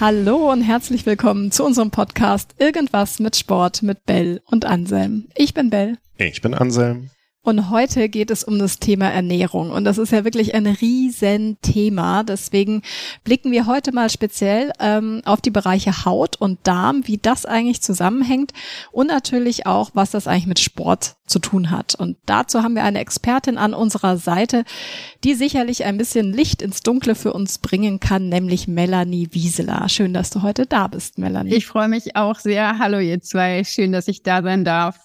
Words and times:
Hallo 0.00 0.52
und 0.52 0.62
herzlich 0.62 1.06
willkommen 1.06 1.50
zu 1.50 1.64
unserem 1.64 1.90
Podcast 1.90 2.54
Irgendwas 2.58 3.18
mit 3.18 3.34
Sport 3.34 3.82
mit 3.82 4.06
Bell 4.06 4.40
und 4.46 4.64
Anselm. 4.64 5.26
Ich 5.34 5.54
bin 5.54 5.70
Bell. 5.70 5.98
Ich 6.16 6.40
bin 6.40 6.54
Anselm. 6.54 7.10
Und 7.42 7.70
heute 7.70 8.08
geht 8.08 8.30
es 8.30 8.44
um 8.44 8.58
das 8.58 8.78
Thema 8.78 9.06
Ernährung. 9.06 9.70
Und 9.70 9.84
das 9.84 9.96
ist 9.96 10.12
ja 10.12 10.24
wirklich 10.24 10.54
ein 10.54 10.66
Riesenthema. 10.66 12.22
Deswegen 12.22 12.82
blicken 13.24 13.52
wir 13.52 13.66
heute 13.66 13.92
mal 13.92 14.10
speziell 14.10 14.72
ähm, 14.80 15.22
auf 15.24 15.40
die 15.40 15.50
Bereiche 15.50 16.04
Haut 16.04 16.36
und 16.36 16.58
Darm, 16.64 17.06
wie 17.06 17.16
das 17.16 17.46
eigentlich 17.46 17.80
zusammenhängt 17.80 18.52
und 18.92 19.06
natürlich 19.06 19.66
auch, 19.66 19.90
was 19.94 20.10
das 20.10 20.26
eigentlich 20.26 20.46
mit 20.46 20.58
Sport 20.58 21.16
zu 21.26 21.38
tun 21.38 21.70
hat. 21.70 21.94
Und 21.94 22.18
dazu 22.26 22.62
haben 22.62 22.74
wir 22.74 22.84
eine 22.84 22.98
Expertin 22.98 23.56
an 23.56 23.72
unserer 23.72 24.16
Seite, 24.16 24.64
die 25.24 25.34
sicherlich 25.34 25.84
ein 25.84 25.96
bisschen 25.96 26.32
Licht 26.32 26.60
ins 26.60 26.82
Dunkle 26.82 27.14
für 27.14 27.32
uns 27.32 27.58
bringen 27.58 28.00
kann, 28.00 28.28
nämlich 28.28 28.68
Melanie 28.68 29.28
Wieseler. 29.30 29.88
Schön, 29.88 30.12
dass 30.12 30.30
du 30.30 30.42
heute 30.42 30.66
da 30.66 30.88
bist, 30.88 31.18
Melanie. 31.18 31.54
Ich 31.54 31.66
freue 31.66 31.88
mich 31.88 32.16
auch 32.16 32.38
sehr. 32.40 32.78
Hallo 32.78 32.98
ihr 32.98 33.22
zwei. 33.22 33.62
Schön, 33.64 33.92
dass 33.92 34.08
ich 34.08 34.22
da 34.22 34.42
sein 34.42 34.64
darf. 34.64 34.98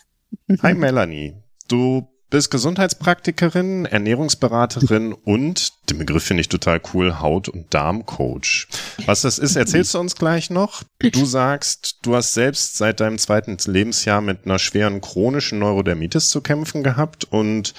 Hi 0.61 0.73
Melanie. 0.73 1.35
Du 1.69 2.07
bist 2.33 2.49
Gesundheitspraktikerin, 2.49 3.85
Ernährungsberaterin 3.85 5.13
und, 5.13 5.69
den 5.91 5.99
Begriff 5.99 6.23
finde 6.23 6.41
ich 6.41 6.49
total 6.49 6.81
cool, 6.91 7.19
Haut- 7.19 7.47
und 7.47 7.71
Darmcoach. 7.71 8.67
Was 9.05 9.21
das 9.21 9.37
ist, 9.37 9.55
erzählst 9.55 9.93
du 9.93 9.99
uns 9.99 10.15
gleich 10.15 10.49
noch. 10.49 10.81
Du 10.97 11.25
sagst, 11.25 11.99
du 12.01 12.15
hast 12.15 12.33
selbst 12.33 12.75
seit 12.75 13.01
deinem 13.01 13.19
zweiten 13.19 13.55
Lebensjahr 13.71 14.21
mit 14.21 14.45
einer 14.45 14.57
schweren 14.57 14.99
chronischen 14.99 15.59
Neurodermitis 15.59 16.31
zu 16.31 16.41
kämpfen 16.41 16.81
gehabt 16.81 17.25
und 17.25 17.75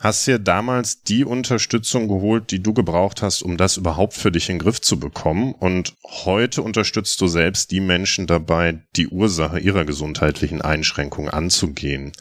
hast 0.00 0.26
dir 0.26 0.38
damals 0.38 1.02
die 1.02 1.24
Unterstützung 1.24 2.08
geholt, 2.08 2.50
die 2.50 2.62
du 2.62 2.74
gebraucht 2.74 3.22
hast, 3.22 3.40
um 3.40 3.56
das 3.56 3.78
überhaupt 3.78 4.12
für 4.12 4.30
dich 4.30 4.50
in 4.50 4.56
den 4.56 4.64
Griff 4.64 4.82
zu 4.82 5.00
bekommen. 5.00 5.54
Und 5.54 5.94
heute 6.26 6.60
unterstützt 6.60 7.22
du 7.22 7.26
selbst 7.26 7.70
die 7.70 7.80
Menschen 7.80 8.26
dabei, 8.26 8.82
die 8.96 9.08
Ursache 9.08 9.58
ihrer 9.58 9.86
gesundheitlichen 9.86 10.60
Einschränkung 10.60 11.30
anzugehen. 11.30 12.12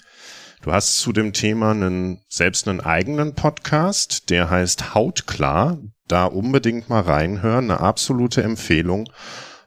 Du 0.67 0.73
hast 0.73 0.97
zu 0.97 1.13
dem 1.13 1.31
Thema 1.31 1.71
einen, 1.71 2.19
selbst 2.27 2.67
einen 2.67 2.81
eigenen 2.81 3.35
Podcast, 3.35 4.29
der 4.29 4.49
heißt 4.49 4.93
Hautklar. 4.93 5.77
Da 6.09 6.25
unbedingt 6.25 6.89
mal 6.89 7.03
reinhören, 7.03 7.71
eine 7.71 7.79
absolute 7.79 8.43
Empfehlung. 8.43 9.09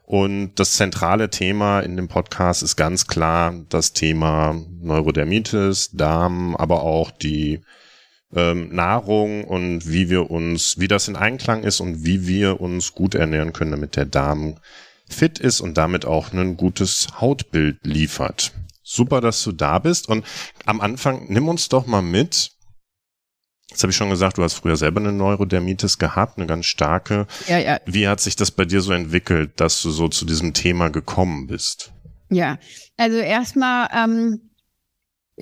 Und 0.05 0.51
das 0.57 0.75
zentrale 0.75 1.31
Thema 1.31 1.79
in 1.79 1.97
dem 1.97 2.07
Podcast 2.07 2.61
ist 2.61 2.75
ganz 2.75 3.07
klar 3.07 3.55
das 3.69 3.93
Thema 3.93 4.55
Neurodermitis, 4.79 5.89
Darm, 5.91 6.55
aber 6.55 6.83
auch 6.83 7.09
die 7.09 7.61
ähm, 8.35 8.69
Nahrung 8.69 9.43
und 9.43 9.91
wie 9.91 10.11
wir 10.11 10.29
uns, 10.29 10.77
wie 10.77 10.87
das 10.87 11.07
in 11.07 11.15
Einklang 11.15 11.63
ist 11.63 11.79
und 11.79 12.05
wie 12.05 12.27
wir 12.27 12.61
uns 12.61 12.93
gut 12.93 13.15
ernähren 13.15 13.53
können, 13.53 13.71
damit 13.71 13.95
der 13.95 14.05
Darm 14.05 14.59
fit 15.09 15.39
ist 15.39 15.61
und 15.61 15.79
damit 15.79 16.05
auch 16.05 16.31
ein 16.31 16.57
gutes 16.57 17.07
Hautbild 17.19 17.79
liefert. 17.81 18.53
Super, 18.91 19.21
dass 19.21 19.41
du 19.43 19.53
da 19.53 19.79
bist. 19.79 20.09
Und 20.09 20.25
am 20.65 20.81
Anfang 20.81 21.27
nimm 21.29 21.47
uns 21.47 21.69
doch 21.69 21.85
mal 21.85 22.01
mit. 22.01 22.51
Jetzt 23.69 23.83
habe 23.83 23.91
ich 23.91 23.95
schon 23.95 24.09
gesagt, 24.09 24.37
du 24.37 24.43
hast 24.43 24.55
früher 24.55 24.75
selber 24.75 24.99
eine 24.99 25.13
Neurodermitis 25.13 25.97
gehabt, 25.97 26.37
eine 26.37 26.45
ganz 26.45 26.65
starke. 26.65 27.25
Ja, 27.47 27.57
ja. 27.57 27.79
Wie 27.85 28.09
hat 28.09 28.19
sich 28.19 28.35
das 28.35 28.51
bei 28.51 28.65
dir 28.65 28.81
so 28.81 28.91
entwickelt, 28.91 29.61
dass 29.61 29.81
du 29.81 29.91
so 29.91 30.09
zu 30.09 30.25
diesem 30.25 30.53
Thema 30.53 30.89
gekommen 30.89 31.47
bist? 31.47 31.93
Ja, 32.29 32.59
also 32.97 33.17
erstmal 33.17 33.87
ähm, 33.93 34.50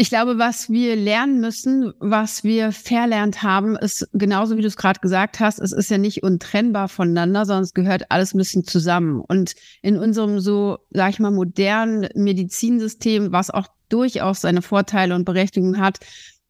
ich 0.01 0.07
glaube, 0.07 0.37
was 0.37 0.69
wir 0.69 0.95
lernen 0.95 1.41
müssen, 1.41 1.91
was 1.99 2.45
wir 2.45 2.71
verlernt 2.71 3.43
haben, 3.43 3.75
ist 3.75 4.07
genauso 4.13 4.55
wie 4.55 4.61
du 4.61 4.67
es 4.67 4.77
gerade 4.77 5.01
gesagt 5.01 5.41
hast, 5.41 5.59
es 5.59 5.73
ist 5.73 5.91
ja 5.91 5.97
nicht 5.97 6.23
untrennbar 6.23 6.87
voneinander, 6.87 7.45
sondern 7.45 7.65
es 7.65 7.73
gehört 7.73 8.09
alles 8.09 8.33
ein 8.33 8.38
bisschen 8.38 8.63
zusammen. 8.63 9.19
Und 9.19 9.55
in 9.81 9.97
unserem 9.97 10.39
so, 10.39 10.77
sag 10.91 11.09
ich 11.09 11.19
mal, 11.19 11.31
modernen 11.31 12.07
Medizinsystem, 12.15 13.33
was 13.33 13.49
auch 13.49 13.67
durchaus 13.89 14.39
seine 14.39 14.61
Vorteile 14.61 15.15
und 15.15 15.25
Berechtigung 15.25 15.79
hat, 15.79 15.99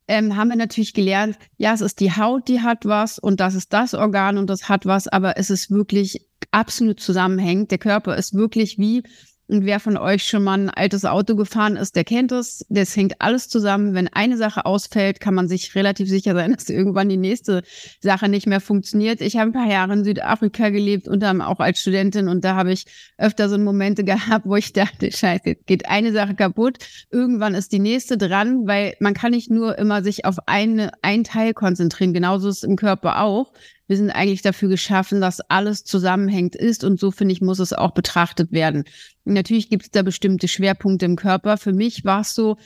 ähm, 0.08 0.36
haben 0.36 0.50
wir 0.50 0.56
natürlich 0.56 0.94
gelernt, 0.94 1.36
ja, 1.58 1.74
es 1.74 1.82
ist 1.82 2.02
die 2.02 2.12
Haut, 2.12 2.48
die 2.50 2.62
hat 2.62 2.86
was 2.86 3.18
und 3.18 3.40
das 3.40 3.56
ist 3.56 3.74
das 3.74 3.96
Organ 3.96 4.38
und 4.38 4.48
das 4.48 4.70
hat 4.70 4.86
was, 4.86 5.08
aber 5.08 5.38
es 5.38 5.50
ist 5.50 5.72
wirklich 5.72 6.24
absolut 6.52 7.00
zusammenhängend. 7.00 7.72
Der 7.72 7.80
Körper 7.80 8.16
ist 8.16 8.36
wirklich 8.36 8.78
wie 8.78 9.02
und 9.50 9.66
wer 9.66 9.80
von 9.80 9.98
euch 9.98 10.24
schon 10.26 10.44
mal 10.44 10.60
ein 10.60 10.70
altes 10.70 11.06
Auto 11.06 11.36
gefahren 11.36 11.76
ist, 11.76 11.96
der 11.96 12.04
kennt 12.04 12.32
es. 12.32 12.64
Das 12.70 12.96
hängt 12.96 13.20
alles 13.20 13.50
zusammen. 13.50 13.96
Wenn 13.96 14.08
eine 14.08 14.38
Sache 14.38 14.66
ausfällt, 14.66 15.20
kann 15.20 15.34
man 15.34 15.48
sich 15.48 15.74
relativ 15.74 16.08
sicher 16.08 16.36
sein, 16.36 16.54
dass 16.56 16.70
irgendwann 16.70 17.10
die 17.10 17.18
nächste 17.18 17.64
Sache 18.00 18.30
nicht 18.30 18.46
mehr 18.46 18.62
funktioniert. 18.62 19.22
Ich 19.22 19.38
habe 19.38 19.50
ein 19.50 19.54
paar 19.54 19.70
Jahre 19.70 19.94
in 19.94 20.04
Südafrika 20.04 20.70
gelebt, 20.70 21.08
unter 21.08 21.30
anderem 21.30 21.50
auch 21.50 21.60
als 21.60 21.82
Studentin. 21.82 22.28
Und 22.28 22.44
da 22.44 22.56
habe 22.56 22.72
ich 22.72 22.86
öfter 23.18 23.50
so 23.50 23.58
Momente 23.58 24.04
gehabt, 24.06 24.46
wo 24.46 24.56
ich 24.56 24.72
dachte, 24.72 25.12
scheiße, 25.12 25.56
geht 25.66 25.90
eine 25.90 26.12
Sache 26.12 26.36
kaputt. 26.36 26.78
Irgendwann 27.10 27.56
ist 27.56 27.72
die 27.72 27.80
nächste 27.80 28.18
dran, 28.18 28.68
weil 28.68 28.96
man 29.00 29.16
kann 29.16 29.32
nicht 29.32 29.50
nur 29.50 29.80
immer 29.80 30.04
sich 30.04 30.26
auf 30.26 30.38
eine, 30.46 30.92
ein 31.02 31.24
Teil 31.24 31.56
konzentrieren. 31.56 32.14
Genauso 32.14 32.50
ist 32.50 32.58
es 32.58 32.64
im 32.64 32.76
Körper 32.76 33.22
auch 33.22 33.52
wir 33.90 33.98
sind 33.98 34.12
eigentlich 34.12 34.44
dafür 34.44 34.70
geschaffen, 34.70 35.20
dass 35.20 35.42
alles 35.42 35.84
zusammenhängt 35.84 36.56
ist 36.56 36.84
und 36.84 37.00
so 37.00 37.10
finde 37.10 37.34
ich, 37.34 37.42
muss 37.42 37.58
es 37.58 37.74
auch 37.74 37.92
betrachtet 37.92 38.52
werden. 38.52 38.86
natürlich 39.26 39.70
gibt 39.70 39.84
es 39.84 39.92
da 39.92 40.04
bestimmte 40.04 40.48
Schwerpunkte 40.48 41.06
im 41.06 41.16
Körper. 41.16 41.58
Für 41.58 41.74
mich 41.74 42.06
war 42.06 42.22
es 42.22 42.36
so, 42.36 42.58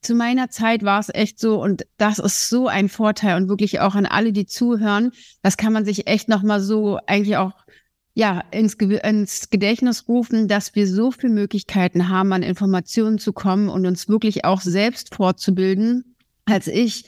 zu 0.00 0.14
meiner 0.14 0.48
Zeit 0.48 0.82
war 0.82 0.98
es 0.98 1.10
echt 1.12 1.38
so 1.38 1.62
und 1.62 1.86
das 1.98 2.18
ist 2.18 2.48
so 2.48 2.68
ein 2.68 2.88
Vorteil 2.88 3.36
und 3.36 3.50
wirklich 3.50 3.80
auch 3.80 3.94
an 3.94 4.06
alle, 4.06 4.32
die 4.32 4.46
zuhören, 4.46 5.12
das 5.42 5.58
kann 5.58 5.74
man 5.74 5.84
sich 5.84 6.06
echt 6.06 6.28
nochmal 6.28 6.60
so 6.60 6.98
eigentlich 7.06 7.36
auch 7.36 7.52
ja, 8.14 8.42
ins, 8.50 8.74
ins 8.74 9.50
Gedächtnis 9.50 10.08
rufen, 10.08 10.48
dass 10.48 10.74
wir 10.74 10.86
so 10.86 11.10
viele 11.10 11.34
Möglichkeiten 11.34 12.08
haben, 12.08 12.32
an 12.32 12.42
Informationen 12.42 13.18
zu 13.18 13.34
kommen 13.34 13.68
und 13.68 13.86
uns 13.86 14.08
wirklich 14.08 14.44
auch 14.44 14.62
selbst 14.62 15.14
fortzubilden. 15.14 16.16
Als 16.46 16.66
ich 16.66 17.04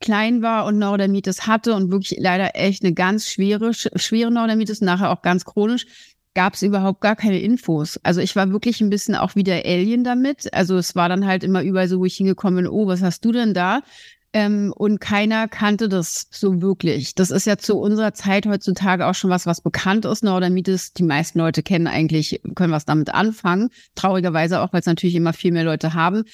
klein 0.00 0.42
war 0.42 0.66
und 0.66 0.78
Neurodermitis 0.78 1.46
hatte 1.46 1.74
und 1.74 1.90
wirklich 1.90 2.18
leider 2.20 2.54
echt 2.54 2.84
eine 2.84 2.94
ganz 2.94 3.28
schwere, 3.28 3.72
schwere 3.74 4.30
Neurodermitis, 4.30 4.80
nachher 4.80 5.10
auch 5.10 5.22
ganz 5.22 5.44
chronisch, 5.44 5.86
gab 6.34 6.54
es 6.54 6.62
überhaupt 6.62 7.00
gar 7.00 7.16
keine 7.16 7.40
Infos. 7.40 7.98
Also 8.02 8.20
ich 8.20 8.34
war 8.36 8.50
wirklich 8.50 8.80
ein 8.80 8.90
bisschen 8.90 9.14
auch 9.14 9.36
wieder 9.36 9.54
Alien 9.64 10.04
damit. 10.04 10.52
Also 10.52 10.76
es 10.76 10.94
war 10.96 11.08
dann 11.08 11.26
halt 11.26 11.44
immer 11.44 11.62
überall 11.62 11.88
so, 11.88 12.00
wo 12.00 12.04
ich 12.04 12.16
hingekommen 12.16 12.64
bin, 12.64 12.72
oh, 12.72 12.86
was 12.86 13.02
hast 13.02 13.24
du 13.24 13.32
denn 13.32 13.54
da? 13.54 13.80
Ähm, 14.32 14.74
und 14.76 15.00
keiner 15.00 15.46
kannte 15.46 15.88
das 15.88 16.26
so 16.32 16.60
wirklich. 16.60 17.14
Das 17.14 17.30
ist 17.30 17.46
ja 17.46 17.56
zu 17.56 17.78
unserer 17.78 18.14
Zeit 18.14 18.46
heutzutage 18.46 19.06
auch 19.06 19.14
schon 19.14 19.30
was, 19.30 19.46
was 19.46 19.60
bekannt 19.60 20.04
ist. 20.06 20.24
Neurodermitis, 20.24 20.92
die 20.92 21.04
meisten 21.04 21.38
Leute 21.38 21.62
kennen 21.62 21.86
eigentlich, 21.86 22.40
können 22.56 22.72
was 22.72 22.84
damit 22.84 23.14
anfangen. 23.14 23.70
Traurigerweise 23.94 24.60
auch, 24.60 24.72
weil 24.72 24.80
es 24.80 24.86
natürlich 24.86 25.14
immer 25.14 25.32
viel 25.34 25.52
mehr 25.52 25.62
Leute 25.62 25.94
haben. 25.94 26.24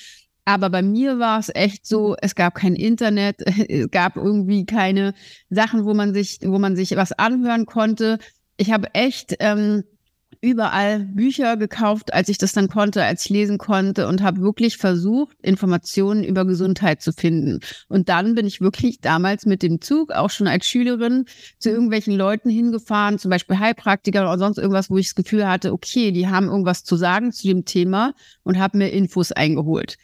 Aber 0.45 0.71
bei 0.71 0.83
mir 0.83 1.19
war 1.19 1.39
es 1.39 1.51
echt 1.55 1.87
so, 1.87 2.17
es 2.21 2.35
gab 2.35 2.55
kein 2.55 2.75
Internet, 2.75 3.43
es 3.69 3.91
gab 3.91 4.17
irgendwie 4.17 4.65
keine 4.67 5.15
Sachen, 5.49 5.85
wo 5.85 5.95
man 5.95 6.15
sich, 6.15 6.39
wo 6.43 6.59
man 6.59 6.77
sich 6.77 6.97
was 6.97 7.13
anhören 7.13 7.67
konnte. 7.67 8.19
Ich 8.57 8.73
habe 8.73 8.95
echt 8.95 9.37
ähm, 9.41 9.85
überall 10.41 11.01
Bücher 11.01 11.57
gekauft, 11.57 12.15
als 12.15 12.29
ich 12.29 12.39
das 12.39 12.53
dann 12.53 12.69
konnte, 12.69 13.05
als 13.05 13.25
ich 13.25 13.31
lesen 13.31 13.59
konnte 13.59 14.07
und 14.07 14.23
habe 14.23 14.41
wirklich 14.41 14.79
versucht, 14.79 15.37
Informationen 15.43 16.25
über 16.25 16.45
Gesundheit 16.47 17.03
zu 17.03 17.13
finden. 17.13 17.61
Und 17.89 18.09
dann 18.09 18.35
bin 18.35 18.47
ich 18.47 18.61
wirklich 18.61 19.01
damals 19.01 19.45
mit 19.45 19.63
dem 19.63 19.81
Zug, 19.81 20.13
auch 20.13 20.31
schon 20.31 20.47
als 20.47 20.67
Schülerin, 20.67 21.27
zu 21.59 21.71
irgendwelchen 21.71 22.15
Leuten 22.17 22.49
hingefahren, 22.49 23.19
zum 23.19 23.31
Beispiel 23.31 23.59
Heilpraktiker 23.59 24.23
oder 24.23 24.39
sonst 24.39 24.59
irgendwas, 24.59 24.89
wo 24.89 24.97
ich 24.97 25.09
das 25.09 25.15
Gefühl 25.15 25.47
hatte, 25.47 25.73
okay, 25.73 26.11
die 26.11 26.29
haben 26.29 26.49
irgendwas 26.49 26.85
zu 26.85 26.97
sagen 26.97 27.33
zu 27.33 27.47
dem 27.47 27.65
Thema 27.65 28.15
und 28.43 28.59
habe 28.59 28.79
mir 28.79 28.89
Infos 28.91 29.33
eingeholt. 29.33 29.99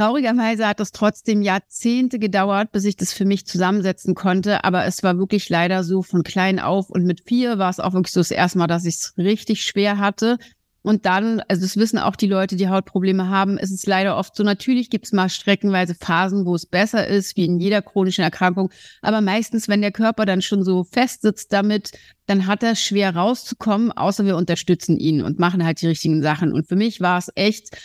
Traurigerweise 0.00 0.66
hat 0.66 0.80
es 0.80 0.92
trotzdem 0.92 1.42
Jahrzehnte 1.42 2.18
gedauert, 2.18 2.72
bis 2.72 2.86
ich 2.86 2.96
das 2.96 3.12
für 3.12 3.26
mich 3.26 3.44
zusammensetzen 3.44 4.14
konnte. 4.14 4.64
Aber 4.64 4.86
es 4.86 5.02
war 5.02 5.18
wirklich 5.18 5.50
leider 5.50 5.84
so 5.84 6.00
von 6.02 6.22
klein 6.22 6.58
auf. 6.58 6.88
Und 6.88 7.04
mit 7.04 7.28
vier 7.28 7.58
war 7.58 7.68
es 7.68 7.80
auch 7.80 7.92
wirklich 7.92 8.14
so 8.14 8.20
das 8.20 8.30
erste 8.30 8.56
Mal, 8.56 8.66
dass 8.66 8.86
ich 8.86 8.94
es 8.94 9.14
richtig 9.18 9.62
schwer 9.62 9.98
hatte. 9.98 10.38
Und 10.80 11.04
dann, 11.04 11.40
also 11.48 11.60
das 11.60 11.76
wissen 11.76 11.98
auch 11.98 12.16
die 12.16 12.28
Leute, 12.28 12.56
die 12.56 12.70
Hautprobleme 12.70 13.28
haben, 13.28 13.58
ist 13.58 13.72
es 13.72 13.84
leider 13.84 14.16
oft 14.16 14.34
so. 14.34 14.42
Natürlich 14.42 14.88
gibt 14.88 15.04
es 15.04 15.12
mal 15.12 15.28
streckenweise 15.28 15.94
Phasen, 15.94 16.46
wo 16.46 16.54
es 16.54 16.64
besser 16.64 17.06
ist, 17.06 17.36
wie 17.36 17.44
in 17.44 17.60
jeder 17.60 17.82
chronischen 17.82 18.24
Erkrankung. 18.24 18.70
Aber 19.02 19.20
meistens, 19.20 19.68
wenn 19.68 19.82
der 19.82 19.92
Körper 19.92 20.24
dann 20.24 20.40
schon 20.40 20.64
so 20.64 20.82
fest 20.82 21.20
sitzt 21.20 21.52
damit, 21.52 21.90
dann 22.24 22.46
hat 22.46 22.62
er 22.62 22.74
schwer 22.74 23.14
rauszukommen, 23.16 23.92
außer 23.92 24.24
wir 24.24 24.38
unterstützen 24.38 24.96
ihn 24.96 25.20
und 25.22 25.38
machen 25.38 25.62
halt 25.62 25.82
die 25.82 25.88
richtigen 25.88 26.22
Sachen. 26.22 26.54
Und 26.54 26.68
für 26.68 26.76
mich 26.76 27.02
war 27.02 27.18
es 27.18 27.30
echt 27.34 27.76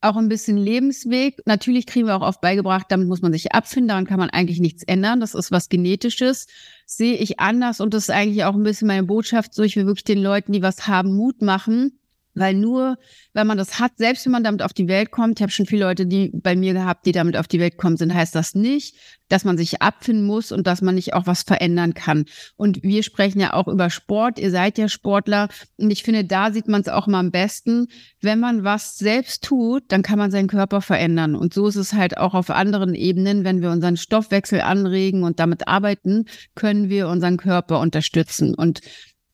auch 0.00 0.16
ein 0.16 0.28
bisschen 0.28 0.56
Lebensweg. 0.56 1.40
Natürlich 1.46 1.86
kriegen 1.86 2.06
wir 2.06 2.16
auch 2.16 2.26
oft 2.26 2.40
beigebracht, 2.40 2.86
damit 2.88 3.08
muss 3.08 3.22
man 3.22 3.32
sich 3.32 3.52
abfinden, 3.52 3.88
daran 3.88 4.06
kann 4.06 4.18
man 4.18 4.30
eigentlich 4.30 4.60
nichts 4.60 4.82
ändern. 4.84 5.20
Das 5.20 5.34
ist 5.34 5.50
was 5.50 5.68
Genetisches. 5.68 6.46
Sehe 6.86 7.16
ich 7.16 7.38
anders 7.38 7.80
und 7.80 7.94
das 7.94 8.04
ist 8.04 8.10
eigentlich 8.10 8.44
auch 8.44 8.54
ein 8.54 8.62
bisschen 8.62 8.88
meine 8.88 9.04
Botschaft, 9.04 9.54
so 9.54 9.62
ich 9.62 9.76
will 9.76 9.86
wirklich 9.86 10.04
den 10.04 10.22
Leuten, 10.22 10.52
die 10.52 10.62
was 10.62 10.86
haben, 10.86 11.14
Mut 11.14 11.42
machen. 11.42 11.99
Weil 12.34 12.54
nur, 12.54 12.96
wenn 13.32 13.46
man 13.46 13.58
das 13.58 13.80
hat, 13.80 13.92
selbst 13.96 14.24
wenn 14.24 14.32
man 14.32 14.44
damit 14.44 14.62
auf 14.62 14.72
die 14.72 14.88
Welt 14.88 15.10
kommt, 15.10 15.38
ich 15.38 15.42
habe 15.42 15.52
schon 15.52 15.66
viele 15.66 15.84
Leute, 15.84 16.06
die 16.06 16.30
bei 16.32 16.54
mir 16.54 16.72
gehabt, 16.72 17.06
die 17.06 17.12
damit 17.12 17.36
auf 17.36 17.48
die 17.48 17.58
Welt 17.58 17.76
kommen 17.76 17.96
sind, 17.96 18.14
heißt 18.14 18.34
das 18.34 18.54
nicht, 18.54 18.94
dass 19.28 19.44
man 19.44 19.56
sich 19.56 19.82
abfinden 19.82 20.26
muss 20.26 20.52
und 20.52 20.66
dass 20.66 20.82
man 20.82 20.94
nicht 20.94 21.14
auch 21.14 21.26
was 21.26 21.42
verändern 21.42 21.94
kann. 21.94 22.26
Und 22.56 22.82
wir 22.82 23.02
sprechen 23.02 23.40
ja 23.40 23.52
auch 23.52 23.68
über 23.68 23.90
Sport. 23.90 24.38
Ihr 24.38 24.50
seid 24.50 24.78
ja 24.78 24.88
Sportler. 24.88 25.48
Und 25.76 25.90
ich 25.90 26.02
finde, 26.02 26.24
da 26.24 26.52
sieht 26.52 26.68
man 26.68 26.82
es 26.82 26.88
auch 26.88 27.06
mal 27.06 27.20
am 27.20 27.30
besten. 27.30 27.88
Wenn 28.20 28.40
man 28.40 28.64
was 28.64 28.96
selbst 28.96 29.44
tut, 29.44 29.84
dann 29.88 30.02
kann 30.02 30.18
man 30.18 30.30
seinen 30.30 30.48
Körper 30.48 30.80
verändern. 30.80 31.34
Und 31.34 31.54
so 31.54 31.66
ist 31.66 31.76
es 31.76 31.94
halt 31.94 32.16
auch 32.16 32.34
auf 32.34 32.50
anderen 32.50 32.94
Ebenen. 32.94 33.44
Wenn 33.44 33.62
wir 33.62 33.70
unseren 33.70 33.96
Stoffwechsel 33.96 34.60
anregen 34.60 35.22
und 35.22 35.40
damit 35.40 35.68
arbeiten, 35.68 36.26
können 36.54 36.88
wir 36.88 37.08
unseren 37.08 37.36
Körper 37.36 37.80
unterstützen. 37.80 38.54
Und 38.54 38.80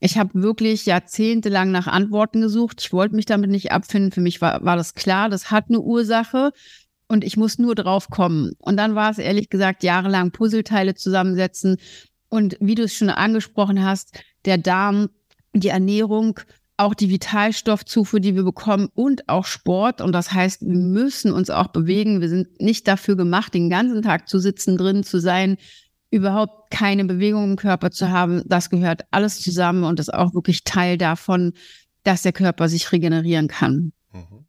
ich 0.00 0.18
habe 0.18 0.42
wirklich 0.42 0.86
jahrzehntelang 0.86 1.70
nach 1.70 1.86
Antworten 1.86 2.40
gesucht. 2.40 2.80
Ich 2.82 2.92
wollte 2.92 3.16
mich 3.16 3.26
damit 3.26 3.50
nicht 3.50 3.72
abfinden. 3.72 4.12
Für 4.12 4.20
mich 4.20 4.40
war, 4.40 4.64
war 4.64 4.76
das 4.76 4.94
klar, 4.94 5.28
das 5.28 5.50
hat 5.50 5.66
eine 5.68 5.80
Ursache 5.80 6.52
und 7.08 7.24
ich 7.24 7.36
muss 7.36 7.58
nur 7.58 7.74
drauf 7.74 8.10
kommen. 8.10 8.52
Und 8.58 8.76
dann 8.76 8.94
war 8.94 9.10
es 9.10 9.18
ehrlich 9.18 9.48
gesagt 9.48 9.82
jahrelang 9.82 10.32
Puzzleteile 10.32 10.94
zusammensetzen. 10.94 11.76
Und 12.28 12.56
wie 12.60 12.74
du 12.74 12.82
es 12.82 12.94
schon 12.94 13.08
angesprochen 13.08 13.82
hast, 13.84 14.20
der 14.44 14.58
Darm, 14.58 15.08
die 15.54 15.68
Ernährung, 15.68 16.40
auch 16.76 16.92
die 16.92 17.08
Vitalstoffzufuhr, 17.08 18.20
die 18.20 18.34
wir 18.34 18.42
bekommen 18.42 18.88
und 18.94 19.28
auch 19.30 19.46
Sport. 19.46 20.02
Und 20.02 20.12
das 20.12 20.32
heißt, 20.32 20.60
wir 20.62 20.76
müssen 20.76 21.32
uns 21.32 21.48
auch 21.48 21.68
bewegen. 21.68 22.20
Wir 22.20 22.28
sind 22.28 22.60
nicht 22.60 22.86
dafür 22.86 23.16
gemacht, 23.16 23.54
den 23.54 23.70
ganzen 23.70 24.02
Tag 24.02 24.28
zu 24.28 24.38
sitzen, 24.38 24.76
drin 24.76 25.02
zu 25.02 25.18
sein 25.18 25.56
überhaupt 26.16 26.70
keine 26.70 27.04
Bewegung 27.04 27.44
im 27.44 27.56
Körper 27.56 27.90
zu 27.90 28.10
haben, 28.10 28.42
das 28.46 28.70
gehört 28.70 29.02
alles 29.10 29.40
zusammen 29.40 29.84
und 29.84 30.00
ist 30.00 30.12
auch 30.12 30.34
wirklich 30.34 30.64
Teil 30.64 30.98
davon, 30.98 31.52
dass 32.02 32.22
der 32.22 32.32
Körper 32.32 32.68
sich 32.68 32.90
regenerieren 32.92 33.48
kann. 33.48 33.92
Mhm. 34.12 34.46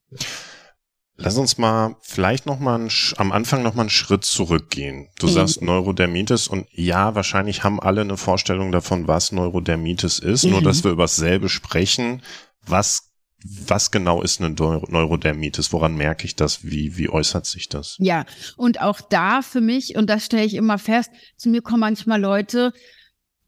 Lass 1.19 1.37
uns 1.37 1.57
mal 1.57 1.95
vielleicht 2.01 2.45
noch 2.45 2.59
mal 2.59 2.87
am 3.17 3.31
Anfang 3.31 3.63
noch 3.63 3.73
mal 3.73 3.81
einen 3.81 3.89
Schritt 3.89 4.23
zurückgehen. 4.23 5.07
Du 5.17 5.25
mhm. 5.25 5.31
sagst 5.31 5.61
Neurodermitis 5.63 6.47
und 6.47 6.67
ja, 6.71 7.15
wahrscheinlich 7.15 7.63
haben 7.63 7.79
alle 7.79 8.01
eine 8.01 8.17
Vorstellung 8.17 8.71
davon, 8.71 9.07
was 9.07 9.31
Neurodermitis 9.31 10.19
ist, 10.19 10.45
mhm. 10.45 10.51
nur 10.51 10.61
dass 10.61 10.83
wir 10.83 10.91
über 10.91 11.05
dasselbe 11.05 11.49
sprechen. 11.49 12.21
Was 12.67 13.06
was 13.43 13.91
genau 13.91 14.21
ist 14.21 14.41
eine 14.41 14.49
Neurodermitis? 14.49 15.71
Woran 15.71 15.95
merke 15.95 16.25
ich 16.25 16.35
das? 16.35 16.63
Wie, 16.63 16.97
wie 16.97 17.09
äußert 17.09 17.45
sich 17.45 17.69
das? 17.69 17.95
Ja, 17.99 18.25
und 18.55 18.81
auch 18.81 18.99
da 18.99 19.41
für 19.41 19.61
mich, 19.61 19.95
und 19.95 20.09
das 20.09 20.25
stelle 20.25 20.45
ich 20.45 20.55
immer 20.55 20.79
fest, 20.79 21.11
zu 21.37 21.49
mir 21.49 21.61
kommen 21.61 21.81
manchmal 21.81 22.19
Leute, 22.19 22.73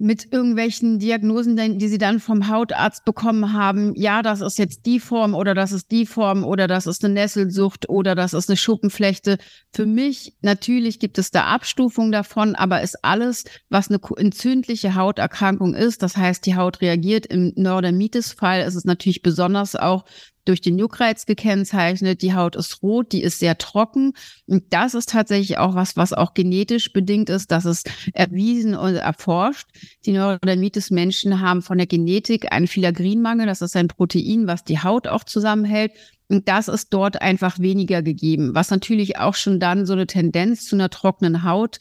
mit 0.01 0.31
irgendwelchen 0.31 0.97
Diagnosen, 0.97 1.77
die 1.77 1.87
sie 1.89 1.97
dann 1.97 2.21
vom 2.21 2.47
Hautarzt 2.47 3.03
bekommen 3.03 3.51
haben, 3.51 3.93
ja, 3.95 4.21
das 4.21 4.39
ist 4.39 4.57
jetzt 4.57 4.85
die 4.85 4.99
Form 4.99 5.35
oder 5.35 5.53
das 5.53 5.73
ist 5.73 5.91
die 5.91 6.05
Form 6.05 6.45
oder 6.45 6.67
das 6.67 6.87
ist 6.87 7.03
eine 7.03 7.13
Nesselsucht 7.13 7.89
oder 7.89 8.15
das 8.15 8.33
ist 8.33 8.49
eine 8.49 8.55
Schuppenflechte. 8.55 9.37
Für 9.73 9.85
mich 9.85 10.37
natürlich 10.41 10.99
gibt 10.99 11.17
es 11.17 11.31
da 11.31 11.47
Abstufungen 11.47 12.13
davon, 12.13 12.55
aber 12.55 12.81
ist 12.81 13.03
alles, 13.03 13.43
was 13.67 13.89
eine 13.89 13.99
entzündliche 14.15 14.95
Hauterkrankung 14.95 15.75
ist, 15.75 16.01
das 16.01 16.15
heißt, 16.15 16.45
die 16.45 16.55
Haut 16.55 16.79
reagiert 16.79 17.25
im 17.25 17.51
Neurodermitis-Fall, 17.57 18.61
ist 18.61 18.75
es 18.75 18.85
natürlich 18.85 19.21
besonders 19.21 19.75
auch 19.75 20.05
durch 20.45 20.61
den 20.61 20.77
Juckreiz 20.77 21.25
gekennzeichnet. 21.25 22.21
Die 22.21 22.33
Haut 22.33 22.55
ist 22.55 22.81
rot, 22.81 23.11
die 23.11 23.21
ist 23.21 23.39
sehr 23.39 23.57
trocken. 23.57 24.13
Und 24.47 24.63
das 24.71 24.93
ist 24.93 25.09
tatsächlich 25.09 25.57
auch 25.57 25.75
was, 25.75 25.97
was 25.97 26.13
auch 26.13 26.33
genetisch 26.33 26.93
bedingt 26.93 27.29
ist. 27.29 27.51
Das 27.51 27.65
ist 27.65 27.89
erwiesen 28.13 28.75
und 28.75 28.95
erforscht. 28.95 29.67
Die 30.05 30.13
Neurodermitis-Menschen 30.13 31.41
haben 31.41 31.61
von 31.61 31.77
der 31.77 31.87
Genetik 31.87 32.51
einen 32.51 32.67
Filagrinmangel. 32.67 33.45
Das 33.45 33.61
ist 33.61 33.75
ein 33.75 33.87
Protein, 33.87 34.47
was 34.47 34.63
die 34.63 34.79
Haut 34.79 35.07
auch 35.07 35.23
zusammenhält. 35.23 35.91
Und 36.29 36.47
das 36.47 36.67
ist 36.67 36.93
dort 36.93 37.21
einfach 37.21 37.59
weniger 37.59 38.01
gegeben, 38.03 38.53
was 38.53 38.69
natürlich 38.69 39.17
auch 39.17 39.33
schon 39.33 39.59
dann 39.59 39.87
so 39.87 39.93
eine 39.93 40.05
Tendenz 40.05 40.65
zu 40.65 40.75
einer 40.75 40.91
trockenen 40.91 41.43
Haut 41.43 41.79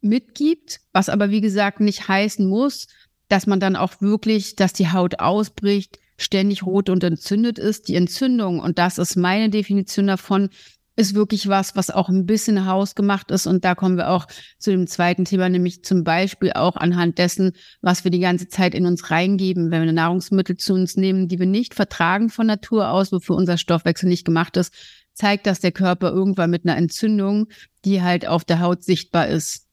mitgibt, 0.00 0.80
was 0.92 1.08
aber 1.08 1.30
wie 1.30 1.42
gesagt 1.42 1.80
nicht 1.80 2.08
heißen 2.08 2.46
muss, 2.46 2.86
dass 3.28 3.46
man 3.46 3.60
dann 3.60 3.76
auch 3.76 4.00
wirklich, 4.00 4.56
dass 4.56 4.72
die 4.72 4.90
Haut 4.90 5.18
ausbricht, 5.18 5.98
ständig 6.16 6.64
rot 6.64 6.88
und 6.88 7.04
entzündet 7.04 7.58
ist. 7.58 7.88
Die 7.88 7.96
Entzündung, 7.96 8.60
und 8.60 8.78
das 8.78 8.98
ist 8.98 9.16
meine 9.16 9.50
Definition 9.50 10.06
davon, 10.06 10.50
ist 10.96 11.14
wirklich 11.14 11.48
was, 11.48 11.74
was 11.74 11.90
auch 11.90 12.08
ein 12.08 12.26
bisschen 12.26 12.66
hausgemacht 12.66 13.30
ist. 13.30 13.46
Und 13.46 13.64
da 13.64 13.74
kommen 13.74 13.96
wir 13.96 14.10
auch 14.10 14.26
zu 14.58 14.70
dem 14.70 14.86
zweiten 14.86 15.24
Thema, 15.24 15.48
nämlich 15.48 15.82
zum 15.84 16.04
Beispiel 16.04 16.52
auch 16.52 16.76
anhand 16.76 17.18
dessen, 17.18 17.52
was 17.80 18.04
wir 18.04 18.10
die 18.10 18.20
ganze 18.20 18.48
Zeit 18.48 18.74
in 18.74 18.86
uns 18.86 19.10
reingeben, 19.10 19.70
wenn 19.70 19.84
wir 19.84 19.92
Nahrungsmittel 19.92 20.56
zu 20.56 20.74
uns 20.74 20.96
nehmen, 20.96 21.28
die 21.28 21.38
wir 21.38 21.46
nicht 21.46 21.74
vertragen 21.74 22.30
von 22.30 22.46
Natur 22.46 22.90
aus, 22.90 23.10
wofür 23.10 23.36
unser 23.36 23.58
Stoffwechsel 23.58 24.08
nicht 24.08 24.24
gemacht 24.24 24.56
ist, 24.56 24.72
zeigt 25.14 25.46
das 25.46 25.60
der 25.60 25.72
Körper 25.72 26.10
irgendwann 26.10 26.50
mit 26.50 26.64
einer 26.64 26.76
Entzündung, 26.76 27.48
die 27.84 28.02
halt 28.02 28.26
auf 28.26 28.44
der 28.44 28.60
Haut 28.60 28.82
sichtbar 28.82 29.28
ist. 29.28 29.66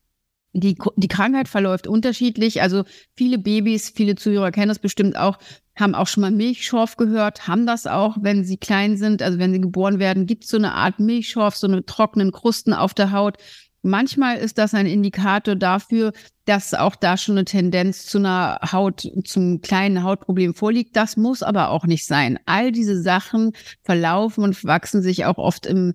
Die, 0.54 0.76
die 0.98 1.08
Krankheit 1.08 1.48
verläuft 1.48 1.88
unterschiedlich. 1.88 2.62
Also 2.62 2.84
viele 3.16 3.38
Babys, 3.38 3.92
viele 3.96 4.16
Zuhörer 4.16 4.52
kennen 4.52 4.68
das 4.68 4.80
bestimmt 4.80 5.16
auch, 5.16 5.38
haben 5.76 5.96
auch 5.96 6.08
schon 6.08 6.22
mal 6.22 6.32
Milchschorf 6.32 6.98
gehört, 6.98 7.48
haben 7.48 7.66
das 7.66 7.88
auch, 7.88 8.18
wenn 8.22 8.44
sie 8.44 8.58
klein 8.58 8.98
sind, 8.98 9.22
also 9.22 9.40
wenn 9.40 9.54
sie 9.54 9.62
geboren 9.62 10.00
werden, 10.00 10.26
gibt 10.26 10.44
es 10.44 10.50
so 10.50 10.58
eine 10.58 10.74
Art 10.74 11.00
Milchschorf, 11.00 11.56
so 11.56 11.68
eine 11.68 11.86
trockenen 11.86 12.32
Krusten 12.32 12.74
auf 12.74 12.94
der 12.94 13.12
Haut. 13.12 13.38
Manchmal 13.84 14.38
ist 14.38 14.58
das 14.60 14.76
ein 14.76 14.86
Indikator 14.86 15.56
dafür, 15.56 16.14
dass 16.46 16.74
auch 16.74 16.96
da 16.96 17.18
schon 17.18 17.38
eine 17.38 17.46
Tendenz 17.46 18.06
zu 18.06 18.20
einer 18.20 18.60
Haut, 18.72 19.10
zum 19.24 19.62
kleinen 19.62 20.04
Hautproblem 20.04 20.54
vorliegt. 20.54 20.96
Das 20.96 21.18
muss 21.18 21.42
aber 21.42 21.70
auch 21.70 21.86
nicht 21.86 22.06
sein. 22.06 22.38
All 22.46 22.72
diese 22.72 23.02
Sachen 23.02 23.54
verlaufen 23.84 24.44
und 24.44 24.64
wachsen 24.64 25.02
sich 25.02 25.26
auch 25.26 25.38
oft 25.38 25.66
im 25.66 25.94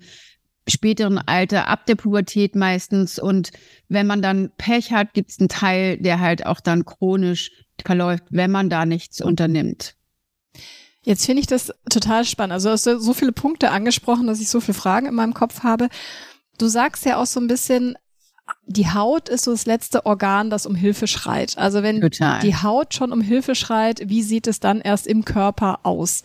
späteren 0.68 1.18
Alter, 1.18 1.68
ab 1.68 1.86
der 1.86 1.94
Pubertät 1.94 2.56
meistens. 2.56 3.20
Und 3.20 3.50
wenn 3.88 4.06
man 4.08 4.20
dann 4.20 4.50
Pech 4.56 4.92
hat, 4.92 5.14
gibt 5.14 5.30
es 5.30 5.38
einen 5.38 5.48
Teil, 5.48 5.98
der 5.98 6.18
halt 6.18 6.44
auch 6.44 6.60
dann 6.60 6.84
chronisch 6.84 7.50
verläuft, 7.84 8.24
wenn 8.30 8.50
man 8.50 8.70
da 8.70 8.86
nichts 8.86 9.20
unternimmt. 9.20 9.94
Jetzt 11.02 11.24
finde 11.24 11.40
ich 11.40 11.46
das 11.46 11.72
total 11.88 12.24
spannend. 12.24 12.54
Also 12.54 12.68
du 12.68 12.72
hast 12.72 12.84
so 12.84 13.14
viele 13.14 13.32
Punkte 13.32 13.70
angesprochen, 13.70 14.26
dass 14.26 14.40
ich 14.40 14.48
so 14.48 14.60
viele 14.60 14.74
Fragen 14.74 15.06
in 15.06 15.14
meinem 15.14 15.34
Kopf 15.34 15.62
habe. 15.62 15.88
Du 16.58 16.66
sagst 16.66 17.04
ja 17.04 17.18
auch 17.18 17.26
so 17.26 17.38
ein 17.38 17.46
bisschen, 17.46 17.96
die 18.66 18.88
Haut 18.88 19.28
ist 19.28 19.44
so 19.44 19.52
das 19.52 19.66
letzte 19.66 20.04
Organ, 20.04 20.50
das 20.50 20.66
um 20.66 20.74
Hilfe 20.74 21.06
schreit. 21.06 21.56
Also 21.58 21.82
wenn 21.82 22.00
Total. 22.00 22.40
die 22.40 22.56
Haut 22.56 22.94
schon 22.94 23.12
um 23.12 23.20
Hilfe 23.20 23.54
schreit, 23.54 24.08
wie 24.08 24.22
sieht 24.22 24.48
es 24.48 24.58
dann 24.58 24.80
erst 24.80 25.06
im 25.06 25.24
Körper 25.24 25.80
aus? 25.84 26.22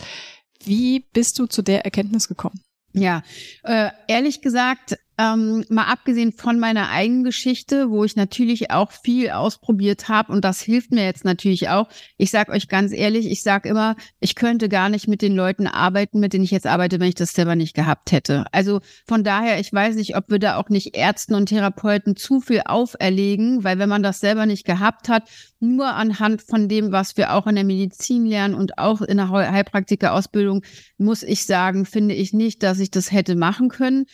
Wie 0.63 1.05
bist 1.13 1.37
du 1.37 1.45
zu 1.45 1.61
der 1.61 1.85
Erkenntnis 1.85 2.27
gekommen? 2.27 2.59
Ja, 2.93 3.23
äh, 3.63 3.89
ehrlich 4.07 4.41
gesagt, 4.41 4.97
ähm, 5.21 5.65
mal 5.69 5.83
abgesehen 5.83 6.31
von 6.31 6.59
meiner 6.59 6.89
eigenen 6.89 7.23
Geschichte, 7.23 7.91
wo 7.91 8.03
ich 8.03 8.15
natürlich 8.15 8.71
auch 8.71 8.91
viel 8.91 9.29
ausprobiert 9.29 10.09
habe 10.09 10.31
und 10.31 10.43
das 10.43 10.61
hilft 10.61 10.91
mir 10.91 11.05
jetzt 11.05 11.25
natürlich 11.25 11.69
auch. 11.69 11.87
Ich 12.17 12.31
sage 12.31 12.51
euch 12.51 12.67
ganz 12.67 12.91
ehrlich, 12.91 13.29
ich 13.29 13.43
sage 13.43 13.69
immer, 13.69 13.95
ich 14.19 14.33
könnte 14.33 14.67
gar 14.67 14.89
nicht 14.89 15.07
mit 15.07 15.21
den 15.21 15.35
Leuten 15.35 15.67
arbeiten, 15.67 16.19
mit 16.19 16.33
denen 16.33 16.43
ich 16.43 16.49
jetzt 16.49 16.65
arbeite, 16.65 16.99
wenn 16.99 17.09
ich 17.09 17.15
das 17.15 17.33
selber 17.33 17.55
nicht 17.55 17.75
gehabt 17.75 18.11
hätte. 18.11 18.45
Also 18.51 18.81
von 19.07 19.23
daher, 19.23 19.59
ich 19.59 19.71
weiß 19.71 19.95
nicht, 19.95 20.15
ob 20.15 20.29
wir 20.29 20.39
da 20.39 20.55
auch 20.55 20.69
nicht 20.69 20.97
Ärzten 20.97 21.35
und 21.35 21.47
Therapeuten 21.47 22.15
zu 22.15 22.41
viel 22.41 22.61
auferlegen, 22.65 23.63
weil 23.63 23.77
wenn 23.77 23.89
man 23.89 24.01
das 24.01 24.21
selber 24.21 24.47
nicht 24.47 24.65
gehabt 24.65 25.07
hat, 25.07 25.29
nur 25.59 25.93
anhand 25.93 26.41
von 26.41 26.67
dem, 26.67 26.91
was 26.91 27.17
wir 27.17 27.33
auch 27.33 27.45
in 27.45 27.53
der 27.53 27.63
Medizin 27.63 28.25
lernen 28.25 28.55
und 28.55 28.79
auch 28.79 29.01
in 29.01 29.17
der 29.17 29.29
Heilpraktiker-Ausbildung, 29.29 30.63
muss 30.97 31.21
ich 31.21 31.45
sagen, 31.45 31.85
finde 31.85 32.15
ich 32.15 32.33
nicht, 32.33 32.63
dass 32.63 32.79
ich 32.79 32.89
das 32.89 33.11
hätte 33.11 33.35
machen 33.35 33.69
können. 33.69 34.07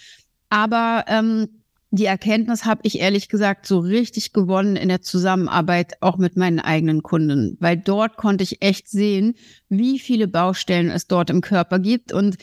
Aber 0.50 1.06
ähm, 1.08 1.50
die 1.92 2.06
Erkenntnis 2.06 2.66
habe 2.66 2.82
ich 2.84 3.00
ehrlich 3.00 3.30
gesagt 3.30 3.66
so 3.66 3.80
richtig 3.80 4.34
gewonnen 4.34 4.75
in 4.75 4.89
der 4.89 5.01
Zusammenarbeit 5.01 6.01
auch 6.01 6.18
mit 6.18 6.36
meinen 6.36 6.60
eigenen 6.60 7.01
Kunden, 7.01 7.56
weil 7.60 7.77
dort 7.77 8.18
konnte 8.18 8.44
ich 8.44 8.62
echt 8.62 8.89
sehen, 8.89 9.36
wie 9.70 9.98
viele 10.00 10.27
Baustellen 10.27 10.89
es 10.89 11.08
dort 11.08 11.30
im 11.30 11.42
Körper 11.42 11.80
gibt. 11.80 12.12
Und 12.12 12.38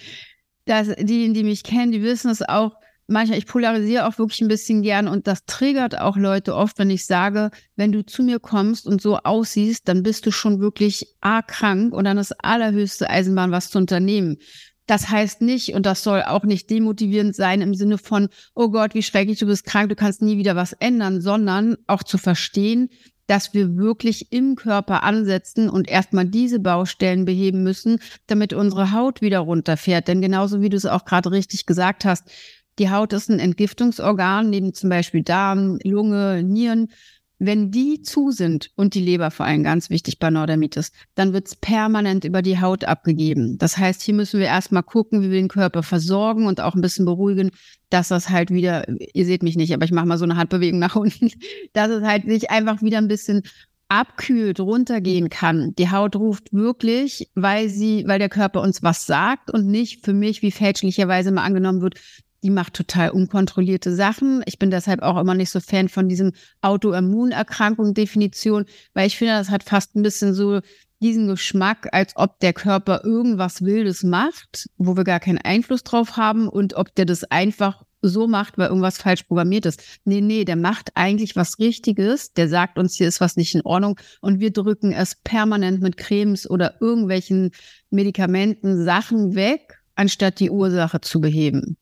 das, 0.64 0.88
diejenigen, 0.88 1.34
die 1.34 1.44
mich 1.44 1.62
kennen, 1.62 1.92
die 1.92 2.02
wissen 2.02 2.30
es 2.30 2.42
auch. 2.42 2.72
Manchmal, 3.06 3.36
ich 3.36 3.46
polarisiere 3.46 4.06
auch 4.06 4.16
wirklich 4.16 4.40
ein 4.40 4.48
bisschen 4.48 4.80
gern 4.80 5.08
und 5.08 5.26
das 5.26 5.44
triggert 5.44 6.00
auch 6.00 6.16
Leute 6.16 6.54
oft, 6.54 6.78
wenn 6.78 6.88
ich 6.88 7.04
sage, 7.04 7.50
wenn 7.76 7.92
du 7.92 8.02
zu 8.06 8.22
mir 8.22 8.40
kommst 8.40 8.86
und 8.86 9.02
so 9.02 9.18
aussiehst, 9.18 9.86
dann 9.88 10.02
bist 10.02 10.24
du 10.24 10.30
schon 10.30 10.58
wirklich 10.60 11.14
arg 11.20 11.48
krank 11.48 11.92
und 11.92 12.04
dann 12.04 12.16
ist 12.16 12.32
allerhöchste 12.42 13.10
Eisenbahn, 13.10 13.50
was 13.50 13.68
zu 13.68 13.76
unternehmen. 13.76 14.38
Das 14.86 15.08
heißt 15.08 15.40
nicht, 15.40 15.74
und 15.74 15.86
das 15.86 16.02
soll 16.02 16.22
auch 16.22 16.44
nicht 16.44 16.68
demotivierend 16.68 17.34
sein 17.34 17.62
im 17.62 17.74
Sinne 17.74 17.96
von, 17.96 18.28
oh 18.54 18.68
Gott, 18.68 18.94
wie 18.94 19.02
schrecklich, 19.02 19.38
du 19.38 19.46
bist 19.46 19.64
krank, 19.64 19.88
du 19.88 19.96
kannst 19.96 20.20
nie 20.20 20.36
wieder 20.36 20.56
was 20.56 20.74
ändern, 20.74 21.20
sondern 21.22 21.76
auch 21.86 22.02
zu 22.02 22.18
verstehen, 22.18 22.90
dass 23.26 23.54
wir 23.54 23.76
wirklich 23.76 24.32
im 24.32 24.54
Körper 24.54 25.02
ansetzen 25.02 25.70
und 25.70 25.88
erstmal 25.88 26.26
diese 26.26 26.60
Baustellen 26.60 27.24
beheben 27.24 27.62
müssen, 27.62 27.98
damit 28.26 28.52
unsere 28.52 28.92
Haut 28.92 29.22
wieder 29.22 29.38
runterfährt. 29.38 30.08
Denn 30.08 30.20
genauso 30.20 30.60
wie 30.60 30.68
du 30.68 30.76
es 30.76 30.84
auch 30.84 31.06
gerade 31.06 31.30
richtig 31.30 31.64
gesagt 31.64 32.04
hast, 32.04 32.30
die 32.78 32.90
Haut 32.90 33.12
ist 33.12 33.30
ein 33.30 33.38
Entgiftungsorgan, 33.38 34.50
neben 34.50 34.74
zum 34.74 34.90
Beispiel 34.90 35.22
Darm, 35.22 35.78
Lunge, 35.84 36.42
Nieren 36.42 36.90
Wenn 37.38 37.70
die 37.70 38.00
zu 38.02 38.30
sind 38.30 38.70
und 38.76 38.94
die 38.94 39.00
Leber 39.00 39.30
vor 39.30 39.46
allem 39.46 39.64
ganz 39.64 39.90
wichtig 39.90 40.18
bei 40.18 40.30
Neurodermitis, 40.30 40.92
dann 41.14 41.32
wird 41.32 41.48
es 41.48 41.56
permanent 41.56 42.24
über 42.24 42.42
die 42.42 42.60
Haut 42.60 42.84
abgegeben. 42.84 43.58
Das 43.58 43.76
heißt, 43.76 44.02
hier 44.02 44.14
müssen 44.14 44.38
wir 44.38 44.46
erstmal 44.46 44.84
gucken, 44.84 45.20
wie 45.20 45.30
wir 45.30 45.40
den 45.40 45.48
Körper 45.48 45.82
versorgen 45.82 46.46
und 46.46 46.60
auch 46.60 46.74
ein 46.74 46.80
bisschen 46.80 47.04
beruhigen, 47.04 47.50
dass 47.90 48.08
das 48.08 48.30
halt 48.30 48.50
wieder, 48.50 48.86
ihr 48.88 49.24
seht 49.24 49.42
mich 49.42 49.56
nicht, 49.56 49.74
aber 49.74 49.84
ich 49.84 49.92
mache 49.92 50.06
mal 50.06 50.18
so 50.18 50.24
eine 50.24 50.36
Handbewegung 50.36 50.78
nach 50.78 50.96
unten, 50.96 51.30
dass 51.72 51.90
es 51.90 52.04
halt 52.04 52.26
sich 52.26 52.50
einfach 52.50 52.82
wieder 52.82 52.98
ein 52.98 53.08
bisschen 53.08 53.42
abkühlt, 53.88 54.60
runtergehen 54.60 55.28
kann. 55.28 55.74
Die 55.76 55.90
Haut 55.90 56.16
ruft 56.16 56.52
wirklich, 56.52 57.30
weil 57.34 57.68
sie, 57.68 58.04
weil 58.06 58.18
der 58.18 58.28
Körper 58.28 58.60
uns 58.60 58.82
was 58.82 59.06
sagt 59.06 59.50
und 59.50 59.66
nicht 59.66 60.04
für 60.04 60.12
mich, 60.12 60.42
wie 60.42 60.50
fälschlicherweise 60.50 61.30
mal 61.30 61.44
angenommen 61.44 61.82
wird, 61.82 62.00
die 62.44 62.50
macht 62.50 62.74
total 62.74 63.10
unkontrollierte 63.10 63.94
Sachen. 63.94 64.42
Ich 64.44 64.58
bin 64.58 64.70
deshalb 64.70 65.02
auch 65.02 65.18
immer 65.18 65.34
nicht 65.34 65.50
so 65.50 65.60
Fan 65.60 65.88
von 65.88 66.08
diesem 66.08 66.32
Autoimmunerkrankung-Definition, 66.60 68.66
weil 68.92 69.06
ich 69.06 69.16
finde, 69.16 69.32
das 69.32 69.48
hat 69.48 69.64
fast 69.64 69.96
ein 69.96 70.02
bisschen 70.02 70.34
so 70.34 70.60
diesen 71.00 71.26
Geschmack, 71.26 71.88
als 71.92 72.12
ob 72.16 72.38
der 72.40 72.52
Körper 72.52 73.02
irgendwas 73.02 73.62
Wildes 73.62 74.04
macht, 74.04 74.68
wo 74.76 74.96
wir 74.96 75.04
gar 75.04 75.20
keinen 75.20 75.38
Einfluss 75.38 75.84
drauf 75.84 76.18
haben 76.18 76.48
und 76.48 76.74
ob 76.74 76.94
der 76.94 77.06
das 77.06 77.24
einfach 77.24 77.82
so 78.02 78.28
macht, 78.28 78.58
weil 78.58 78.68
irgendwas 78.68 78.98
falsch 78.98 79.22
programmiert 79.22 79.64
ist. 79.64 79.82
Nee, 80.04 80.20
nee, 80.20 80.44
der 80.44 80.56
macht 80.56 80.90
eigentlich 80.94 81.36
was 81.36 81.58
Richtiges. 81.58 82.34
Der 82.34 82.50
sagt 82.50 82.78
uns, 82.78 82.94
hier 82.94 83.08
ist 83.08 83.22
was 83.22 83.36
nicht 83.36 83.54
in 83.54 83.62
Ordnung 83.62 83.98
und 84.20 84.40
wir 84.40 84.52
drücken 84.52 84.92
es 84.92 85.14
permanent 85.14 85.80
mit 85.80 85.96
Cremes 85.96 86.48
oder 86.48 86.74
irgendwelchen 86.80 87.52
Medikamenten 87.88 88.84
Sachen 88.84 89.34
weg, 89.34 89.80
anstatt 89.94 90.40
die 90.40 90.50
Ursache 90.50 91.00
zu 91.00 91.22
beheben. 91.22 91.78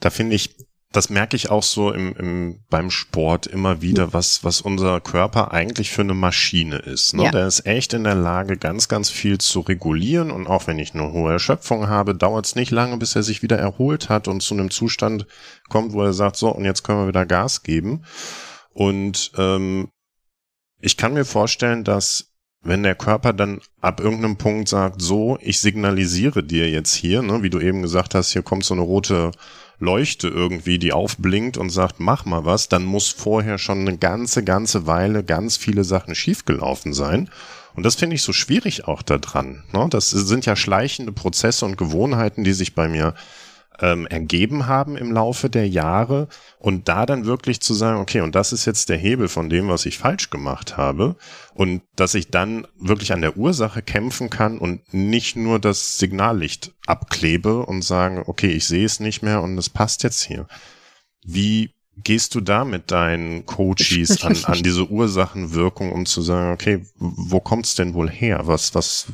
Da 0.00 0.10
finde 0.10 0.36
ich, 0.36 0.56
das 0.92 1.10
merke 1.10 1.36
ich 1.36 1.50
auch 1.50 1.62
so 1.62 1.92
im, 1.92 2.16
im, 2.16 2.64
beim 2.70 2.90
Sport 2.90 3.46
immer 3.46 3.82
wieder, 3.82 4.12
was, 4.12 4.44
was 4.44 4.60
unser 4.60 5.00
Körper 5.00 5.52
eigentlich 5.52 5.90
für 5.90 6.02
eine 6.02 6.14
Maschine 6.14 6.76
ist. 6.76 7.14
Ne? 7.14 7.24
Ja. 7.24 7.30
Der 7.30 7.46
ist 7.46 7.66
echt 7.66 7.92
in 7.92 8.04
der 8.04 8.14
Lage, 8.14 8.56
ganz, 8.56 8.88
ganz 8.88 9.10
viel 9.10 9.38
zu 9.38 9.60
regulieren. 9.60 10.30
Und 10.30 10.46
auch 10.46 10.66
wenn 10.66 10.78
ich 10.78 10.94
eine 10.94 11.12
hohe 11.12 11.32
Erschöpfung 11.32 11.88
habe, 11.88 12.14
dauert 12.14 12.46
es 12.46 12.54
nicht 12.54 12.70
lange, 12.70 12.96
bis 12.96 13.14
er 13.14 13.22
sich 13.22 13.42
wieder 13.42 13.58
erholt 13.58 14.08
hat 14.08 14.28
und 14.28 14.42
zu 14.42 14.54
einem 14.54 14.70
Zustand 14.70 15.26
kommt, 15.68 15.92
wo 15.92 16.02
er 16.02 16.12
sagt, 16.12 16.36
so, 16.36 16.50
und 16.50 16.64
jetzt 16.64 16.82
können 16.82 17.00
wir 17.00 17.08
wieder 17.08 17.26
Gas 17.26 17.62
geben. 17.62 18.04
Und 18.72 19.32
ähm, 19.36 19.88
ich 20.80 20.96
kann 20.96 21.14
mir 21.14 21.24
vorstellen, 21.24 21.84
dass 21.84 22.32
wenn 22.66 22.82
der 22.82 22.94
Körper 22.94 23.32
dann 23.32 23.60
ab 23.80 24.00
irgendeinem 24.00 24.36
Punkt 24.36 24.68
sagt, 24.68 25.00
so, 25.00 25.38
ich 25.40 25.60
signalisiere 25.60 26.42
dir 26.42 26.68
jetzt 26.70 26.94
hier, 26.94 27.22
ne, 27.22 27.42
wie 27.42 27.50
du 27.50 27.60
eben 27.60 27.82
gesagt 27.82 28.14
hast, 28.14 28.32
hier 28.32 28.42
kommt 28.42 28.64
so 28.64 28.74
eine 28.74 28.82
rote 28.82 29.30
Leuchte 29.78 30.28
irgendwie, 30.28 30.78
die 30.78 30.92
aufblinkt 30.92 31.58
und 31.58 31.70
sagt, 31.70 32.00
mach 32.00 32.24
mal 32.24 32.44
was, 32.44 32.68
dann 32.68 32.84
muss 32.84 33.10
vorher 33.10 33.58
schon 33.58 33.80
eine 33.80 33.98
ganze, 33.98 34.42
ganze 34.42 34.86
Weile 34.86 35.22
ganz 35.22 35.56
viele 35.56 35.84
Sachen 35.84 36.14
schiefgelaufen 36.14 36.94
sein. 36.94 37.30
Und 37.74 37.84
das 37.84 37.94
finde 37.94 38.16
ich 38.16 38.22
so 38.22 38.32
schwierig 38.32 38.88
auch 38.88 39.02
daran. 39.02 39.64
Ne? 39.72 39.86
Das 39.90 40.08
sind 40.10 40.46
ja 40.46 40.56
schleichende 40.56 41.12
Prozesse 41.12 41.66
und 41.66 41.76
Gewohnheiten, 41.76 42.42
die 42.42 42.54
sich 42.54 42.74
bei 42.74 42.88
mir 42.88 43.14
ähm, 43.80 44.06
ergeben 44.06 44.66
haben 44.66 44.96
im 44.96 45.12
Laufe 45.12 45.50
der 45.50 45.68
Jahre 45.68 46.28
und 46.58 46.88
da 46.88 47.06
dann 47.06 47.26
wirklich 47.26 47.60
zu 47.60 47.74
sagen, 47.74 48.00
okay, 48.00 48.20
und 48.20 48.34
das 48.34 48.52
ist 48.52 48.64
jetzt 48.64 48.88
der 48.88 48.96
Hebel 48.96 49.28
von 49.28 49.48
dem, 49.48 49.68
was 49.68 49.86
ich 49.86 49.98
falsch 49.98 50.30
gemacht 50.30 50.76
habe 50.76 51.16
und 51.54 51.82
dass 51.94 52.14
ich 52.14 52.30
dann 52.30 52.66
wirklich 52.78 53.12
an 53.12 53.20
der 53.20 53.36
Ursache 53.36 53.82
kämpfen 53.82 54.30
kann 54.30 54.58
und 54.58 54.92
nicht 54.92 55.36
nur 55.36 55.58
das 55.58 55.98
Signallicht 55.98 56.72
abklebe 56.86 57.64
und 57.64 57.82
sagen, 57.82 58.22
okay, 58.26 58.50
ich 58.50 58.66
sehe 58.66 58.86
es 58.86 59.00
nicht 59.00 59.22
mehr 59.22 59.42
und 59.42 59.58
es 59.58 59.68
passt 59.68 60.02
jetzt 60.02 60.22
hier. 60.22 60.46
Wie 61.24 61.70
gehst 61.96 62.34
du 62.34 62.40
da 62.40 62.64
mit 62.64 62.90
deinen 62.90 63.46
Coaches 63.46 64.22
an, 64.24 64.36
an 64.44 64.62
diese 64.62 64.88
Ursachenwirkung, 64.88 65.92
um 65.92 66.06
zu 66.06 66.22
sagen, 66.22 66.52
okay, 66.52 66.86
wo 66.98 67.40
kommt's 67.40 67.74
denn 67.74 67.94
wohl 67.94 68.10
her? 68.10 68.46
Was, 68.46 68.74
was, 68.74 69.06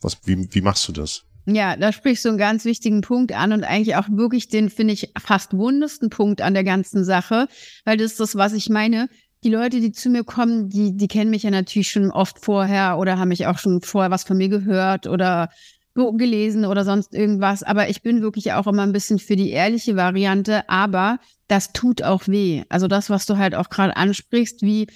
was, 0.00 0.18
wie, 0.24 0.52
wie 0.52 0.60
machst 0.60 0.88
du 0.88 0.92
das? 0.92 1.24
Ja, 1.46 1.76
da 1.76 1.92
sprichst 1.92 2.24
du 2.24 2.30
einen 2.30 2.38
ganz 2.38 2.64
wichtigen 2.64 3.02
Punkt 3.02 3.32
an 3.32 3.52
und 3.52 3.64
eigentlich 3.64 3.96
auch 3.96 4.08
wirklich 4.10 4.48
den, 4.48 4.70
finde 4.70 4.94
ich, 4.94 5.10
fast 5.20 5.54
wundesten 5.56 6.08
Punkt 6.08 6.40
an 6.40 6.54
der 6.54 6.64
ganzen 6.64 7.04
Sache, 7.04 7.48
weil 7.84 7.98
das 7.98 8.12
ist 8.12 8.20
das, 8.20 8.36
was 8.36 8.54
ich 8.54 8.70
meine. 8.70 9.08
Die 9.42 9.50
Leute, 9.50 9.80
die 9.80 9.92
zu 9.92 10.08
mir 10.08 10.24
kommen, 10.24 10.70
die, 10.70 10.96
die 10.96 11.08
kennen 11.08 11.30
mich 11.30 11.42
ja 11.42 11.50
natürlich 11.50 11.90
schon 11.90 12.10
oft 12.10 12.42
vorher 12.42 12.96
oder 12.98 13.18
haben 13.18 13.28
mich 13.28 13.46
auch 13.46 13.58
schon 13.58 13.82
vorher 13.82 14.10
was 14.10 14.24
von 14.24 14.38
mir 14.38 14.48
gehört 14.48 15.06
oder 15.06 15.50
gelesen 15.94 16.64
oder 16.64 16.84
sonst 16.84 17.14
irgendwas. 17.14 17.62
Aber 17.62 17.88
ich 17.88 18.02
bin 18.02 18.22
wirklich 18.22 18.52
auch 18.52 18.66
immer 18.66 18.82
ein 18.82 18.92
bisschen 18.92 19.18
für 19.18 19.36
die 19.36 19.50
ehrliche 19.50 19.96
Variante. 19.96 20.68
Aber 20.68 21.18
das 21.46 21.72
tut 21.72 22.02
auch 22.02 22.26
weh. 22.26 22.64
Also 22.68 22.88
das, 22.88 23.10
was 23.10 23.26
du 23.26 23.36
halt 23.36 23.54
auch 23.54 23.68
gerade 23.68 23.96
ansprichst, 23.96 24.62
wie 24.62 24.88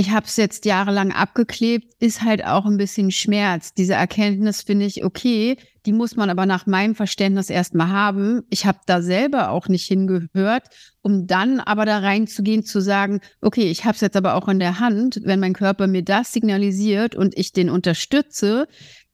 ich 0.00 0.12
habe 0.12 0.24
es 0.24 0.36
jetzt 0.38 0.64
jahrelang 0.64 1.12
abgeklebt, 1.12 1.92
ist 2.00 2.22
halt 2.22 2.42
auch 2.42 2.64
ein 2.64 2.78
bisschen 2.78 3.10
Schmerz. 3.10 3.74
Diese 3.74 3.92
Erkenntnis 3.92 4.62
finde 4.62 4.86
ich 4.86 5.04
okay, 5.04 5.58
die 5.84 5.92
muss 5.92 6.16
man 6.16 6.30
aber 6.30 6.46
nach 6.46 6.66
meinem 6.66 6.94
Verständnis 6.94 7.50
erstmal 7.50 7.88
haben. 7.88 8.42
Ich 8.48 8.64
habe 8.64 8.78
da 8.86 9.02
selber 9.02 9.50
auch 9.50 9.68
nicht 9.68 9.86
hingehört, 9.86 10.68
um 11.02 11.26
dann 11.26 11.60
aber 11.60 11.84
da 11.84 11.98
reinzugehen, 11.98 12.64
zu 12.64 12.80
sagen, 12.80 13.20
okay, 13.42 13.70
ich 13.70 13.84
habe 13.84 13.94
es 13.94 14.00
jetzt 14.00 14.16
aber 14.16 14.36
auch 14.36 14.48
in 14.48 14.58
der 14.58 14.80
Hand, 14.80 15.20
wenn 15.24 15.38
mein 15.38 15.52
Körper 15.52 15.86
mir 15.86 16.02
das 16.02 16.32
signalisiert 16.32 17.14
und 17.14 17.36
ich 17.36 17.52
den 17.52 17.68
unterstütze, 17.68 18.68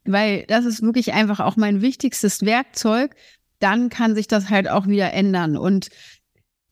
weil 0.05 0.45
das 0.47 0.67
ist 0.67 0.83
wirklich 0.83 1.13
einfach 1.13 1.41
auch 1.41 1.57
mein 1.57 1.83
wichtigstes 1.83 2.43
Werkzeug, 2.43 3.17
dann 3.59 3.89
kann 3.89 4.15
sich 4.15 4.29
das 4.29 4.51
halt 4.51 4.69
auch 4.69 4.87
wieder 4.87 5.13
ändern. 5.13 5.57
Und 5.57 5.89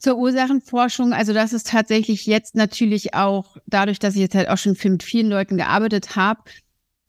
zur 0.05 0.19
Ursachenforschung, 0.19 1.15
also 1.15 1.33
das 1.33 1.55
ist 1.55 1.69
tatsächlich 1.69 2.27
jetzt 2.27 2.55
natürlich 2.55 3.15
auch, 3.15 3.57
dadurch, 3.67 3.99
dass 3.99 4.15
ich 4.15 4.21
jetzt 4.21 4.35
halt 4.35 4.51
auch 4.51 4.59
schon 4.59 4.77
mit 4.85 5.03
vielen 5.03 5.31
Leuten 5.31 5.57
gearbeitet 5.57 6.15
habe, 6.15 6.43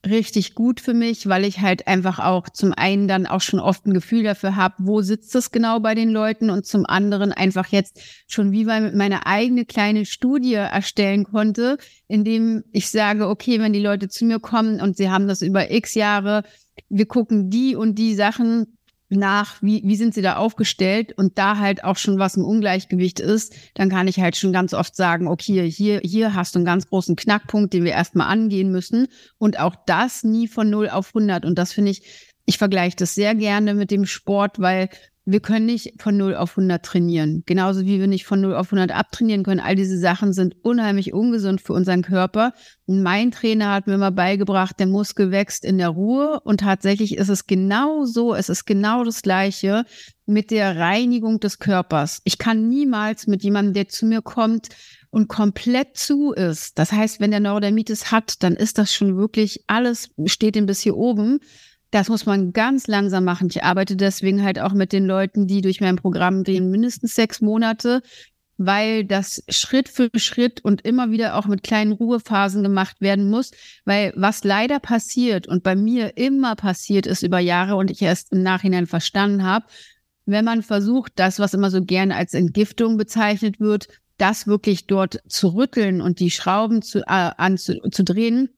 richtig 0.08 0.56
gut 0.56 0.80
für 0.80 0.94
mich, 0.94 1.28
weil 1.28 1.44
ich 1.44 1.60
halt 1.60 1.88
einfach 1.88 2.20
auch 2.20 2.48
zum 2.48 2.72
einen 2.72 3.10
dann 3.10 3.26
auch 3.26 3.42
schon 3.42 3.60
oft 3.60 3.86
ein 3.86 3.94
Gefühl 3.94 4.24
dafür 4.24 4.56
habe, 4.56 4.76
wo 4.78 5.02
sitzt 5.02 5.36
das 5.36 5.52
genau 5.52 5.82
bei 5.82 5.94
den 5.94 6.10
Leuten 6.10 6.50
und 6.50 6.66
zum 6.66 6.86
anderen 6.86 7.34
einfach 7.34 7.68
jetzt 7.68 8.00
schon 8.28 8.54
wie 8.54 8.64
meine 8.64 9.26
eigene 9.26 9.66
kleine 9.66 10.06
Studie 10.06 10.54
erstellen 10.54 11.26
konnte, 11.26 11.78
indem 12.08 12.64
ich 12.72 12.90
sage, 12.90 13.28
okay, 13.28 13.60
wenn 13.60 13.74
die 13.74 13.82
Leute 13.82 14.08
zu 14.08 14.24
mir 14.24 14.40
kommen 14.40 14.80
und 14.80 14.96
sie 14.96 15.10
haben 15.10 15.28
das 15.28 15.42
über 15.42 15.70
x 15.70 15.96
Jahre, 15.96 16.44
wir 16.88 17.08
gucken 17.08 17.50
die 17.50 17.76
und 17.76 17.96
die 17.96 18.16
Sachen 18.16 18.75
nach, 19.10 19.62
wie, 19.62 19.82
wie 19.86 19.96
sind 19.96 20.14
sie 20.14 20.22
da 20.22 20.38
aufgestellt? 20.38 21.14
Und 21.18 21.38
da 21.38 21.58
halt 21.58 21.84
auch 21.84 21.98
schon 21.98 22.20
was 22.20 22.38
im 22.38 22.46
Ungleichgewicht 22.46 23.20
ist, 23.20 23.54
dann 23.76 23.90
kann 23.90 24.08
ich 24.08 24.20
halt 24.20 24.36
schon 24.36 24.54
ganz 24.54 24.74
oft 24.74 24.96
sagen, 24.96 25.28
okay, 25.28 25.70
hier, 25.70 26.00
hier 26.04 26.34
hast 26.34 26.56
du 26.56 26.60
einen 26.60 26.66
ganz 26.66 26.88
großen 26.90 27.16
Knackpunkt, 27.16 27.74
den 27.74 27.84
wir 27.84 27.92
erstmal 27.92 28.28
angehen 28.28 28.72
müssen. 28.72 29.08
Und 29.38 29.60
auch 29.60 29.76
das 29.86 30.24
nie 30.24 30.48
von 30.48 30.70
0 30.70 30.90
auf 30.90 31.10
100 31.10 31.46
und 31.46 31.58
das 31.58 31.74
finde 31.74 31.92
ich, 31.92 32.04
ich 32.46 32.58
vergleiche 32.58 32.96
das 32.98 33.16
sehr 33.16 33.36
gerne 33.36 33.74
mit 33.74 33.92
dem 33.92 34.06
Sport, 34.06 34.60
weil 34.60 34.90
wir 35.26 35.40
können 35.40 35.66
nicht 35.66 36.02
von 36.02 36.16
0 36.16 36.36
auf 36.36 36.52
100 36.52 36.86
trainieren. 36.86 37.44
Genauso 37.46 37.82
wie 37.82 38.00
wir 38.00 38.08
nicht 38.08 38.26
von 38.26 38.42
0 38.42 38.54
auf 38.54 38.68
100 38.68 38.96
abtrainieren 38.96 39.44
können. 39.44 39.60
All 39.60 39.76
diese 39.76 39.98
Sachen 39.98 40.34
sind 40.34 40.56
unheimlich 40.62 41.14
ungesund 41.14 41.62
für 41.62 41.74
unseren 41.74 42.04
Körper. 42.04 42.54
Und 42.86 43.02
mein 43.02 43.32
Trainer 43.32 43.72
hat 43.74 43.88
mir 43.88 43.98
mal 43.98 44.12
beigebracht, 44.12 44.80
der 44.80 44.86
Muskel 44.86 45.32
wächst 45.32 45.66
in 45.66 45.80
der 45.80 45.90
Ruhe. 45.90 46.40
Und 46.44 46.60
tatsächlich 46.60 47.18
ist 47.18 47.30
es 47.30 47.48
genau 47.48 48.06
so, 48.06 48.36
es 48.36 48.50
ist 48.50 48.66
genau 48.66 49.04
das 49.04 49.24
Gleiche 49.24 49.86
mit 50.28 50.52
der 50.52 50.78
Reinigung 50.78 51.40
des 51.40 51.58
Körpers. 51.58 52.22
Ich 52.24 52.38
kann 52.38 52.70
niemals 52.70 53.26
mit 53.26 53.44
jemandem, 53.44 53.74
der 53.74 53.88
zu 53.88 54.06
mir 54.06 54.22
kommt, 54.22 54.70
und 55.16 55.30
komplett 55.30 55.96
zu 55.96 56.34
ist. 56.34 56.78
Das 56.78 56.92
heißt, 56.92 57.22
wenn 57.22 57.32
der 57.32 57.40
Neurodermitis 57.40 58.12
hat, 58.12 58.44
dann 58.44 58.54
ist 58.54 58.78
das 58.78 58.94
schon 58.94 59.16
wirklich 59.16 59.64
alles, 59.66 60.10
steht 60.26 60.58
ihm 60.58 60.66
bis 60.66 60.82
hier 60.82 60.98
oben. 60.98 61.40
Das 61.96 62.10
muss 62.10 62.26
man 62.26 62.52
ganz 62.52 62.88
langsam 62.88 63.24
machen. 63.24 63.48
Ich 63.50 63.64
arbeite 63.64 63.96
deswegen 63.96 64.44
halt 64.44 64.60
auch 64.60 64.74
mit 64.74 64.92
den 64.92 65.06
Leuten, 65.06 65.48
die 65.48 65.62
durch 65.62 65.80
mein 65.80 65.96
Programm 65.96 66.44
gehen, 66.44 66.70
mindestens 66.70 67.16
sechs 67.16 67.40
Monate, 67.40 68.02
weil 68.58 69.06
das 69.06 69.46
Schritt 69.48 69.88
für 69.88 70.10
Schritt 70.18 70.60
und 70.60 70.82
immer 70.82 71.12
wieder 71.12 71.38
auch 71.38 71.46
mit 71.46 71.64
kleinen 71.64 71.94
Ruhephasen 71.94 72.64
gemacht 72.64 73.00
werden 73.00 73.30
muss. 73.30 73.52
Weil 73.86 74.12
was 74.18 74.44
leider 74.44 74.82
passiert 74.82 75.48
und 75.48 75.64
bei 75.64 75.78
mir 75.78 76.18
immer 76.18 76.58
passiert 76.58 77.08
ist 77.08 77.24
über 77.24 77.40
Jahre 77.40 77.78
und 77.78 77.90
ich 77.90 78.02
erst 78.02 78.34
im 78.34 78.44
Nachhinein 78.44 78.88
verstanden 78.88 79.44
habe, 79.44 79.66
wenn 80.26 80.44
man 80.44 80.64
versucht, 80.64 81.14
das, 81.16 81.40
was 81.40 81.54
immer 81.54 81.72
so 81.72 81.82
gerne 81.82 82.18
als 82.18 82.34
Entgiftung 82.34 82.98
bezeichnet 82.98 83.62
wird, 83.62 83.88
das 84.18 84.48
wirklich 84.48 84.88
dort 84.88 85.22
zu 85.30 85.48
rütteln 85.48 86.02
und 86.02 86.20
die 86.20 86.32
Schrauben 86.32 86.82
zu, 86.82 87.04
äh, 87.04 87.32
anzudrehen, 87.38 88.50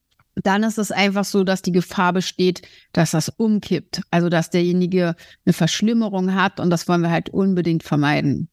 dann 0.43 0.63
ist 0.63 0.77
es 0.77 0.91
einfach 0.91 1.25
so, 1.25 1.43
dass 1.43 1.61
die 1.61 1.71
Gefahr 1.71 2.13
besteht, 2.13 2.61
dass 2.93 3.11
das 3.11 3.29
umkippt. 3.29 4.01
Also 4.11 4.29
dass 4.29 4.49
derjenige 4.49 5.15
eine 5.45 5.53
Verschlimmerung 5.53 6.35
hat 6.35 6.59
und 6.59 6.69
das 6.69 6.87
wollen 6.87 7.01
wir 7.01 7.11
halt 7.11 7.29
unbedingt 7.29 7.83
vermeiden. 7.83 8.49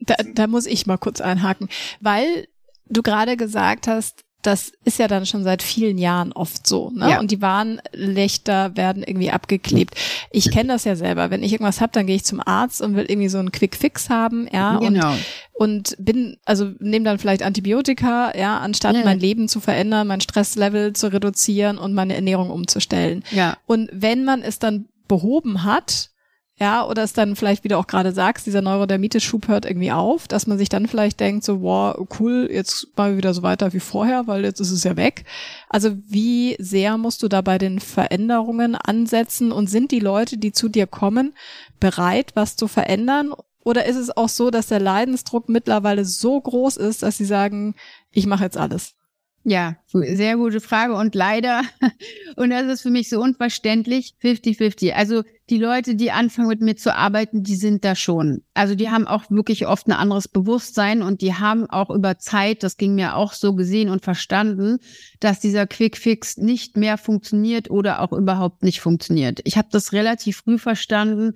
Da, 0.00 0.16
da 0.34 0.46
muss 0.46 0.66
ich 0.66 0.86
mal 0.86 0.98
kurz 0.98 1.20
einhaken, 1.20 1.68
weil 2.00 2.48
du 2.86 3.02
gerade 3.02 3.36
gesagt 3.36 3.86
hast, 3.86 4.23
das 4.46 4.72
ist 4.84 4.98
ja 4.98 5.08
dann 5.08 5.24
schon 5.24 5.42
seit 5.42 5.62
vielen 5.62 5.96
Jahren 5.96 6.32
oft 6.32 6.66
so. 6.66 6.90
Ne? 6.90 7.10
Ja. 7.10 7.20
Und 7.20 7.30
die 7.30 7.40
Warnlichter 7.40 8.76
werden 8.76 9.02
irgendwie 9.02 9.30
abgeklebt. 9.30 9.94
Ich 10.30 10.50
kenne 10.50 10.72
das 10.72 10.84
ja 10.84 10.96
selber. 10.96 11.30
Wenn 11.30 11.42
ich 11.42 11.52
irgendwas 11.52 11.80
habe, 11.80 11.92
dann 11.92 12.06
gehe 12.06 12.16
ich 12.16 12.24
zum 12.24 12.40
Arzt 12.44 12.82
und 12.82 12.94
will 12.94 13.06
irgendwie 13.08 13.28
so 13.28 13.38
einen 13.38 13.52
Quick 13.52 13.74
Fix 13.74 14.10
haben, 14.10 14.46
ja. 14.52 14.78
Genau. 14.78 15.12
Und, 15.12 15.24
und 15.54 15.96
bin, 15.98 16.36
also 16.44 16.72
nehme 16.78 17.06
dann 17.06 17.18
vielleicht 17.18 17.42
Antibiotika, 17.42 18.36
ja, 18.36 18.58
anstatt 18.58 18.96
ja. 18.96 19.04
mein 19.04 19.18
Leben 19.18 19.48
zu 19.48 19.60
verändern, 19.60 20.06
mein 20.06 20.20
Stresslevel 20.20 20.92
zu 20.92 21.12
reduzieren 21.12 21.78
und 21.78 21.94
meine 21.94 22.14
Ernährung 22.14 22.50
umzustellen. 22.50 23.24
Ja. 23.30 23.56
Und 23.66 23.88
wenn 23.92 24.24
man 24.24 24.42
es 24.42 24.58
dann 24.58 24.86
behoben 25.08 25.64
hat, 25.64 26.10
ja, 26.56 26.86
oder 26.86 27.02
es 27.02 27.12
dann 27.12 27.34
vielleicht, 27.34 27.64
wie 27.64 27.68
du 27.68 27.76
auch 27.76 27.88
gerade 27.88 28.12
sagst, 28.12 28.46
dieser 28.46 28.62
Neurodermitis-Schub 28.62 29.48
hört 29.48 29.66
irgendwie 29.66 29.90
auf, 29.90 30.28
dass 30.28 30.46
man 30.46 30.56
sich 30.56 30.68
dann 30.68 30.86
vielleicht 30.86 31.18
denkt, 31.18 31.44
so, 31.44 31.62
wow, 31.62 31.96
cool, 32.20 32.48
jetzt 32.50 32.96
mal 32.96 33.16
wieder 33.16 33.34
so 33.34 33.42
weiter 33.42 33.72
wie 33.72 33.80
vorher, 33.80 34.28
weil 34.28 34.44
jetzt 34.44 34.60
ist 34.60 34.70
es 34.70 34.84
ja 34.84 34.96
weg. 34.96 35.24
Also 35.68 35.96
wie 36.06 36.54
sehr 36.60 36.96
musst 36.96 37.24
du 37.24 37.28
da 37.28 37.40
bei 37.40 37.58
den 37.58 37.80
Veränderungen 37.80 38.76
ansetzen 38.76 39.50
und 39.50 39.68
sind 39.68 39.90
die 39.90 39.98
Leute, 39.98 40.38
die 40.38 40.52
zu 40.52 40.68
dir 40.68 40.86
kommen, 40.86 41.34
bereit, 41.80 42.30
was 42.34 42.54
zu 42.54 42.68
verändern? 42.68 43.34
Oder 43.64 43.86
ist 43.86 43.96
es 43.96 44.16
auch 44.16 44.28
so, 44.28 44.52
dass 44.52 44.68
der 44.68 44.80
Leidensdruck 44.80 45.48
mittlerweile 45.48 46.04
so 46.04 46.40
groß 46.40 46.76
ist, 46.76 47.02
dass 47.02 47.16
sie 47.16 47.24
sagen, 47.24 47.74
ich 48.12 48.26
mache 48.26 48.44
jetzt 48.44 48.58
alles? 48.58 48.94
Ja, 49.42 49.76
sehr 49.92 50.36
gute 50.36 50.60
Frage 50.60 50.94
und 50.94 51.16
leider, 51.16 51.62
und 52.36 52.50
das 52.50 52.66
ist 52.66 52.82
für 52.82 52.90
mich 52.90 53.08
so 53.08 53.20
unverständlich, 53.20 54.14
50-50. 54.22 54.92
Also 54.92 55.24
die 55.50 55.58
Leute, 55.58 55.94
die 55.94 56.10
anfangen 56.10 56.48
mit 56.48 56.60
mir 56.60 56.76
zu 56.76 56.94
arbeiten, 56.94 57.42
die 57.42 57.56
sind 57.56 57.84
da 57.84 57.94
schon. 57.94 58.43
Also 58.54 58.76
die 58.76 58.88
haben 58.88 59.08
auch 59.08 59.24
wirklich 59.30 59.66
oft 59.66 59.88
ein 59.88 59.92
anderes 59.92 60.28
Bewusstsein 60.28 61.02
und 61.02 61.20
die 61.20 61.34
haben 61.34 61.68
auch 61.68 61.90
über 61.90 62.18
Zeit, 62.18 62.62
das 62.62 62.76
ging 62.76 62.94
mir 62.94 63.16
auch 63.16 63.32
so 63.32 63.54
gesehen 63.54 63.90
und 63.90 64.04
verstanden, 64.04 64.78
dass 65.18 65.40
dieser 65.40 65.66
Quick 65.66 65.96
Fix 65.96 66.36
nicht 66.36 66.76
mehr 66.76 66.96
funktioniert 66.96 67.68
oder 67.68 68.00
auch 68.00 68.12
überhaupt 68.12 68.62
nicht 68.62 68.80
funktioniert. 68.80 69.40
Ich 69.42 69.58
habe 69.58 69.68
das 69.72 69.92
relativ 69.92 70.36
früh 70.38 70.58
verstanden, 70.58 71.32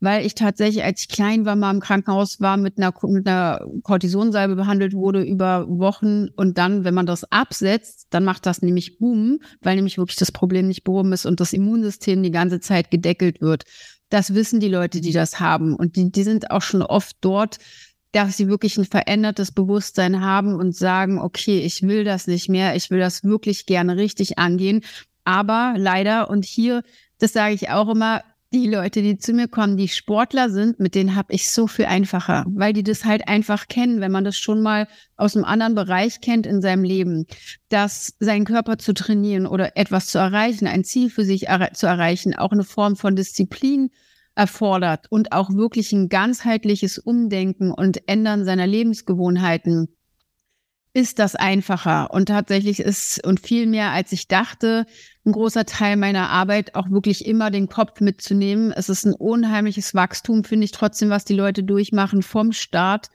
weil 0.00 0.26
ich 0.26 0.34
tatsächlich, 0.34 0.82
als 0.82 1.02
ich 1.02 1.08
klein 1.08 1.44
war, 1.44 1.54
mal 1.54 1.70
im 1.72 1.80
Krankenhaus 1.80 2.40
war, 2.40 2.56
mit 2.56 2.76
einer, 2.76 2.92
mit 3.02 3.28
einer 3.28 3.64
Cortisonsalbe 3.84 4.56
behandelt 4.56 4.94
wurde 4.94 5.22
über 5.22 5.66
Wochen 5.68 6.28
und 6.34 6.58
dann, 6.58 6.82
wenn 6.82 6.94
man 6.94 7.06
das 7.06 7.30
absetzt, 7.30 8.08
dann 8.10 8.24
macht 8.24 8.46
das 8.46 8.62
nämlich 8.62 8.98
Boom, 8.98 9.38
weil 9.60 9.76
nämlich 9.76 9.98
wirklich 9.98 10.16
das 10.16 10.32
Problem 10.32 10.66
nicht 10.66 10.82
behoben 10.82 11.12
ist 11.12 11.24
und 11.24 11.38
das 11.38 11.52
Immunsystem 11.52 12.22
die 12.22 12.32
ganze 12.32 12.58
Zeit 12.58 12.90
gedeckelt 12.90 13.40
wird. 13.40 13.64
Das 14.12 14.34
wissen 14.34 14.60
die 14.60 14.68
Leute, 14.68 15.00
die 15.00 15.12
das 15.12 15.40
haben 15.40 15.74
und 15.74 15.96
die, 15.96 16.12
die 16.12 16.22
sind 16.22 16.50
auch 16.50 16.60
schon 16.60 16.82
oft 16.82 17.16
dort, 17.22 17.56
dass 18.12 18.36
sie 18.36 18.46
wirklich 18.46 18.76
ein 18.76 18.84
verändertes 18.84 19.52
Bewusstsein 19.52 20.20
haben 20.20 20.54
und 20.54 20.76
sagen, 20.76 21.18
okay, 21.18 21.60
ich 21.60 21.80
will 21.80 22.04
das 22.04 22.26
nicht 22.26 22.50
mehr, 22.50 22.76
ich 22.76 22.90
will 22.90 22.98
das 22.98 23.24
wirklich 23.24 23.64
gerne 23.64 23.96
richtig 23.96 24.38
angehen. 24.38 24.82
Aber 25.24 25.72
leider, 25.78 26.28
und 26.28 26.44
hier, 26.44 26.82
das 27.20 27.32
sage 27.32 27.54
ich 27.54 27.70
auch 27.70 27.88
immer, 27.88 28.22
die 28.52 28.68
Leute, 28.68 29.02
die 29.02 29.18
zu 29.18 29.32
mir 29.32 29.48
kommen, 29.48 29.76
die 29.76 29.88
Sportler 29.88 30.50
sind, 30.50 30.78
mit 30.78 30.94
denen 30.94 31.16
habe 31.16 31.32
ich 31.32 31.50
so 31.50 31.66
viel 31.66 31.86
einfacher, 31.86 32.44
weil 32.48 32.72
die 32.72 32.82
das 32.82 33.04
halt 33.04 33.26
einfach 33.26 33.68
kennen, 33.68 34.00
wenn 34.00 34.12
man 34.12 34.24
das 34.24 34.36
schon 34.36 34.62
mal 34.62 34.88
aus 35.16 35.34
einem 35.34 35.44
anderen 35.44 35.74
Bereich 35.74 36.20
kennt 36.20 36.46
in 36.46 36.60
seinem 36.60 36.84
Leben, 36.84 37.26
dass 37.68 38.14
seinen 38.20 38.44
Körper 38.44 38.78
zu 38.78 38.92
trainieren 38.92 39.46
oder 39.46 39.76
etwas 39.76 40.06
zu 40.06 40.18
erreichen, 40.18 40.66
ein 40.66 40.84
Ziel 40.84 41.10
für 41.10 41.24
sich 41.24 41.48
er 41.48 41.72
zu 41.72 41.86
erreichen, 41.86 42.36
auch 42.36 42.52
eine 42.52 42.64
Form 42.64 42.96
von 42.96 43.16
Disziplin 43.16 43.90
erfordert 44.34 45.06
und 45.10 45.32
auch 45.32 45.50
wirklich 45.50 45.92
ein 45.92 46.08
ganzheitliches 46.08 46.98
Umdenken 46.98 47.70
und 47.70 48.08
Ändern 48.08 48.44
seiner 48.44 48.66
Lebensgewohnheiten 48.66 49.88
ist 50.94 51.18
das 51.18 51.34
einfacher. 51.34 52.10
Und 52.12 52.26
tatsächlich 52.26 52.80
ist 52.80 53.24
und 53.26 53.40
viel 53.40 53.66
mehr, 53.66 53.90
als 53.90 54.12
ich 54.12 54.28
dachte, 54.28 54.86
ein 55.24 55.32
großer 55.32 55.64
Teil 55.66 55.96
meiner 55.96 56.30
Arbeit 56.30 56.74
auch 56.74 56.90
wirklich 56.90 57.26
immer 57.26 57.50
den 57.50 57.68
Kopf 57.68 58.00
mitzunehmen. 58.00 58.72
Es 58.72 58.88
ist 58.88 59.04
ein 59.04 59.14
unheimliches 59.14 59.94
Wachstum, 59.94 60.44
finde 60.44 60.64
ich 60.64 60.72
trotzdem, 60.72 61.10
was 61.10 61.24
die 61.24 61.34
Leute 61.34 61.62
durchmachen 61.62 62.22
vom 62.22 62.52
Start 62.52 63.08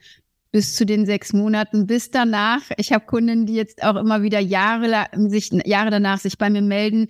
bis 0.50 0.74
zu 0.74 0.86
den 0.86 1.04
sechs 1.04 1.34
Monaten, 1.34 1.86
bis 1.86 2.10
danach. 2.10 2.62
Ich 2.78 2.92
habe 2.92 3.04
Kunden, 3.04 3.44
die 3.44 3.54
jetzt 3.54 3.82
auch 3.82 3.96
immer 3.96 4.22
wieder 4.22 4.40
Jahre, 4.40 5.06
sich, 5.28 5.50
Jahre 5.66 5.90
danach 5.90 6.18
sich 6.18 6.38
bei 6.38 6.48
mir 6.48 6.62
melden, 6.62 7.08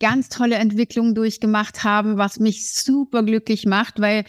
ganz 0.00 0.30
tolle 0.30 0.56
Entwicklungen 0.56 1.14
durchgemacht 1.14 1.84
haben, 1.84 2.16
was 2.16 2.40
mich 2.40 2.72
super 2.72 3.22
glücklich 3.22 3.66
macht, 3.66 4.00
weil 4.00 4.24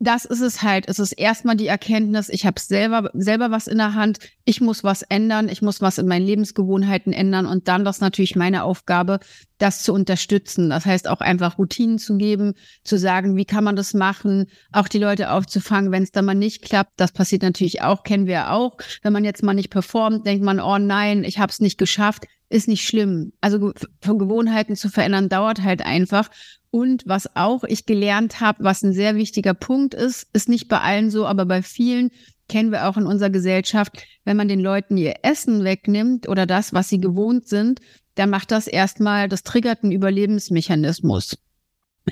das 0.00 0.24
ist 0.24 0.40
es 0.40 0.62
halt. 0.62 0.88
Es 0.88 0.98
ist 0.98 1.12
erstmal 1.12 1.56
die 1.56 1.68
Erkenntnis, 1.68 2.28
ich 2.28 2.44
habe 2.46 2.60
selber, 2.60 3.10
selber 3.14 3.50
was 3.50 3.66
in 3.66 3.78
der 3.78 3.94
Hand, 3.94 4.18
ich 4.44 4.60
muss 4.60 4.82
was 4.82 5.02
ändern, 5.02 5.48
ich 5.48 5.62
muss 5.62 5.80
was 5.80 5.98
in 5.98 6.06
meinen 6.06 6.26
Lebensgewohnheiten 6.26 7.12
ändern 7.12 7.46
und 7.46 7.68
dann 7.68 7.84
das 7.84 8.00
natürlich 8.00 8.36
meine 8.36 8.64
Aufgabe, 8.64 9.20
das 9.58 9.82
zu 9.82 9.92
unterstützen. 9.92 10.70
Das 10.70 10.84
heißt 10.84 11.08
auch 11.08 11.20
einfach 11.20 11.58
Routinen 11.58 11.98
zu 11.98 12.16
geben, 12.16 12.54
zu 12.82 12.98
sagen, 12.98 13.36
wie 13.36 13.44
kann 13.44 13.64
man 13.64 13.76
das 13.76 13.94
machen, 13.94 14.46
auch 14.72 14.88
die 14.88 14.98
Leute 14.98 15.30
aufzufangen, 15.30 15.92
wenn 15.92 16.02
es 16.02 16.10
dann 16.10 16.24
mal 16.24 16.34
nicht 16.34 16.62
klappt. 16.62 16.92
Das 16.96 17.12
passiert 17.12 17.42
natürlich 17.42 17.82
auch, 17.82 18.02
kennen 18.02 18.26
wir 18.26 18.50
auch. 18.50 18.76
Wenn 19.02 19.12
man 19.12 19.24
jetzt 19.24 19.42
mal 19.42 19.54
nicht 19.54 19.70
performt, 19.70 20.26
denkt 20.26 20.44
man, 20.44 20.60
oh 20.60 20.78
nein, 20.78 21.24
ich 21.24 21.38
habe 21.38 21.50
es 21.50 21.60
nicht 21.60 21.78
geschafft 21.78 22.26
ist 22.50 22.68
nicht 22.68 22.86
schlimm. 22.86 23.32
Also 23.40 23.72
von 24.00 24.18
Gewohnheiten 24.18 24.76
zu 24.76 24.88
verändern 24.88 25.28
dauert 25.28 25.62
halt 25.62 25.84
einfach. 25.84 26.30
Und 26.74 27.04
was 27.06 27.36
auch 27.36 27.62
ich 27.62 27.86
gelernt 27.86 28.40
habe, 28.40 28.64
was 28.64 28.82
ein 28.82 28.92
sehr 28.92 29.14
wichtiger 29.14 29.54
Punkt 29.54 29.94
ist, 29.94 30.26
ist 30.32 30.48
nicht 30.48 30.66
bei 30.66 30.80
allen 30.80 31.08
so, 31.08 31.24
aber 31.24 31.46
bei 31.46 31.62
vielen 31.62 32.10
kennen 32.48 32.72
wir 32.72 32.88
auch 32.88 32.96
in 32.96 33.06
unserer 33.06 33.30
Gesellschaft, 33.30 34.04
wenn 34.24 34.36
man 34.36 34.48
den 34.48 34.58
Leuten 34.58 34.96
ihr 34.96 35.14
Essen 35.22 35.62
wegnimmt 35.62 36.28
oder 36.28 36.46
das, 36.46 36.72
was 36.72 36.88
sie 36.88 36.98
gewohnt 36.98 37.46
sind, 37.46 37.80
dann 38.16 38.28
macht 38.28 38.50
das 38.50 38.66
erstmal, 38.66 39.28
das 39.28 39.44
triggert 39.44 39.84
einen 39.84 39.92
Überlebensmechanismus. 39.92 41.38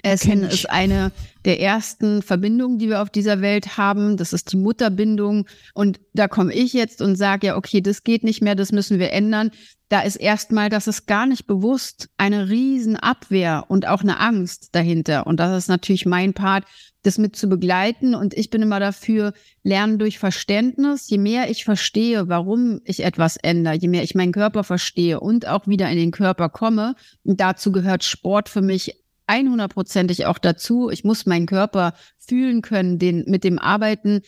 Essen 0.02 0.42
ist 0.44 0.70
eine 0.70 1.12
der 1.44 1.60
ersten 1.60 2.22
Verbindungen, 2.22 2.78
die 2.78 2.88
wir 2.88 3.02
auf 3.02 3.10
dieser 3.10 3.40
Welt 3.40 3.76
haben. 3.76 4.16
Das 4.16 4.32
ist 4.32 4.52
die 4.52 4.56
Mutterbindung. 4.56 5.46
Und 5.74 6.00
da 6.14 6.28
komme 6.28 6.54
ich 6.54 6.72
jetzt 6.72 7.02
und 7.02 7.16
sage, 7.16 7.48
ja, 7.48 7.56
okay, 7.56 7.80
das 7.80 8.04
geht 8.04 8.24
nicht 8.24 8.42
mehr, 8.42 8.54
das 8.54 8.72
müssen 8.72 8.98
wir 8.98 9.12
ändern. 9.12 9.50
Da 9.88 10.00
ist 10.00 10.16
erstmal, 10.16 10.70
das 10.70 10.86
ist 10.86 11.06
gar 11.06 11.26
nicht 11.26 11.46
bewusst, 11.46 12.08
eine 12.16 12.48
Riesenabwehr 12.48 13.64
und 13.68 13.86
auch 13.86 14.00
eine 14.00 14.18
Angst 14.18 14.70
dahinter. 14.72 15.26
Und 15.26 15.38
das 15.38 15.58
ist 15.58 15.68
natürlich 15.68 16.06
mein 16.06 16.32
Part, 16.32 16.64
das 17.02 17.18
mit 17.18 17.36
zu 17.36 17.48
begleiten. 17.48 18.14
Und 18.14 18.32
ich 18.32 18.48
bin 18.48 18.62
immer 18.62 18.80
dafür, 18.80 19.34
lernen 19.62 19.98
durch 19.98 20.18
Verständnis. 20.18 21.10
Je 21.10 21.18
mehr 21.18 21.50
ich 21.50 21.64
verstehe, 21.64 22.28
warum 22.28 22.80
ich 22.84 23.04
etwas 23.04 23.36
ändere, 23.36 23.74
je 23.74 23.88
mehr 23.88 24.02
ich 24.02 24.14
meinen 24.14 24.32
Körper 24.32 24.64
verstehe 24.64 25.20
und 25.20 25.46
auch 25.46 25.66
wieder 25.66 25.90
in 25.90 25.98
den 25.98 26.12
Körper 26.12 26.48
komme, 26.48 26.94
und 27.24 27.40
dazu 27.40 27.72
gehört 27.72 28.04
Sport 28.04 28.48
für 28.48 28.62
mich 28.62 29.01
100%ig 29.32 30.26
auch 30.26 30.38
dazu. 30.38 30.90
Ich 30.90 31.04
muss 31.04 31.26
meinen 31.26 31.46
Körper 31.46 31.94
fühlen 32.18 32.62
können, 32.62 32.98
den, 32.98 33.24
mit 33.26 33.44
dem 33.44 33.58
Arbeiten, 33.58 34.22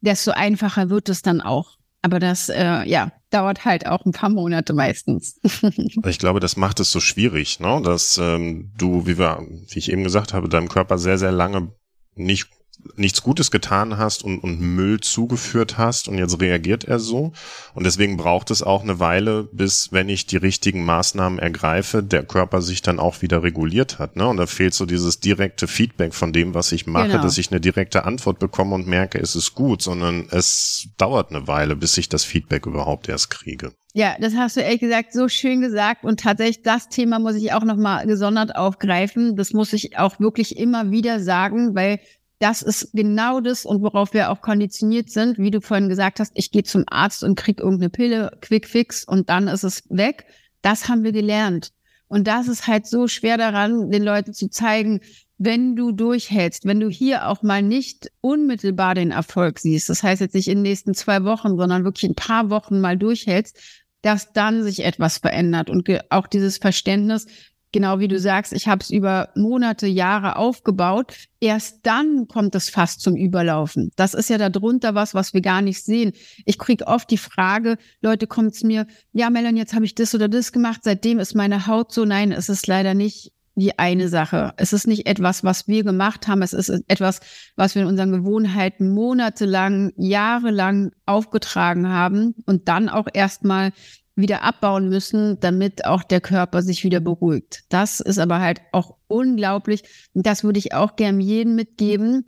desto 0.00 0.32
einfacher 0.32 0.90
wird 0.90 1.08
es 1.08 1.22
dann 1.22 1.40
auch. 1.40 1.78
Aber 2.02 2.18
das, 2.18 2.48
äh, 2.48 2.82
ja, 2.88 3.12
dauert 3.30 3.64
halt 3.64 3.86
auch 3.86 4.04
ein 4.04 4.12
paar 4.12 4.28
Monate 4.28 4.72
meistens. 4.72 5.40
ich 6.06 6.18
glaube, 6.18 6.40
das 6.40 6.56
macht 6.56 6.80
es 6.80 6.90
so 6.90 7.00
schwierig, 7.00 7.60
ne? 7.60 7.80
dass 7.82 8.18
ähm, 8.18 8.72
du, 8.76 9.06
wie, 9.06 9.18
wir, 9.18 9.46
wie 9.68 9.78
ich 9.78 9.90
eben 9.90 10.02
gesagt 10.02 10.34
habe, 10.34 10.48
deinem 10.48 10.68
Körper 10.68 10.98
sehr, 10.98 11.18
sehr 11.18 11.32
lange 11.32 11.72
nicht 12.14 12.48
nichts 12.96 13.22
Gutes 13.22 13.50
getan 13.50 13.98
hast 13.98 14.24
und, 14.24 14.40
und 14.40 14.60
Müll 14.60 15.00
zugeführt 15.00 15.78
hast 15.78 16.08
und 16.08 16.18
jetzt 16.18 16.40
reagiert 16.40 16.84
er 16.84 16.98
so. 16.98 17.32
Und 17.74 17.84
deswegen 17.84 18.16
braucht 18.16 18.50
es 18.50 18.62
auch 18.62 18.82
eine 18.82 18.98
Weile, 18.98 19.48
bis, 19.52 19.92
wenn 19.92 20.08
ich 20.08 20.26
die 20.26 20.36
richtigen 20.36 20.84
Maßnahmen 20.84 21.38
ergreife, 21.38 22.02
der 22.02 22.24
Körper 22.24 22.62
sich 22.62 22.82
dann 22.82 22.98
auch 22.98 23.22
wieder 23.22 23.42
reguliert 23.42 23.98
hat. 23.98 24.16
Ne? 24.16 24.26
Und 24.26 24.36
da 24.36 24.46
fehlt 24.46 24.74
so 24.74 24.86
dieses 24.86 25.20
direkte 25.20 25.68
Feedback 25.68 26.14
von 26.14 26.32
dem, 26.32 26.54
was 26.54 26.72
ich 26.72 26.86
mache, 26.86 27.08
genau. 27.08 27.22
dass 27.22 27.38
ich 27.38 27.50
eine 27.50 27.60
direkte 27.60 28.04
Antwort 28.04 28.38
bekomme 28.38 28.74
und 28.74 28.86
merke, 28.86 29.18
es 29.18 29.36
ist 29.36 29.54
gut, 29.54 29.82
sondern 29.82 30.26
es 30.30 30.88
dauert 30.98 31.30
eine 31.30 31.46
Weile, 31.46 31.76
bis 31.76 31.96
ich 31.98 32.08
das 32.08 32.24
Feedback 32.24 32.66
überhaupt 32.66 33.08
erst 33.08 33.30
kriege. 33.30 33.72
Ja, 33.94 34.16
das 34.18 34.34
hast 34.34 34.56
du 34.56 34.60
ehrlich 34.60 34.80
gesagt 34.80 35.12
so 35.12 35.28
schön 35.28 35.60
gesagt 35.60 36.04
und 36.04 36.18
tatsächlich 36.20 36.62
das 36.62 36.88
Thema 36.88 37.18
muss 37.18 37.34
ich 37.34 37.52
auch 37.52 37.62
nochmal 37.62 38.06
gesondert 38.06 38.56
aufgreifen. 38.56 39.36
Das 39.36 39.52
muss 39.52 39.74
ich 39.74 39.98
auch 39.98 40.18
wirklich 40.18 40.56
immer 40.56 40.90
wieder 40.90 41.20
sagen, 41.20 41.74
weil 41.74 42.00
das 42.42 42.60
ist 42.60 42.90
genau 42.92 43.40
das 43.40 43.64
und 43.64 43.82
worauf 43.82 44.14
wir 44.14 44.30
auch 44.30 44.40
konditioniert 44.40 45.10
sind, 45.10 45.38
wie 45.38 45.52
du 45.52 45.60
vorhin 45.60 45.88
gesagt 45.88 46.18
hast, 46.18 46.32
ich 46.34 46.50
gehe 46.50 46.64
zum 46.64 46.82
Arzt 46.88 47.22
und 47.22 47.36
krieg 47.36 47.60
irgendeine 47.60 47.88
Pille, 47.88 48.36
Quick 48.40 48.66
Fix 48.66 49.04
und 49.04 49.28
dann 49.28 49.46
ist 49.46 49.62
es 49.62 49.84
weg. 49.90 50.26
Das 50.60 50.88
haben 50.88 51.04
wir 51.04 51.12
gelernt. 51.12 51.70
Und 52.08 52.26
das 52.26 52.48
ist 52.48 52.66
halt 52.66 52.88
so 52.88 53.06
schwer 53.06 53.38
daran, 53.38 53.92
den 53.92 54.02
Leuten 54.02 54.34
zu 54.34 54.48
zeigen, 54.48 55.00
wenn 55.38 55.76
du 55.76 55.92
durchhältst, 55.92 56.66
wenn 56.66 56.80
du 56.80 56.88
hier 56.88 57.28
auch 57.28 57.42
mal 57.44 57.62
nicht 57.62 58.10
unmittelbar 58.20 58.96
den 58.96 59.12
Erfolg 59.12 59.60
siehst, 59.60 59.88
das 59.88 60.02
heißt 60.02 60.20
jetzt 60.20 60.34
nicht 60.34 60.48
in 60.48 60.58
den 60.58 60.62
nächsten 60.62 60.94
zwei 60.94 61.22
Wochen, 61.22 61.56
sondern 61.56 61.84
wirklich 61.84 62.10
ein 62.10 62.16
paar 62.16 62.50
Wochen 62.50 62.80
mal 62.80 62.98
durchhältst, 62.98 63.56
dass 64.02 64.32
dann 64.32 64.64
sich 64.64 64.84
etwas 64.84 65.18
verändert 65.18 65.70
und 65.70 65.88
auch 66.10 66.26
dieses 66.26 66.58
Verständnis, 66.58 67.26
genau 67.72 67.98
wie 67.98 68.08
du 68.08 68.18
sagst, 68.18 68.52
ich 68.52 68.68
habe 68.68 68.82
es 68.82 68.90
über 68.90 69.30
Monate, 69.34 69.86
Jahre 69.86 70.36
aufgebaut. 70.36 71.14
Erst 71.40 71.80
dann 71.82 72.28
kommt 72.28 72.54
es 72.54 72.70
fast 72.70 73.00
zum 73.00 73.16
Überlaufen. 73.16 73.90
Das 73.96 74.14
ist 74.14 74.30
ja 74.30 74.38
darunter 74.38 74.94
was, 74.94 75.14
was 75.14 75.34
wir 75.34 75.40
gar 75.40 75.62
nicht 75.62 75.82
sehen. 75.82 76.12
Ich 76.44 76.58
kriege 76.58 76.86
oft 76.86 77.10
die 77.10 77.18
Frage, 77.18 77.78
Leute 78.00 78.26
kommen 78.26 78.52
zu 78.52 78.66
mir, 78.66 78.86
ja, 79.12 79.30
Melanie, 79.30 79.60
jetzt 79.60 79.74
habe 79.74 79.84
ich 79.84 79.94
das 79.94 80.14
oder 80.14 80.28
das 80.28 80.52
gemacht, 80.52 80.82
seitdem 80.84 81.18
ist 81.18 81.34
meine 81.34 81.66
Haut 81.66 81.92
so. 81.92 82.04
Nein, 82.04 82.30
es 82.32 82.48
ist 82.48 82.66
leider 82.66 82.94
nicht 82.94 83.32
die 83.54 83.78
eine 83.78 84.08
Sache. 84.08 84.54
Es 84.56 84.72
ist 84.72 84.86
nicht 84.86 85.06
etwas, 85.06 85.44
was 85.44 85.68
wir 85.68 85.84
gemacht 85.84 86.26
haben. 86.26 86.42
Es 86.42 86.52
ist 86.52 86.70
etwas, 86.88 87.20
was 87.56 87.74
wir 87.74 87.82
in 87.82 87.88
unseren 87.88 88.12
Gewohnheiten 88.12 88.90
monatelang, 88.90 89.92
jahrelang 89.96 90.92
aufgetragen 91.04 91.88
haben 91.88 92.34
und 92.46 92.68
dann 92.68 92.88
auch 92.88 93.08
erstmal 93.12 93.72
wieder 94.14 94.42
abbauen 94.42 94.88
müssen, 94.88 95.40
damit 95.40 95.84
auch 95.84 96.02
der 96.02 96.20
Körper 96.20 96.62
sich 96.62 96.84
wieder 96.84 97.00
beruhigt. 97.00 97.64
Das 97.68 98.00
ist 98.00 98.18
aber 98.18 98.40
halt 98.40 98.60
auch 98.72 98.96
unglaublich. 99.08 99.84
Das 100.14 100.44
würde 100.44 100.58
ich 100.58 100.74
auch 100.74 100.96
gern 100.96 101.20
jedem 101.20 101.54
mitgeben, 101.54 102.26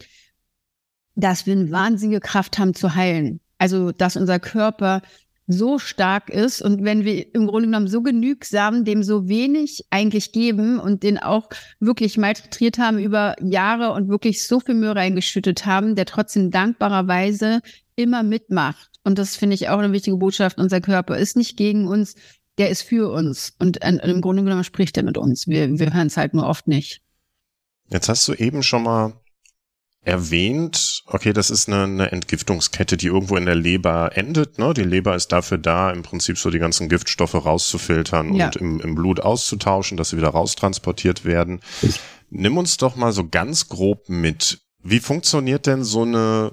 dass 1.14 1.46
wir 1.46 1.52
eine 1.52 1.70
wahnsinnige 1.70 2.20
Kraft 2.20 2.58
haben 2.58 2.74
zu 2.74 2.94
heilen. 2.94 3.40
Also, 3.58 3.92
dass 3.92 4.16
unser 4.16 4.40
Körper 4.40 5.02
so 5.46 5.78
stark 5.78 6.30
ist 6.30 6.62
und 6.62 6.84
wenn 6.84 7.04
wir 7.04 7.34
im 7.34 7.46
Grunde 7.46 7.68
genommen 7.68 7.88
so 7.88 8.02
genügsam 8.02 8.84
dem 8.84 9.02
so 9.02 9.28
wenig 9.28 9.84
eigentlich 9.90 10.32
geben 10.32 10.80
und 10.80 11.02
den 11.02 11.18
auch 11.18 11.50
wirklich 11.80 12.16
malträtiert 12.16 12.78
haben 12.78 12.98
über 12.98 13.36
Jahre 13.42 13.92
und 13.92 14.08
wirklich 14.08 14.46
so 14.46 14.60
viel 14.60 14.74
Mühe 14.74 14.96
reingeschüttet 14.96 15.66
haben, 15.66 15.96
der 15.96 16.06
trotzdem 16.06 16.50
dankbarerweise 16.50 17.60
immer 17.94 18.22
mitmacht. 18.22 18.93
Und 19.04 19.18
das 19.18 19.36
finde 19.36 19.54
ich 19.54 19.68
auch 19.68 19.78
eine 19.78 19.92
wichtige 19.92 20.16
Botschaft. 20.16 20.58
Unser 20.58 20.80
Körper 20.80 21.16
ist 21.16 21.36
nicht 21.36 21.56
gegen 21.56 21.86
uns, 21.86 22.14
der 22.58 22.70
ist 22.70 22.82
für 22.82 23.12
uns. 23.12 23.54
Und 23.58 23.78
im 23.84 24.20
Grunde 24.20 24.42
genommen 24.42 24.64
spricht 24.64 24.96
er 24.96 25.02
mit 25.02 25.18
uns. 25.18 25.46
Wir, 25.46 25.78
wir 25.78 25.92
hören 25.92 26.06
es 26.06 26.16
halt 26.16 26.34
nur 26.34 26.46
oft 26.46 26.66
nicht. 26.66 27.02
Jetzt 27.90 28.08
hast 28.08 28.26
du 28.26 28.34
eben 28.34 28.62
schon 28.62 28.82
mal 28.82 29.12
erwähnt, 30.04 31.02
okay, 31.06 31.32
das 31.32 31.50
ist 31.50 31.68
eine, 31.68 31.84
eine 31.84 32.12
Entgiftungskette, 32.12 32.96
die 32.96 33.06
irgendwo 33.06 33.36
in 33.36 33.46
der 33.46 33.54
Leber 33.54 34.16
endet. 34.16 34.58
Ne? 34.58 34.74
Die 34.74 34.82
Leber 34.82 35.16
ist 35.16 35.28
dafür 35.28 35.58
da, 35.58 35.90
im 35.90 36.02
Prinzip 36.02 36.38
so 36.38 36.50
die 36.50 36.58
ganzen 36.58 36.88
Giftstoffe 36.88 37.34
rauszufiltern 37.34 38.34
ja. 38.34 38.46
und 38.46 38.56
im, 38.56 38.80
im 38.80 38.94
Blut 38.94 39.20
auszutauschen, 39.20 39.96
dass 39.96 40.10
sie 40.10 40.18
wieder 40.18 40.28
raustransportiert 40.28 41.24
werden. 41.24 41.60
Nimm 42.30 42.58
uns 42.58 42.76
doch 42.76 42.96
mal 42.96 43.12
so 43.12 43.28
ganz 43.28 43.68
grob 43.68 44.08
mit. 44.08 44.60
Wie 44.82 45.00
funktioniert 45.00 45.66
denn 45.66 45.84
so 45.84 46.02
eine 46.02 46.52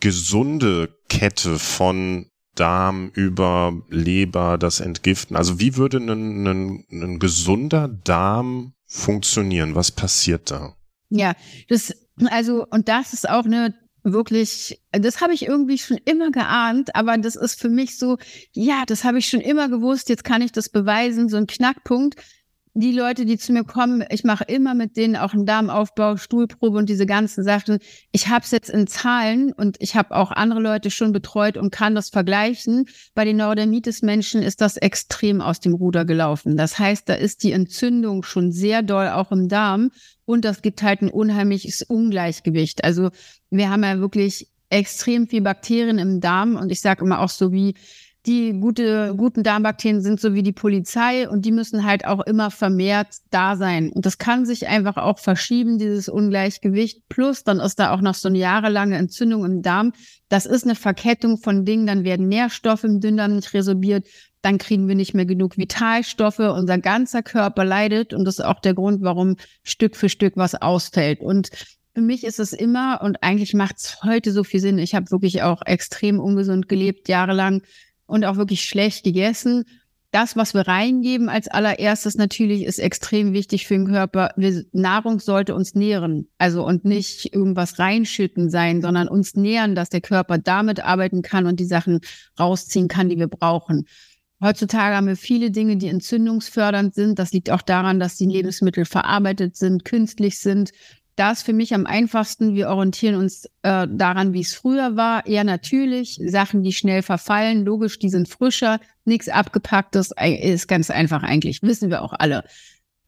gesunde 0.00 0.96
Kette 1.08 1.58
von 1.58 2.30
Darm 2.54 3.10
über 3.14 3.82
Leber, 3.88 4.58
das 4.58 4.80
Entgiften? 4.80 5.36
Also 5.36 5.58
wie 5.60 5.76
würde 5.76 5.98
ein, 5.98 6.46
ein, 6.46 6.84
ein 6.90 7.18
gesunder 7.18 7.88
Darm 7.88 8.74
funktionieren? 8.86 9.74
Was 9.74 9.90
passiert 9.90 10.50
da? 10.50 10.76
Ja, 11.10 11.34
das 11.68 11.92
also, 12.26 12.66
und 12.70 12.88
das 12.88 13.12
ist 13.12 13.28
auch 13.28 13.44
eine 13.44 13.74
wirklich, 14.04 14.80
das 14.92 15.20
habe 15.20 15.32
ich 15.32 15.46
irgendwie 15.46 15.78
schon 15.78 15.98
immer 16.04 16.30
geahnt, 16.30 16.94
aber 16.94 17.16
das 17.16 17.36
ist 17.36 17.58
für 17.58 17.70
mich 17.70 17.98
so, 17.98 18.18
ja, 18.52 18.84
das 18.86 19.02
habe 19.02 19.18
ich 19.18 19.26
schon 19.26 19.40
immer 19.40 19.68
gewusst, 19.68 20.10
jetzt 20.10 20.24
kann 20.24 20.42
ich 20.42 20.52
das 20.52 20.68
beweisen, 20.68 21.28
so 21.28 21.38
ein 21.38 21.46
Knackpunkt 21.46 22.16
die 22.76 22.92
Leute, 22.92 23.24
die 23.24 23.38
zu 23.38 23.52
mir 23.52 23.62
kommen, 23.62 24.04
ich 24.10 24.24
mache 24.24 24.44
immer 24.44 24.74
mit 24.74 24.96
denen 24.96 25.14
auch 25.14 25.32
einen 25.32 25.46
Darmaufbau, 25.46 26.16
Stuhlprobe 26.16 26.76
und 26.76 26.88
diese 26.88 27.06
ganzen 27.06 27.44
Sachen. 27.44 27.78
Ich 28.10 28.28
habe 28.28 28.44
es 28.44 28.50
jetzt 28.50 28.68
in 28.68 28.88
Zahlen 28.88 29.52
und 29.52 29.76
ich 29.78 29.94
habe 29.94 30.16
auch 30.16 30.32
andere 30.32 30.60
Leute 30.60 30.90
schon 30.90 31.12
betreut 31.12 31.56
und 31.56 31.70
kann 31.70 31.94
das 31.94 32.10
vergleichen. 32.10 32.86
Bei 33.14 33.24
den 33.24 33.36
Neurodermitis-Menschen 33.36 34.42
ist 34.42 34.60
das 34.60 34.76
extrem 34.76 35.40
aus 35.40 35.60
dem 35.60 35.74
Ruder 35.74 36.04
gelaufen. 36.04 36.56
Das 36.56 36.76
heißt, 36.76 37.08
da 37.08 37.14
ist 37.14 37.44
die 37.44 37.52
Entzündung 37.52 38.24
schon 38.24 38.50
sehr 38.50 38.82
doll 38.82 39.08
auch 39.08 39.30
im 39.30 39.48
Darm 39.48 39.90
und 40.24 40.44
das 40.44 40.60
gibt 40.60 40.82
halt 40.82 41.00
ein 41.00 41.10
unheimliches 41.10 41.82
Ungleichgewicht. 41.82 42.82
Also 42.82 43.10
wir 43.50 43.70
haben 43.70 43.84
ja 43.84 44.00
wirklich 44.00 44.48
extrem 44.68 45.28
viel 45.28 45.42
Bakterien 45.42 45.98
im 45.98 46.20
Darm 46.20 46.56
und 46.56 46.72
ich 46.72 46.80
sage 46.80 47.04
immer 47.04 47.20
auch 47.20 47.28
so 47.28 47.52
wie 47.52 47.74
die 48.26 48.58
gute, 48.58 49.14
guten 49.16 49.42
Darmbakterien 49.42 50.00
sind 50.00 50.18
so 50.18 50.32
wie 50.32 50.42
die 50.42 50.52
Polizei 50.52 51.28
und 51.28 51.44
die 51.44 51.52
müssen 51.52 51.84
halt 51.84 52.06
auch 52.06 52.20
immer 52.20 52.50
vermehrt 52.50 53.08
da 53.30 53.54
sein. 53.56 53.90
Und 53.90 54.06
das 54.06 54.16
kann 54.16 54.46
sich 54.46 54.66
einfach 54.66 54.96
auch 54.96 55.18
verschieben, 55.18 55.76
dieses 55.76 56.08
Ungleichgewicht. 56.08 57.06
Plus, 57.10 57.44
dann 57.44 57.60
ist 57.60 57.78
da 57.78 57.92
auch 57.92 58.00
noch 58.00 58.14
so 58.14 58.28
eine 58.28 58.38
jahrelange 58.38 58.96
Entzündung 58.96 59.44
im 59.44 59.60
Darm. 59.60 59.92
Das 60.30 60.46
ist 60.46 60.64
eine 60.64 60.74
Verkettung 60.74 61.36
von 61.36 61.66
Dingen. 61.66 61.86
Dann 61.86 62.04
werden 62.04 62.28
Nährstoffe 62.28 62.84
im 62.84 63.00
Dünndarm 63.00 63.36
nicht 63.36 63.52
resorbiert. 63.52 64.06
Dann 64.40 64.56
kriegen 64.56 64.88
wir 64.88 64.94
nicht 64.94 65.12
mehr 65.12 65.26
genug 65.26 65.58
Vitalstoffe. 65.58 66.38
Unser 66.38 66.78
ganzer 66.78 67.22
Körper 67.22 67.66
leidet. 67.66 68.14
Und 68.14 68.24
das 68.24 68.38
ist 68.38 68.44
auch 68.44 68.60
der 68.60 68.72
Grund, 68.72 69.02
warum 69.02 69.36
Stück 69.62 69.96
für 69.96 70.08
Stück 70.08 70.38
was 70.38 70.54
ausfällt. 70.54 71.20
Und 71.20 71.50
für 71.94 72.00
mich 72.00 72.24
ist 72.24 72.40
es 72.40 72.52
immer, 72.52 73.02
und 73.02 73.22
eigentlich 73.22 73.54
macht 73.54 73.76
es 73.76 74.02
heute 74.02 74.32
so 74.32 74.44
viel 74.44 74.60
Sinn. 74.60 74.78
Ich 74.78 74.94
habe 74.94 75.10
wirklich 75.10 75.42
auch 75.42 75.60
extrem 75.64 76.18
ungesund 76.18 76.68
gelebt, 76.68 77.08
jahrelang 77.08 77.62
und 78.06 78.24
auch 78.24 78.36
wirklich 78.36 78.64
schlecht 78.64 79.04
gegessen. 79.04 79.64
Das, 80.10 80.36
was 80.36 80.54
wir 80.54 80.68
reingeben 80.68 81.28
als 81.28 81.48
allererstes 81.48 82.14
natürlich, 82.14 82.62
ist 82.62 82.78
extrem 82.78 83.32
wichtig 83.32 83.66
für 83.66 83.74
den 83.74 83.88
Körper. 83.88 84.30
Wir, 84.36 84.64
Nahrung 84.70 85.18
sollte 85.18 85.56
uns 85.56 85.74
nähren. 85.74 86.28
Also 86.38 86.64
und 86.64 86.84
nicht 86.84 87.34
irgendwas 87.34 87.80
reinschütten 87.80 88.48
sein, 88.48 88.80
sondern 88.80 89.08
uns 89.08 89.34
nähren, 89.34 89.74
dass 89.74 89.88
der 89.88 90.00
Körper 90.00 90.38
damit 90.38 90.84
arbeiten 90.84 91.22
kann 91.22 91.46
und 91.46 91.58
die 91.58 91.64
Sachen 91.64 91.98
rausziehen 92.38 92.86
kann, 92.86 93.08
die 93.08 93.18
wir 93.18 93.26
brauchen. 93.26 93.86
Heutzutage 94.40 94.94
haben 94.94 95.08
wir 95.08 95.16
viele 95.16 95.50
Dinge, 95.50 95.78
die 95.78 95.88
entzündungsfördernd 95.88 96.94
sind. 96.94 97.18
Das 97.18 97.32
liegt 97.32 97.50
auch 97.50 97.62
daran, 97.62 97.98
dass 97.98 98.16
die 98.16 98.26
Lebensmittel 98.26 98.84
verarbeitet 98.84 99.56
sind, 99.56 99.84
künstlich 99.84 100.38
sind 100.38 100.70
da 101.16 101.30
ist 101.30 101.42
für 101.42 101.52
mich 101.52 101.74
am 101.74 101.86
einfachsten, 101.86 102.54
wir 102.54 102.68
orientieren 102.68 103.14
uns 103.14 103.46
äh, 103.62 103.86
daran, 103.88 104.32
wie 104.32 104.40
es 104.40 104.54
früher 104.54 104.96
war, 104.96 105.26
eher 105.26 105.44
natürlich, 105.44 106.20
Sachen, 106.26 106.62
die 106.62 106.72
schnell 106.72 107.02
verfallen, 107.02 107.64
logisch, 107.64 107.98
die 107.98 108.08
sind 108.08 108.28
frischer, 108.28 108.80
nichts 109.04 109.28
abgepacktes, 109.28 110.12
ist 110.40 110.66
ganz 110.66 110.90
einfach 110.90 111.22
eigentlich, 111.22 111.62
wissen 111.62 111.90
wir 111.90 112.02
auch 112.02 112.14
alle. 112.18 112.44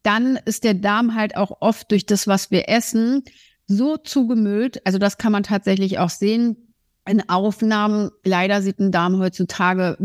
Dann 0.03 0.39
ist 0.45 0.63
der 0.63 0.75
Darm 0.75 1.15
halt 1.15 1.37
auch 1.37 1.59
oft 1.61 1.91
durch 1.91 2.07
das, 2.07 2.29
was 2.29 2.51
wir 2.51 2.69
essen, 2.69 3.25
so 3.67 3.97
zugemüllt, 3.97 4.87
also 4.87 4.99
das 4.99 5.19
kann 5.19 5.33
man 5.33 5.43
tatsächlich 5.43 5.99
auch 5.99 6.11
sehen, 6.11 6.57
in 7.09 7.29
Aufnahmen, 7.29 8.11
leider 8.25 8.63
sieht 8.63 8.81
ein 8.81 8.91
Darm 8.91 9.19
heutzutage, 9.19 9.97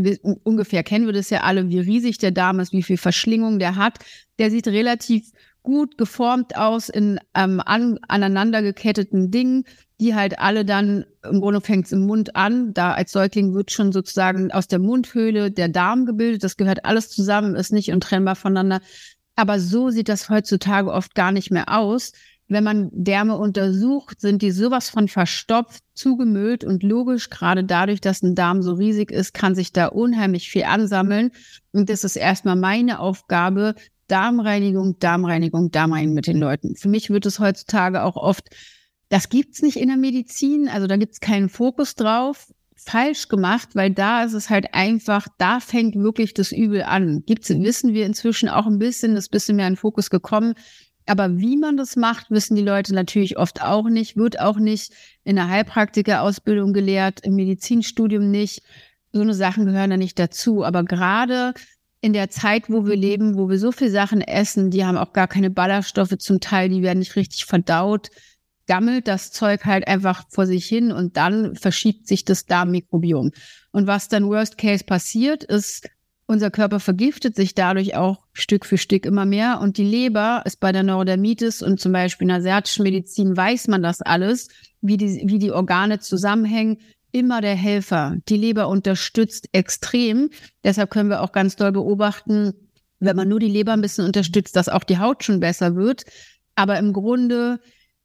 ungefähr 0.44 0.84
kennen 0.84 1.06
wir 1.06 1.12
das 1.12 1.30
ja 1.30 1.40
alle, 1.40 1.68
wie 1.68 1.80
riesig 1.80 2.18
der 2.18 2.30
Darm 2.30 2.60
ist, 2.60 2.72
wie 2.72 2.82
viel 2.82 2.96
Verschlingung 2.96 3.58
der 3.58 3.74
hat. 3.74 3.98
Der 4.38 4.50
sieht 4.50 4.68
relativ 4.68 5.32
gut 5.62 5.98
geformt 5.98 6.56
aus 6.56 6.88
in 6.88 7.20
ähm, 7.34 7.60
an, 7.64 7.98
aneinander 8.08 8.62
geketteten 8.62 9.30
Dingen, 9.30 9.64
die 10.00 10.14
halt 10.14 10.38
alle 10.38 10.64
dann, 10.64 11.04
im 11.22 11.40
Grunde 11.40 11.60
fängt 11.60 11.86
es 11.86 11.92
im 11.92 12.06
Mund 12.06 12.34
an, 12.34 12.74
da 12.74 12.92
als 12.92 13.12
Säugling 13.12 13.54
wird 13.54 13.70
schon 13.70 13.92
sozusagen 13.92 14.50
aus 14.50 14.66
der 14.66 14.80
Mundhöhle 14.80 15.50
der 15.50 15.68
Darm 15.68 16.06
gebildet, 16.06 16.42
das 16.42 16.56
gehört 16.56 16.84
alles 16.84 17.08
zusammen, 17.08 17.54
ist 17.54 17.72
nicht 17.72 17.92
untrennbar 17.92 18.34
voneinander. 18.34 18.80
Aber 19.36 19.60
so 19.60 19.90
sieht 19.90 20.08
das 20.08 20.28
heutzutage 20.28 20.90
oft 20.92 21.14
gar 21.14 21.32
nicht 21.32 21.50
mehr 21.50 21.76
aus. 21.76 22.12
Wenn 22.48 22.64
man 22.64 22.90
Därme 22.92 23.38
untersucht, 23.38 24.20
sind 24.20 24.42
die 24.42 24.50
sowas 24.50 24.90
von 24.90 25.08
verstopft, 25.08 25.82
zugemüllt 25.94 26.64
und 26.64 26.82
logisch, 26.82 27.30
gerade 27.30 27.64
dadurch, 27.64 28.00
dass 28.00 28.22
ein 28.22 28.34
Darm 28.34 28.60
so 28.60 28.74
riesig 28.74 29.10
ist, 29.10 29.32
kann 29.32 29.54
sich 29.54 29.72
da 29.72 29.86
unheimlich 29.86 30.50
viel 30.50 30.64
ansammeln. 30.64 31.30
Und 31.72 31.88
das 31.88 32.04
ist 32.04 32.16
erstmal 32.16 32.56
meine 32.56 32.98
Aufgabe, 32.98 33.74
Darmreinigung, 34.08 34.98
Darmreinigung, 34.98 35.70
Darmreinigung 35.70 36.14
mit 36.14 36.26
den 36.26 36.38
Leuten. 36.38 36.76
Für 36.76 36.88
mich 36.88 37.10
wird 37.10 37.26
es 37.26 37.38
heutzutage 37.38 38.02
auch 38.02 38.16
oft, 38.16 38.48
das 39.08 39.28
gibt's 39.28 39.62
nicht 39.62 39.76
in 39.76 39.88
der 39.88 39.96
Medizin, 39.96 40.68
also 40.68 40.86
da 40.86 40.96
gibt's 40.96 41.20
keinen 41.20 41.48
Fokus 41.48 41.94
drauf, 41.94 42.52
falsch 42.76 43.28
gemacht, 43.28 43.70
weil 43.74 43.90
da 43.90 44.24
ist 44.24 44.32
es 44.32 44.50
halt 44.50 44.74
einfach, 44.74 45.28
da 45.38 45.60
fängt 45.60 45.94
wirklich 45.94 46.34
das 46.34 46.52
Übel 46.52 46.82
an. 46.82 47.22
Gibt's, 47.26 47.48
wissen 47.50 47.94
wir 47.94 48.06
inzwischen 48.06 48.48
auch 48.48 48.66
ein 48.66 48.78
bisschen, 48.78 49.14
das 49.14 49.28
bisschen 49.28 49.56
mehr 49.56 49.68
in 49.68 49.76
Fokus 49.76 50.10
gekommen. 50.10 50.54
Aber 51.06 51.38
wie 51.38 51.56
man 51.56 51.76
das 51.76 51.96
macht, 51.96 52.30
wissen 52.30 52.54
die 52.54 52.62
Leute 52.62 52.94
natürlich 52.94 53.36
oft 53.36 53.62
auch 53.62 53.88
nicht, 53.88 54.16
wird 54.16 54.40
auch 54.40 54.56
nicht 54.56 54.92
in 55.24 55.36
der 55.36 55.48
Heilpraktikerausbildung 55.48 56.72
gelehrt, 56.72 57.20
im 57.24 57.34
Medizinstudium 57.34 58.30
nicht. 58.30 58.62
So 59.12 59.20
eine 59.20 59.34
Sachen 59.34 59.66
gehören 59.66 59.90
da 59.90 59.96
nicht 59.96 60.18
dazu. 60.18 60.64
Aber 60.64 60.84
gerade 60.84 61.54
in 62.02 62.12
der 62.12 62.28
Zeit, 62.28 62.68
wo 62.68 62.84
wir 62.84 62.96
leben, 62.96 63.38
wo 63.38 63.48
wir 63.48 63.58
so 63.58 63.70
viel 63.70 63.88
Sachen 63.88 64.20
essen, 64.20 64.70
die 64.70 64.84
haben 64.84 64.98
auch 64.98 65.12
gar 65.12 65.28
keine 65.28 65.50
Ballaststoffe 65.50 66.18
zum 66.18 66.40
Teil, 66.40 66.68
die 66.68 66.82
werden 66.82 66.98
nicht 66.98 67.14
richtig 67.14 67.44
verdaut, 67.44 68.10
gammelt 68.66 69.06
das 69.06 69.30
Zeug 69.30 69.64
halt 69.64 69.86
einfach 69.86 70.24
vor 70.28 70.46
sich 70.46 70.66
hin 70.66 70.90
und 70.90 71.16
dann 71.16 71.54
verschiebt 71.54 72.08
sich 72.08 72.24
das 72.24 72.44
Darmmikrobiom. 72.46 73.30
Und 73.70 73.86
was 73.86 74.08
dann 74.08 74.26
worst 74.26 74.58
case 74.58 74.82
passiert, 74.84 75.44
ist, 75.44 75.88
unser 76.26 76.50
Körper 76.50 76.80
vergiftet 76.80 77.36
sich 77.36 77.54
dadurch 77.54 77.94
auch 77.94 78.26
Stück 78.32 78.66
für 78.66 78.78
Stück 78.78 79.06
immer 79.06 79.24
mehr 79.24 79.60
und 79.60 79.76
die 79.76 79.84
Leber 79.84 80.42
ist 80.44 80.58
bei 80.58 80.72
der 80.72 80.82
Neurodermitis 80.82 81.62
und 81.62 81.78
zum 81.78 81.92
Beispiel 81.92 82.24
in 82.24 82.28
der 82.28 82.38
asiatischen 82.38 82.82
Medizin 82.82 83.36
weiß 83.36 83.68
man 83.68 83.82
das 83.82 84.02
alles, 84.02 84.48
wie 84.80 84.96
die, 84.96 85.22
wie 85.26 85.38
die 85.38 85.52
Organe 85.52 86.00
zusammenhängen, 86.00 86.78
immer 87.12 87.40
der 87.40 87.54
Helfer. 87.54 88.16
Die 88.28 88.36
Leber 88.36 88.68
unterstützt 88.68 89.48
extrem. 89.52 90.30
Deshalb 90.64 90.90
können 90.90 91.10
wir 91.10 91.22
auch 91.22 91.32
ganz 91.32 91.56
doll 91.56 91.72
beobachten, 91.72 92.54
wenn 92.98 93.16
man 93.16 93.28
nur 93.28 93.40
die 93.40 93.48
Leber 93.48 93.72
ein 93.72 93.80
bisschen 93.80 94.06
unterstützt, 94.06 94.56
dass 94.56 94.68
auch 94.68 94.84
die 94.84 94.98
Haut 94.98 95.24
schon 95.24 95.40
besser 95.40 95.76
wird. 95.76 96.04
Aber 96.54 96.78
im 96.78 96.92
Grunde 96.92 97.60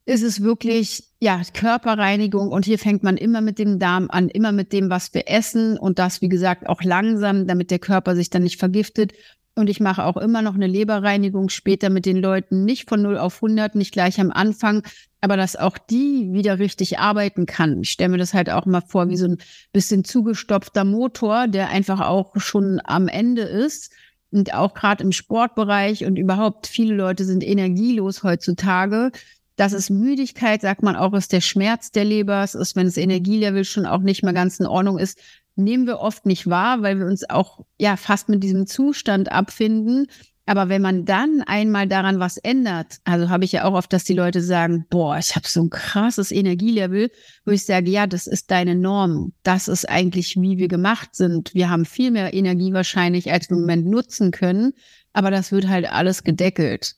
ist 0.05 0.23
es 0.23 0.41
wirklich, 0.41 1.03
ja, 1.19 1.41
Körperreinigung 1.53 2.49
und 2.49 2.65
hier 2.65 2.79
fängt 2.79 3.03
man 3.03 3.17
immer 3.17 3.41
mit 3.41 3.59
dem 3.59 3.77
Darm 3.77 4.09
an, 4.09 4.29
immer 4.29 4.53
mit 4.53 4.71
dem, 4.71 4.89
was 4.89 5.13
wir 5.13 5.29
essen 5.29 5.77
und 5.77 5.99
das, 5.99 6.21
wie 6.21 6.29
gesagt, 6.29 6.67
auch 6.67 6.81
langsam, 6.81 7.45
damit 7.45 7.71
der 7.71 7.79
Körper 7.79 8.15
sich 8.15 8.29
dann 8.29 8.43
nicht 8.43 8.57
vergiftet. 8.57 9.13
Und 9.57 9.71
ich 9.71 9.79
mache 9.79 10.03
auch 10.05 10.17
immer 10.17 10.43
noch 10.43 10.53
eine 10.53 10.67
Leberreinigung 10.67 11.49
später 11.49 11.89
mit 11.89 12.05
den 12.05 12.17
Leuten, 12.17 12.63
nicht 12.63 12.87
von 12.87 13.01
0 13.01 13.17
auf 13.17 13.37
100, 13.37 13.73
nicht 13.73 13.91
gleich 13.91 14.21
am 14.21 14.31
Anfang, 14.31 14.83
aber 15.19 15.35
dass 15.35 15.55
auch 15.55 15.79
die 15.79 16.31
wieder 16.31 16.59
richtig 16.59 16.99
arbeiten 16.99 17.47
kann. 17.47 17.81
Ich 17.81 17.89
stelle 17.89 18.09
mir 18.09 18.17
das 18.19 18.35
halt 18.35 18.51
auch 18.51 18.67
mal 18.67 18.81
vor 18.81 19.09
wie 19.09 19.17
so 19.17 19.25
ein 19.25 19.39
bisschen 19.73 20.03
zugestopfter 20.03 20.83
Motor, 20.83 21.47
der 21.47 21.69
einfach 21.69 22.01
auch 22.01 22.39
schon 22.39 22.79
am 22.83 23.07
Ende 23.07 23.41
ist. 23.41 23.91
Und 24.29 24.53
auch 24.53 24.75
gerade 24.75 25.03
im 25.03 25.11
Sportbereich 25.11 26.05
und 26.05 26.17
überhaupt 26.17 26.67
viele 26.67 26.93
Leute 26.93 27.25
sind 27.25 27.43
energielos 27.43 28.21
heutzutage. 28.21 29.09
Das 29.55 29.73
ist 29.73 29.89
Müdigkeit, 29.89 30.61
sagt 30.61 30.83
man 30.83 30.95
auch, 30.95 31.15
ist 31.15 31.33
der 31.33 31.41
Schmerz 31.41 31.89
der 31.89 32.05
Leber. 32.05 32.43
Es 32.43 32.53
ist, 32.53 32.75
wenn 32.75 32.85
das 32.85 32.97
Energielevel 32.97 33.65
schon 33.65 33.87
auch 33.87 34.01
nicht 34.01 34.21
mehr 34.21 34.33
ganz 34.33 34.59
in 34.59 34.67
Ordnung 34.67 34.99
ist, 34.99 35.17
nehmen 35.57 35.87
wir 35.87 35.99
oft 35.99 36.25
nicht 36.25 36.47
wahr, 36.47 36.81
weil 36.81 36.99
wir 36.99 37.05
uns 37.05 37.29
auch 37.29 37.65
ja 37.77 37.97
fast 37.97 38.29
mit 38.29 38.43
diesem 38.43 38.67
Zustand 38.67 39.31
abfinden. 39.31 40.07
Aber 40.45 40.69
wenn 40.69 40.81
man 40.81 41.03
dann 41.03 41.43
einmal 41.45 41.87
daran 41.87 42.19
was 42.19 42.37
ändert, 42.37 42.99
also 43.03 43.29
habe 43.29 43.43
ich 43.43 43.51
ja 43.51 43.65
auch 43.65 43.73
oft, 43.73 43.91
dass 43.91 44.05
die 44.05 44.13
Leute 44.13 44.41
sagen, 44.41 44.85
boah, 44.89 45.17
ich 45.17 45.35
habe 45.35 45.45
so 45.45 45.61
ein 45.61 45.69
krasses 45.69 46.31
Energielevel, 46.31 47.11
wo 47.43 47.51
ich 47.51 47.65
sage, 47.65 47.91
ja, 47.91 48.07
das 48.07 48.27
ist 48.27 48.49
deine 48.49 48.73
Norm. 48.73 49.33
Das 49.43 49.67
ist 49.67 49.89
eigentlich, 49.89 50.37
wie 50.37 50.57
wir 50.57 50.69
gemacht 50.69 51.15
sind. 51.15 51.53
Wir 51.53 51.69
haben 51.69 51.83
viel 51.83 52.11
mehr 52.11 52.33
Energie 52.33 52.71
wahrscheinlich, 52.71 53.29
als 53.29 53.49
wir 53.49 53.57
im 53.57 53.61
Moment 53.61 53.87
nutzen 53.87 54.31
können. 54.31 54.71
Aber 55.11 55.31
das 55.31 55.51
wird 55.51 55.67
halt 55.67 55.91
alles 55.91 56.23
gedeckelt. 56.23 56.95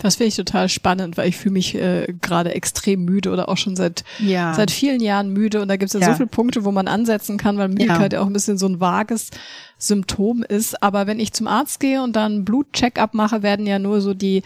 Das 0.00 0.16
finde 0.16 0.28
ich 0.28 0.36
total 0.36 0.68
spannend, 0.68 1.16
weil 1.16 1.28
ich 1.28 1.36
fühle 1.36 1.52
mich 1.52 1.74
äh, 1.74 2.12
gerade 2.20 2.54
extrem 2.54 3.04
müde 3.04 3.30
oder 3.30 3.48
auch 3.48 3.56
schon 3.56 3.76
seit 3.76 4.02
ja. 4.18 4.54
seit 4.54 4.70
vielen 4.70 5.00
Jahren 5.00 5.32
müde 5.32 5.60
und 5.60 5.68
da 5.68 5.76
gibt 5.76 5.88
es 5.88 5.92
ja, 5.92 6.00
ja, 6.00 6.12
so 6.12 6.16
viele 6.16 6.26
Punkte, 6.26 6.64
wo 6.64 6.72
man 6.72 6.88
ansetzen 6.88 7.36
kann, 7.36 7.58
weil 7.58 7.68
Müdigkeit 7.68 8.12
ja. 8.12 8.18
ja 8.18 8.22
auch 8.22 8.26
ein 8.26 8.32
bisschen 8.32 8.58
so 8.58 8.66
ein 8.66 8.80
vages 8.80 9.30
Symptom 9.78 10.42
ist. 10.42 10.82
Aber 10.82 11.06
wenn 11.06 11.20
ich 11.20 11.32
zum 11.32 11.46
Arzt 11.46 11.80
gehe 11.80 12.02
und 12.02 12.16
dann 12.16 12.44
Blutcheck-up 12.44 13.14
mache, 13.14 13.42
werden 13.42 13.66
ja 13.66 13.78
nur 13.78 14.00
so 14.00 14.14
die 14.14 14.42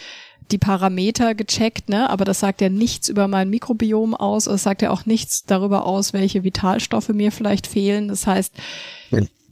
die 0.51 0.59
Parameter 0.59 1.35
gecheckt, 1.35 1.88
ne? 1.88 2.11
Aber 2.11 2.25
das 2.25 2.40
sagt 2.40 2.61
ja 2.61 2.69
nichts 2.69 3.09
über 3.09 3.29
mein 3.29 3.49
Mikrobiom 3.49 4.14
aus. 4.14 4.47
Es 4.47 4.64
sagt 4.64 4.83
ja 4.83 4.90
auch 4.90 5.07
nichts 5.07 5.45
darüber 5.45 5.87
aus, 5.87 6.12
welche 6.12 6.45
Vitalstoffe 6.45 7.09
mir 7.09 7.33
vielleicht 7.33 7.67
fehlen. 7.67 8.09
Das 8.09 8.27
heißt, 8.27 8.53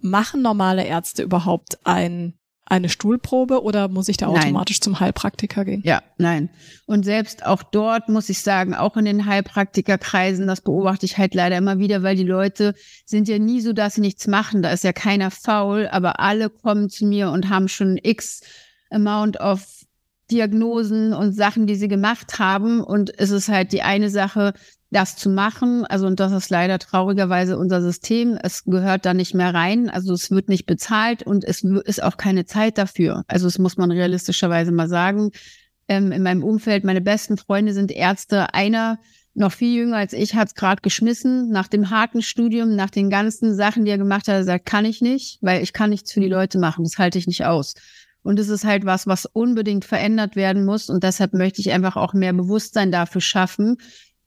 machen 0.02 0.42
normale 0.42 0.84
Ärzte 0.84 1.22
überhaupt 1.22 1.78
ein 1.84 2.34
eine 2.64 2.88
Stuhlprobe 2.88 3.62
oder 3.62 3.88
muss 3.88 4.08
ich 4.08 4.16
da 4.16 4.28
automatisch 4.28 4.78
nein. 4.78 4.82
zum 4.82 5.00
Heilpraktiker 5.00 5.64
gehen? 5.64 5.82
Ja, 5.84 6.02
nein. 6.16 6.48
Und 6.86 7.04
selbst 7.04 7.44
auch 7.44 7.62
dort 7.62 8.08
muss 8.08 8.28
ich 8.28 8.40
sagen, 8.40 8.74
auch 8.74 8.96
in 8.96 9.04
den 9.04 9.26
Heilpraktikerkreisen, 9.26 10.46
das 10.46 10.60
beobachte 10.60 11.04
ich 11.04 11.18
halt 11.18 11.34
leider 11.34 11.58
immer 11.58 11.78
wieder, 11.78 12.02
weil 12.02 12.16
die 12.16 12.22
Leute 12.22 12.74
sind 13.04 13.28
ja 13.28 13.38
nie 13.38 13.60
so, 13.60 13.72
dass 13.72 13.96
sie 13.96 14.00
nichts 14.00 14.26
machen. 14.26 14.62
Da 14.62 14.70
ist 14.70 14.84
ja 14.84 14.92
keiner 14.92 15.30
faul, 15.30 15.88
aber 15.90 16.20
alle 16.20 16.50
kommen 16.50 16.88
zu 16.88 17.04
mir 17.04 17.30
und 17.30 17.48
haben 17.48 17.68
schon 17.68 17.98
x 18.02 18.42
Amount 18.90 19.40
of 19.40 19.66
Diagnosen 20.30 21.12
und 21.12 21.32
Sachen, 21.32 21.66
die 21.66 21.74
sie 21.74 21.88
gemacht 21.88 22.38
haben. 22.38 22.80
Und 22.82 23.18
es 23.18 23.30
ist 23.30 23.48
halt 23.48 23.72
die 23.72 23.82
eine 23.82 24.08
Sache, 24.08 24.54
das 24.92 25.16
zu 25.16 25.30
machen. 25.30 25.84
Also, 25.86 26.06
und 26.06 26.20
das 26.20 26.32
ist 26.32 26.50
leider 26.50 26.78
traurigerweise 26.78 27.58
unser 27.58 27.82
System. 27.82 28.38
Es 28.40 28.64
gehört 28.64 29.04
da 29.06 29.14
nicht 29.14 29.34
mehr 29.34 29.52
rein. 29.54 29.90
Also, 29.90 30.12
es 30.12 30.30
wird 30.30 30.48
nicht 30.48 30.66
bezahlt 30.66 31.22
und 31.22 31.44
es 31.44 31.62
ist 31.62 32.02
auch 32.02 32.16
keine 32.16 32.44
Zeit 32.44 32.78
dafür. 32.78 33.24
Also, 33.26 33.46
das 33.46 33.58
muss 33.58 33.76
man 33.76 33.90
realistischerweise 33.90 34.70
mal 34.70 34.88
sagen. 34.88 35.30
Ähm, 35.88 36.12
in 36.12 36.22
meinem 36.22 36.44
Umfeld, 36.44 36.84
meine 36.84 37.00
besten 37.00 37.36
Freunde 37.38 37.72
sind 37.72 37.90
Ärzte. 37.90 38.54
Einer, 38.54 38.98
noch 39.34 39.52
viel 39.52 39.74
jünger 39.74 39.96
als 39.96 40.12
ich, 40.12 40.34
hat 40.34 40.48
es 40.48 40.54
gerade 40.54 40.82
geschmissen. 40.82 41.48
Nach 41.48 41.68
dem 41.68 41.90
harten 41.90 42.22
Studium, 42.22 42.76
nach 42.76 42.90
den 42.90 43.08
ganzen 43.08 43.54
Sachen, 43.54 43.84
die 43.84 43.90
er 43.90 43.98
gemacht 43.98 44.28
hat, 44.28 44.34
er 44.34 44.44
sagt, 44.44 44.66
kann 44.66 44.84
ich 44.84 45.00
nicht, 45.00 45.38
weil 45.40 45.62
ich 45.62 45.72
kann 45.72 45.90
nichts 45.90 46.12
für 46.12 46.20
die 46.20 46.28
Leute 46.28 46.58
machen. 46.58 46.84
Das 46.84 46.98
halte 46.98 47.18
ich 47.18 47.26
nicht 47.26 47.46
aus. 47.46 47.74
Und 48.22 48.38
es 48.38 48.48
ist 48.48 48.64
halt 48.64 48.84
was, 48.84 49.06
was 49.06 49.26
unbedingt 49.26 49.84
verändert 49.84 50.36
werden 50.36 50.64
muss. 50.64 50.90
Und 50.90 51.02
deshalb 51.02 51.32
möchte 51.32 51.60
ich 51.60 51.72
einfach 51.72 51.96
auch 51.96 52.12
mehr 52.12 52.32
Bewusstsein 52.32 52.92
dafür 52.92 53.20
schaffen, 53.20 53.78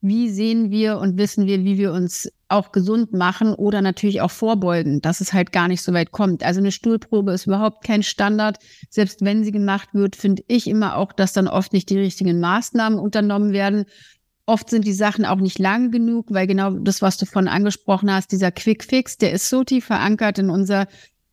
wie 0.08 0.30
sehen 0.30 0.72
wir 0.72 1.00
und 1.00 1.18
wissen 1.18 1.46
wir, 1.48 1.64
wie 1.64 1.78
wir 1.78 1.92
uns 1.92 2.30
auch 2.48 2.72
gesund 2.72 3.12
machen 3.14 3.54
oder 3.54 3.82
natürlich 3.82 4.22
auch 4.22 4.32
vorbeugen, 4.32 5.02
dass 5.02 5.20
es 5.20 5.34
halt 5.34 5.52
gar 5.52 5.68
nicht 5.68 5.82
so 5.82 5.94
weit 5.94 6.12
kommt. 6.12 6.44
Also 6.44 6.60
eine 6.60 6.72
Stuhlprobe 6.72 7.32
ist 7.32 7.48
überhaupt 7.48 7.84
kein 7.84 8.04
Standard. 8.04 8.58
Selbst 8.90 9.24
wenn 9.26 9.44
sie 9.44 9.52
gemacht 9.52 9.90
wird, 9.94 10.16
finde 10.16 10.44
ich 10.48 10.68
immer 10.68 10.98
auch, 10.98 11.12
dass 11.12 11.34
dann 11.34 11.48
oft 11.48 11.74
nicht 11.74 11.90
die 11.90 11.98
richtigen 11.98 12.40
Maßnahmen 12.40 13.00
unternommen 13.00 13.52
werden. 13.52 13.86
Oft 14.46 14.70
sind 14.70 14.86
die 14.86 14.94
Sachen 14.94 15.26
auch 15.26 15.40
nicht 15.40 15.58
lang 15.58 15.90
genug, 15.90 16.28
weil 16.30 16.46
genau 16.46 16.72
das, 16.72 17.02
was 17.02 17.18
du 17.18 17.26
vorhin 17.26 17.50
angesprochen 17.50 18.12
hast, 18.12 18.32
dieser 18.32 18.52
Quick 18.52 18.84
Fix, 18.84 19.18
der 19.18 19.34
ist 19.34 19.50
so 19.50 19.64
tief 19.64 19.86
verankert 19.86 20.38
in 20.38 20.52
unser 20.52 20.86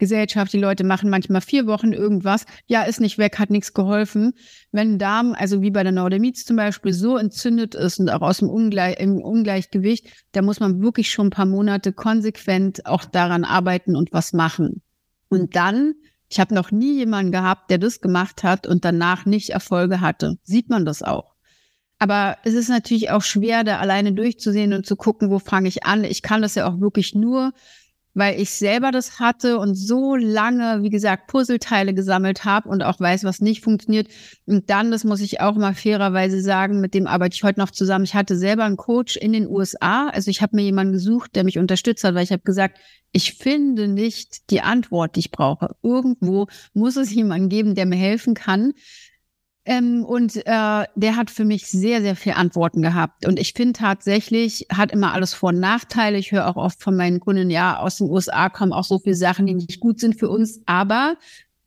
Gesellschaft. 0.02 0.52
Die 0.52 0.58
Leute 0.58 0.82
machen 0.82 1.10
manchmal 1.10 1.40
vier 1.40 1.68
Wochen 1.68 1.92
irgendwas. 1.92 2.44
Ja, 2.66 2.82
ist 2.82 3.00
nicht 3.00 3.18
weg, 3.18 3.38
hat 3.38 3.50
nichts 3.50 3.72
geholfen. 3.72 4.32
Wenn 4.72 4.94
ein 4.94 4.98
Darm, 4.98 5.36
also 5.38 5.62
wie 5.62 5.70
bei 5.70 5.84
der 5.84 5.92
Neurodermitis 5.92 6.44
zum 6.44 6.56
Beispiel, 6.56 6.92
so 6.92 7.16
entzündet 7.16 7.76
ist 7.76 8.00
und 8.00 8.10
auch 8.10 8.20
aus 8.20 8.38
dem 8.38 8.50
Ungleich, 8.50 8.98
im 8.98 9.22
Ungleichgewicht, 9.22 10.08
da 10.32 10.42
muss 10.42 10.58
man 10.58 10.82
wirklich 10.82 11.12
schon 11.12 11.28
ein 11.28 11.30
paar 11.30 11.46
Monate 11.46 11.92
konsequent 11.92 12.84
auch 12.84 13.04
daran 13.04 13.44
arbeiten 13.44 13.94
und 13.94 14.12
was 14.12 14.32
machen. 14.32 14.82
Und 15.28 15.54
dann, 15.54 15.94
ich 16.28 16.40
habe 16.40 16.52
noch 16.52 16.72
nie 16.72 16.96
jemanden 16.96 17.30
gehabt, 17.30 17.70
der 17.70 17.78
das 17.78 18.00
gemacht 18.00 18.42
hat 18.42 18.66
und 18.66 18.84
danach 18.84 19.24
nicht 19.24 19.50
Erfolge 19.50 20.00
hatte. 20.00 20.36
Sieht 20.42 20.68
man 20.68 20.84
das 20.84 21.04
auch. 21.04 21.32
Aber 22.00 22.38
es 22.42 22.54
ist 22.54 22.68
natürlich 22.68 23.12
auch 23.12 23.22
schwer, 23.22 23.62
da 23.62 23.78
alleine 23.78 24.12
durchzusehen 24.12 24.72
und 24.72 24.84
zu 24.84 24.96
gucken, 24.96 25.30
wo 25.30 25.38
fange 25.38 25.68
ich 25.68 25.84
an. 25.84 26.02
Ich 26.02 26.22
kann 26.22 26.42
das 26.42 26.56
ja 26.56 26.66
auch 26.66 26.80
wirklich 26.80 27.14
nur, 27.14 27.52
weil 28.14 28.40
ich 28.40 28.50
selber 28.50 28.90
das 28.90 29.18
hatte 29.18 29.58
und 29.58 29.74
so 29.74 30.16
lange, 30.16 30.82
wie 30.82 30.90
gesagt, 30.90 31.28
Puzzleteile 31.28 31.94
gesammelt 31.94 32.44
habe 32.44 32.68
und 32.68 32.82
auch 32.82 33.00
weiß, 33.00 33.24
was 33.24 33.40
nicht 33.40 33.62
funktioniert. 33.62 34.08
Und 34.46 34.68
dann, 34.68 34.90
das 34.90 35.04
muss 35.04 35.20
ich 35.20 35.40
auch 35.40 35.54
mal 35.54 35.74
fairerweise 35.74 36.40
sagen, 36.40 36.80
mit 36.80 36.94
dem 36.94 37.06
arbeite 37.06 37.34
ich 37.34 37.44
heute 37.44 37.60
noch 37.60 37.70
zusammen. 37.70 38.04
Ich 38.04 38.14
hatte 38.14 38.36
selber 38.36 38.64
einen 38.64 38.76
Coach 38.76 39.16
in 39.16 39.32
den 39.32 39.48
USA. 39.48 40.08
Also 40.08 40.30
ich 40.30 40.42
habe 40.42 40.56
mir 40.56 40.62
jemanden 40.62 40.92
gesucht, 40.92 41.34
der 41.34 41.44
mich 41.44 41.58
unterstützt 41.58 42.04
hat, 42.04 42.14
weil 42.14 42.24
ich 42.24 42.32
habe 42.32 42.42
gesagt, 42.42 42.78
ich 43.12 43.34
finde 43.34 43.88
nicht 43.88 44.50
die 44.50 44.62
Antwort, 44.62 45.16
die 45.16 45.20
ich 45.20 45.30
brauche. 45.30 45.74
Irgendwo 45.82 46.46
muss 46.72 46.96
es 46.96 47.14
jemanden 47.14 47.48
geben, 47.48 47.74
der 47.74 47.86
mir 47.86 47.96
helfen 47.96 48.34
kann. 48.34 48.72
Ähm, 49.64 50.04
und 50.04 50.36
äh, 50.36 50.42
der 50.44 51.16
hat 51.16 51.30
für 51.30 51.44
mich 51.44 51.66
sehr, 51.66 52.02
sehr 52.02 52.16
viel 52.16 52.32
Antworten 52.32 52.82
gehabt. 52.82 53.26
Und 53.26 53.38
ich 53.38 53.52
finde 53.52 53.74
tatsächlich, 53.74 54.66
hat 54.72 54.90
immer 54.90 55.12
alles 55.12 55.34
Vor- 55.34 55.50
und 55.50 55.60
Nachteile. 55.60 56.18
Ich 56.18 56.32
höre 56.32 56.48
auch 56.48 56.56
oft 56.56 56.82
von 56.82 56.96
meinen 56.96 57.20
Kunden, 57.20 57.48
ja, 57.48 57.78
aus 57.78 57.98
den 57.98 58.10
USA 58.10 58.48
kommen 58.48 58.72
auch 58.72 58.84
so 58.84 58.98
viele 58.98 59.14
Sachen, 59.14 59.46
die 59.46 59.54
nicht 59.54 59.78
gut 59.78 60.00
sind 60.00 60.18
für 60.18 60.28
uns. 60.28 60.60
Aber 60.66 61.16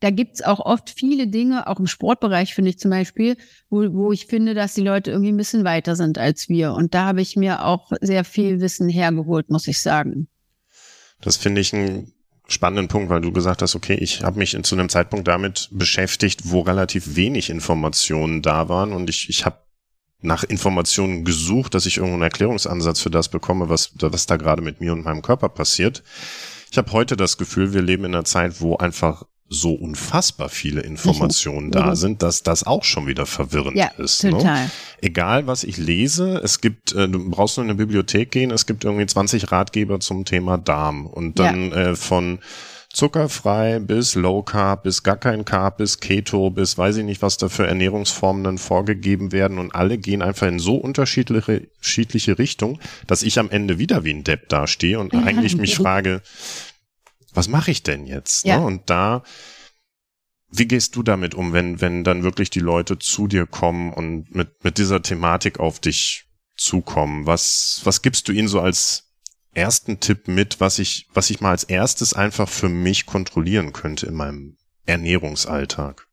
da 0.00 0.10
gibt's 0.10 0.42
auch 0.42 0.60
oft 0.60 0.90
viele 0.90 1.26
Dinge, 1.26 1.66
auch 1.66 1.80
im 1.80 1.86
Sportbereich 1.86 2.54
finde 2.54 2.70
ich 2.70 2.78
zum 2.78 2.90
Beispiel, 2.90 3.36
wo, 3.70 3.92
wo 3.94 4.12
ich 4.12 4.26
finde, 4.26 4.52
dass 4.52 4.74
die 4.74 4.82
Leute 4.82 5.10
irgendwie 5.10 5.32
ein 5.32 5.38
bisschen 5.38 5.64
weiter 5.64 5.96
sind 5.96 6.18
als 6.18 6.50
wir. 6.50 6.74
Und 6.74 6.94
da 6.94 7.06
habe 7.06 7.22
ich 7.22 7.34
mir 7.36 7.64
auch 7.64 7.90
sehr 8.02 8.24
viel 8.24 8.60
Wissen 8.60 8.90
hergeholt, 8.90 9.48
muss 9.48 9.66
ich 9.68 9.80
sagen. 9.80 10.28
Das 11.22 11.38
finde 11.38 11.62
ich 11.62 11.72
ein 11.72 12.12
spannenden 12.48 12.88
Punkt, 12.88 13.10
weil 13.10 13.20
du 13.20 13.32
gesagt 13.32 13.62
hast, 13.62 13.74
okay, 13.74 13.94
ich 13.94 14.22
habe 14.22 14.38
mich 14.38 14.56
zu 14.62 14.74
einem 14.74 14.88
Zeitpunkt 14.88 15.26
damit 15.26 15.68
beschäftigt, 15.72 16.42
wo 16.44 16.60
relativ 16.60 17.16
wenig 17.16 17.50
Informationen 17.50 18.42
da 18.42 18.68
waren 18.68 18.92
und 18.92 19.10
ich, 19.10 19.28
ich 19.28 19.44
habe 19.44 19.58
nach 20.22 20.44
Informationen 20.44 21.24
gesucht, 21.24 21.74
dass 21.74 21.86
ich 21.86 21.98
irgendeinen 21.98 22.22
Erklärungsansatz 22.22 23.00
für 23.00 23.10
das 23.10 23.28
bekomme, 23.28 23.68
was, 23.68 23.92
was 24.00 24.26
da 24.26 24.36
gerade 24.36 24.62
mit 24.62 24.80
mir 24.80 24.92
und 24.92 25.04
meinem 25.04 25.22
Körper 25.22 25.48
passiert. 25.48 26.02
Ich 26.70 26.78
habe 26.78 26.92
heute 26.92 27.16
das 27.16 27.38
Gefühl, 27.38 27.72
wir 27.72 27.82
leben 27.82 28.04
in 28.04 28.14
einer 28.14 28.24
Zeit, 28.24 28.60
wo 28.60 28.76
einfach 28.76 29.24
so 29.48 29.72
unfassbar 29.72 30.48
viele 30.48 30.80
Informationen 30.80 31.70
da 31.70 31.86
mhm. 31.90 31.94
sind, 31.94 32.22
dass 32.22 32.42
das 32.42 32.64
auch 32.64 32.84
schon 32.84 33.06
wieder 33.06 33.26
verwirrend 33.26 33.76
ja, 33.76 33.88
ist. 33.98 34.24
Ne? 34.24 34.30
Total. 34.30 34.64
Ne? 34.64 34.70
Egal, 35.00 35.46
was 35.46 35.62
ich 35.62 35.76
lese, 35.76 36.40
es 36.42 36.60
gibt, 36.60 36.92
äh, 36.94 37.08
du 37.08 37.30
brauchst 37.30 37.56
nur 37.56 37.64
in 37.64 37.70
eine 37.70 37.76
Bibliothek 37.76 38.30
gehen, 38.30 38.50
es 38.50 38.66
gibt 38.66 38.84
irgendwie 38.84 39.06
20 39.06 39.52
Ratgeber 39.52 40.00
zum 40.00 40.24
Thema 40.24 40.58
Darm 40.58 41.06
und 41.06 41.38
dann 41.38 41.70
ja. 41.70 41.76
äh, 41.76 41.96
von 41.96 42.40
zuckerfrei 42.92 43.78
bis 43.78 44.14
Low 44.14 44.42
Carb 44.42 44.84
bis 44.84 45.02
gar 45.02 45.18
kein 45.18 45.44
Carb 45.44 45.76
bis 45.76 46.00
Keto 46.00 46.48
bis 46.48 46.78
weiß 46.78 46.96
ich 46.96 47.04
nicht, 47.04 47.20
was 47.20 47.36
da 47.36 47.50
für 47.50 47.66
Ernährungsformen 47.66 48.42
dann 48.42 48.56
vorgegeben 48.56 49.32
werden 49.32 49.58
und 49.58 49.74
alle 49.74 49.98
gehen 49.98 50.22
einfach 50.22 50.46
in 50.46 50.58
so 50.58 50.76
unterschiedliche, 50.76 51.68
unterschiedliche 51.76 52.38
Richtungen, 52.38 52.78
dass 53.06 53.22
ich 53.22 53.38
am 53.38 53.50
Ende 53.50 53.78
wieder 53.78 54.02
wie 54.04 54.14
ein 54.14 54.24
Depp 54.24 54.48
dastehe 54.48 54.98
und 54.98 55.14
eigentlich 55.26 55.56
mich 55.56 55.76
frage, 55.76 56.22
was 57.36 57.48
mache 57.48 57.70
ich 57.70 57.82
denn 57.82 58.06
jetzt? 58.06 58.44
Ja. 58.44 58.58
Ne? 58.58 58.66
Und 58.66 58.90
da, 58.90 59.22
wie 60.48 60.66
gehst 60.66 60.96
du 60.96 61.02
damit 61.02 61.34
um, 61.34 61.52
wenn, 61.52 61.80
wenn 61.80 62.04
dann 62.04 62.22
wirklich 62.22 62.50
die 62.50 62.60
Leute 62.60 62.98
zu 62.98 63.26
dir 63.26 63.46
kommen 63.46 63.92
und 63.92 64.34
mit, 64.34 64.64
mit 64.64 64.78
dieser 64.78 65.02
Thematik 65.02 65.60
auf 65.60 65.80
dich 65.80 66.26
zukommen? 66.56 67.26
Was, 67.26 67.80
was 67.84 68.02
gibst 68.02 68.28
du 68.28 68.32
ihnen 68.32 68.48
so 68.48 68.60
als 68.60 69.12
ersten 69.52 70.00
Tipp 70.00 70.28
mit, 70.28 70.60
was 70.60 70.78
ich, 70.78 71.08
was 71.12 71.30
ich 71.30 71.40
mal 71.40 71.50
als 71.50 71.64
erstes 71.64 72.14
einfach 72.14 72.48
für 72.48 72.68
mich 72.68 73.06
kontrollieren 73.06 73.72
könnte 73.72 74.06
in 74.06 74.14
meinem 74.14 74.56
Ernährungsalltag? 74.84 76.05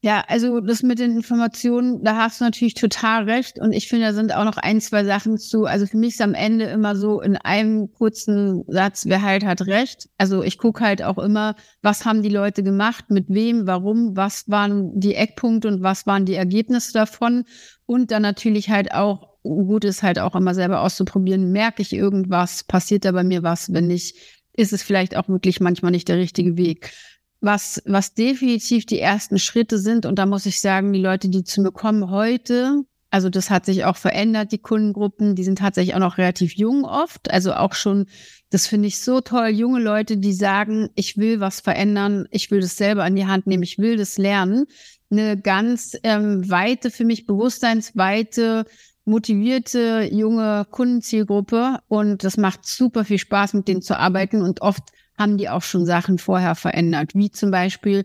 Ja, 0.00 0.24
also 0.28 0.60
das 0.60 0.84
mit 0.84 1.00
den 1.00 1.16
Informationen, 1.16 2.04
da 2.04 2.16
hast 2.16 2.40
du 2.40 2.44
natürlich 2.44 2.74
total 2.74 3.24
recht. 3.24 3.58
Und 3.58 3.72
ich 3.72 3.88
finde, 3.88 4.06
da 4.06 4.12
sind 4.12 4.32
auch 4.32 4.44
noch 4.44 4.56
ein, 4.56 4.80
zwei 4.80 5.04
Sachen 5.04 5.38
zu. 5.38 5.64
Also 5.64 5.86
für 5.86 5.96
mich 5.96 6.10
ist 6.14 6.22
am 6.22 6.34
Ende 6.34 6.66
immer 6.66 6.94
so 6.94 7.20
in 7.20 7.36
einem 7.36 7.90
kurzen 7.92 8.62
Satz, 8.68 9.06
wer 9.06 9.22
halt 9.22 9.44
hat 9.44 9.62
recht. 9.62 10.08
Also 10.16 10.44
ich 10.44 10.56
gucke 10.58 10.84
halt 10.84 11.02
auch 11.02 11.18
immer, 11.18 11.56
was 11.82 12.04
haben 12.04 12.22
die 12.22 12.28
Leute 12.28 12.62
gemacht, 12.62 13.06
mit 13.08 13.26
wem, 13.28 13.66
warum, 13.66 14.16
was 14.16 14.48
waren 14.48 14.92
die 15.00 15.16
Eckpunkte 15.16 15.66
und 15.66 15.82
was 15.82 16.06
waren 16.06 16.26
die 16.26 16.34
Ergebnisse 16.34 16.92
davon. 16.92 17.44
Und 17.84 18.12
dann 18.12 18.22
natürlich 18.22 18.70
halt 18.70 18.94
auch, 18.94 19.38
gut 19.42 19.84
ist 19.84 20.04
halt 20.04 20.20
auch 20.20 20.36
immer 20.36 20.54
selber 20.54 20.82
auszuprobieren, 20.82 21.50
merke 21.50 21.82
ich 21.82 21.92
irgendwas, 21.92 22.62
passiert 22.62 23.04
da 23.04 23.10
bei 23.10 23.24
mir 23.24 23.42
was, 23.42 23.72
wenn 23.72 23.88
nicht, 23.88 24.16
ist 24.52 24.72
es 24.72 24.82
vielleicht 24.82 25.16
auch 25.16 25.28
wirklich 25.28 25.58
manchmal 25.58 25.90
nicht 25.90 26.08
der 26.08 26.18
richtige 26.18 26.56
Weg 26.56 26.92
was, 27.40 27.82
was 27.86 28.14
definitiv 28.14 28.86
die 28.86 29.00
ersten 29.00 29.38
Schritte 29.38 29.78
sind. 29.78 30.06
Und 30.06 30.18
da 30.18 30.26
muss 30.26 30.46
ich 30.46 30.60
sagen, 30.60 30.92
die 30.92 31.00
Leute, 31.00 31.28
die 31.28 31.44
zu 31.44 31.60
mir 31.60 31.72
kommen 31.72 32.10
heute, 32.10 32.84
also 33.10 33.30
das 33.30 33.48
hat 33.48 33.64
sich 33.64 33.84
auch 33.84 33.96
verändert, 33.96 34.52
die 34.52 34.58
Kundengruppen, 34.58 35.34
die 35.34 35.44
sind 35.44 35.58
tatsächlich 35.58 35.94
auch 35.94 36.00
noch 36.00 36.18
relativ 36.18 36.54
jung 36.54 36.84
oft. 36.84 37.30
Also 37.30 37.54
auch 37.54 37.72
schon, 37.72 38.06
das 38.50 38.66
finde 38.66 38.88
ich 38.88 39.00
so 39.00 39.20
toll, 39.20 39.48
junge 39.48 39.80
Leute, 39.80 40.18
die 40.18 40.34
sagen, 40.34 40.90
ich 40.94 41.16
will 41.16 41.40
was 41.40 41.60
verändern, 41.60 42.26
ich 42.30 42.50
will 42.50 42.60
das 42.60 42.76
selber 42.76 43.04
an 43.04 43.16
die 43.16 43.26
Hand 43.26 43.46
nehmen, 43.46 43.62
ich 43.62 43.78
will 43.78 43.96
das 43.96 44.18
lernen. 44.18 44.66
Eine 45.10 45.40
ganz 45.40 45.96
ähm, 46.02 46.50
weite, 46.50 46.90
für 46.90 47.06
mich 47.06 47.24
bewusstseinsweite, 47.24 48.66
motivierte 49.06 50.06
junge 50.12 50.66
Kundenzielgruppe. 50.70 51.78
Und 51.88 52.24
das 52.24 52.36
macht 52.36 52.66
super 52.66 53.06
viel 53.06 53.18
Spaß, 53.18 53.54
mit 53.54 53.68
denen 53.68 53.80
zu 53.80 53.98
arbeiten. 53.98 54.42
Und 54.42 54.60
oft 54.60 54.82
haben 55.18 55.36
die 55.36 55.48
auch 55.48 55.62
schon 55.62 55.84
Sachen 55.84 56.18
vorher 56.18 56.54
verändert, 56.54 57.14
wie 57.14 57.30
zum 57.30 57.50
Beispiel, 57.50 58.04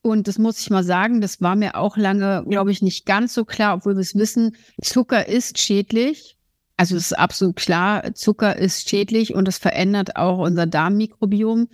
und 0.00 0.28
das 0.28 0.38
muss 0.38 0.60
ich 0.60 0.70
mal 0.70 0.84
sagen, 0.84 1.20
das 1.20 1.40
war 1.40 1.56
mir 1.56 1.76
auch 1.76 1.96
lange, 1.96 2.44
glaube 2.48 2.72
ich, 2.72 2.82
nicht 2.82 3.06
ganz 3.06 3.34
so 3.34 3.44
klar, 3.44 3.76
obwohl 3.76 3.94
wir 3.94 4.00
es 4.00 4.14
wissen, 4.14 4.56
Zucker 4.82 5.28
ist 5.28 5.58
schädlich. 5.58 6.36
Also 6.76 6.96
es 6.96 7.06
ist 7.06 7.18
absolut 7.18 7.56
klar, 7.56 8.14
Zucker 8.14 8.56
ist 8.56 8.88
schädlich 8.88 9.34
und 9.34 9.46
es 9.46 9.58
verändert 9.58 10.16
auch 10.16 10.38
unser 10.38 10.66
Darmmikrobiom. 10.66 11.68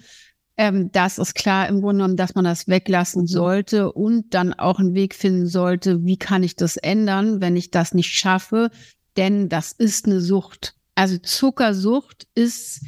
Ähm, 0.58 0.90
das 0.92 1.18
ist 1.18 1.34
klar 1.34 1.68
im 1.68 1.80
Grunde 1.80 2.02
genommen, 2.02 2.16
dass 2.16 2.34
man 2.34 2.44
das 2.44 2.66
weglassen 2.66 3.26
sollte 3.26 3.92
und 3.92 4.34
dann 4.34 4.52
auch 4.52 4.80
einen 4.80 4.94
Weg 4.94 5.14
finden 5.14 5.46
sollte, 5.46 6.04
wie 6.04 6.18
kann 6.18 6.42
ich 6.42 6.56
das 6.56 6.76
ändern, 6.76 7.40
wenn 7.40 7.56
ich 7.56 7.70
das 7.70 7.94
nicht 7.94 8.12
schaffe. 8.12 8.70
Denn 9.16 9.48
das 9.48 9.72
ist 9.72 10.06
eine 10.06 10.20
Sucht. 10.20 10.74
Also 10.94 11.16
Zuckersucht 11.18 12.26
ist, 12.34 12.84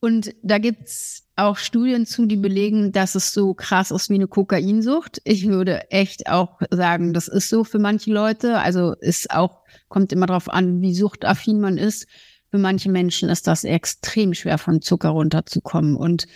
und 0.00 0.34
da 0.42 0.58
gibt's 0.58 1.27
auch 1.38 1.56
Studien 1.56 2.04
zu, 2.04 2.26
die 2.26 2.36
belegen, 2.36 2.92
dass 2.92 3.14
es 3.14 3.32
so 3.32 3.54
krass 3.54 3.90
ist 3.90 4.10
wie 4.10 4.14
eine 4.14 4.26
Kokainsucht. 4.26 5.20
Ich 5.24 5.46
würde 5.46 5.90
echt 5.90 6.28
auch 6.28 6.60
sagen, 6.70 7.12
das 7.12 7.28
ist 7.28 7.48
so 7.48 7.64
für 7.64 7.78
manche 7.78 8.12
Leute. 8.12 8.58
Also 8.58 8.94
ist 9.00 9.30
auch, 9.30 9.62
kommt 9.88 10.12
immer 10.12 10.26
darauf 10.26 10.50
an, 10.50 10.80
wie 10.80 10.94
suchtaffin 10.94 11.60
man 11.60 11.78
ist. 11.78 12.06
Für 12.50 12.58
manche 12.58 12.90
Menschen 12.90 13.28
ist 13.28 13.46
das 13.46 13.64
extrem 13.64 14.34
schwer, 14.34 14.58
von 14.58 14.82
Zucker 14.82 15.10
runterzukommen. 15.10 15.96
Und 15.96 16.26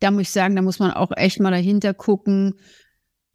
da 0.00 0.10
muss 0.10 0.22
ich 0.22 0.30
sagen, 0.30 0.54
da 0.54 0.62
muss 0.62 0.78
man 0.78 0.92
auch 0.92 1.10
echt 1.16 1.40
mal 1.40 1.50
dahinter 1.50 1.94
gucken, 1.94 2.54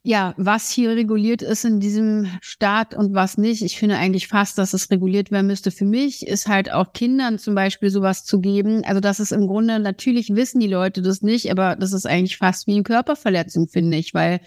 ja, 0.03 0.33
was 0.37 0.71
hier 0.71 0.91
reguliert 0.91 1.43
ist 1.43 1.63
in 1.63 1.79
diesem 1.79 2.27
Staat 2.41 2.95
und 2.95 3.13
was 3.13 3.37
nicht. 3.37 3.61
Ich 3.61 3.77
finde 3.77 3.97
eigentlich 3.97 4.27
fast, 4.27 4.57
dass 4.57 4.73
es 4.73 4.89
reguliert 4.89 5.29
werden 5.29 5.45
müsste. 5.45 5.69
Für 5.69 5.85
mich 5.85 6.25
ist 6.25 6.47
halt 6.47 6.71
auch 6.71 6.93
Kindern 6.93 7.37
zum 7.37 7.53
Beispiel 7.53 7.91
sowas 7.91 8.25
zu 8.25 8.41
geben. 8.41 8.83
Also 8.83 8.99
das 8.99 9.19
ist 9.19 9.31
im 9.31 9.45
Grunde, 9.45 9.79
natürlich 9.79 10.33
wissen 10.33 10.59
die 10.59 10.67
Leute 10.67 11.03
das 11.03 11.21
nicht, 11.21 11.51
aber 11.51 11.75
das 11.75 11.93
ist 11.93 12.07
eigentlich 12.07 12.37
fast 12.37 12.65
wie 12.65 12.73
eine 12.73 12.83
Körperverletzung, 12.83 13.67
finde 13.67 13.97
ich, 13.97 14.15
weil 14.15 14.41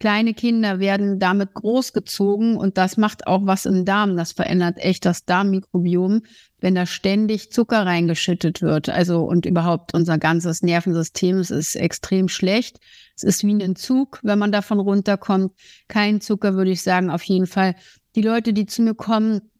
kleine 0.00 0.34
Kinder 0.34 0.78
werden 0.78 1.18
damit 1.18 1.54
großgezogen 1.54 2.56
und 2.56 2.78
das 2.78 2.96
macht 2.96 3.26
auch 3.26 3.46
was 3.46 3.66
im 3.66 3.84
Darm. 3.84 4.16
Das 4.16 4.32
verändert 4.32 4.78
echt 4.78 5.04
das 5.04 5.24
Darmmikrobiom, 5.24 6.22
wenn 6.60 6.74
da 6.74 6.86
ständig 6.86 7.50
Zucker 7.50 7.84
reingeschüttet 7.84 8.62
wird. 8.62 8.88
Also 8.88 9.24
und 9.24 9.46
überhaupt 9.46 9.94
unser 9.94 10.18
ganzes 10.18 10.62
Nervensystem 10.62 11.38
ist 11.38 11.74
extrem 11.74 12.28
schlecht. 12.28 12.78
Es 13.16 13.24
ist 13.24 13.44
wie 13.44 13.54
ein 13.54 13.60
Entzug, 13.60 14.20
wenn 14.22 14.38
man 14.38 14.52
davon 14.52 14.78
runterkommt. 14.78 15.52
Kein 15.88 16.20
Zucker, 16.20 16.54
würde 16.54 16.70
ich 16.70 16.82
sagen, 16.82 17.10
auf 17.10 17.22
jeden 17.24 17.46
Fall. 17.46 17.74
Die 18.14 18.22
Leute, 18.22 18.52
die 18.52 18.66
zu 18.66 18.82
mir 18.82 18.94
kommen, 18.94 19.50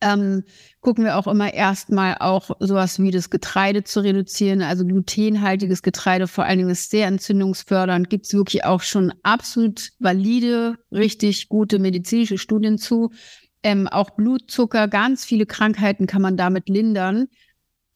ähm, 0.00 0.44
gucken 0.80 1.04
wir 1.04 1.16
auch 1.16 1.26
immer 1.26 1.52
erstmal 1.52 2.16
auch 2.20 2.50
sowas 2.60 3.00
wie 3.00 3.10
das 3.10 3.30
Getreide 3.30 3.84
zu 3.84 4.00
reduzieren. 4.00 4.62
Also 4.62 4.84
glutenhaltiges 4.84 5.82
Getreide 5.82 6.28
vor 6.28 6.44
allen 6.44 6.58
Dingen 6.58 6.70
ist 6.70 6.90
sehr 6.90 7.06
entzündungsfördernd. 7.06 8.08
Gibt 8.08 8.26
es 8.26 8.34
wirklich 8.34 8.64
auch 8.64 8.82
schon 8.82 9.12
absolut 9.22 9.90
valide, 9.98 10.76
richtig 10.92 11.48
gute 11.48 11.78
medizinische 11.78 12.38
Studien 12.38 12.78
zu. 12.78 13.10
Ähm, 13.62 13.88
auch 13.88 14.10
Blutzucker, 14.10 14.86
ganz 14.86 15.24
viele 15.24 15.46
Krankheiten 15.46 16.06
kann 16.06 16.22
man 16.22 16.36
damit 16.36 16.68
lindern 16.68 17.26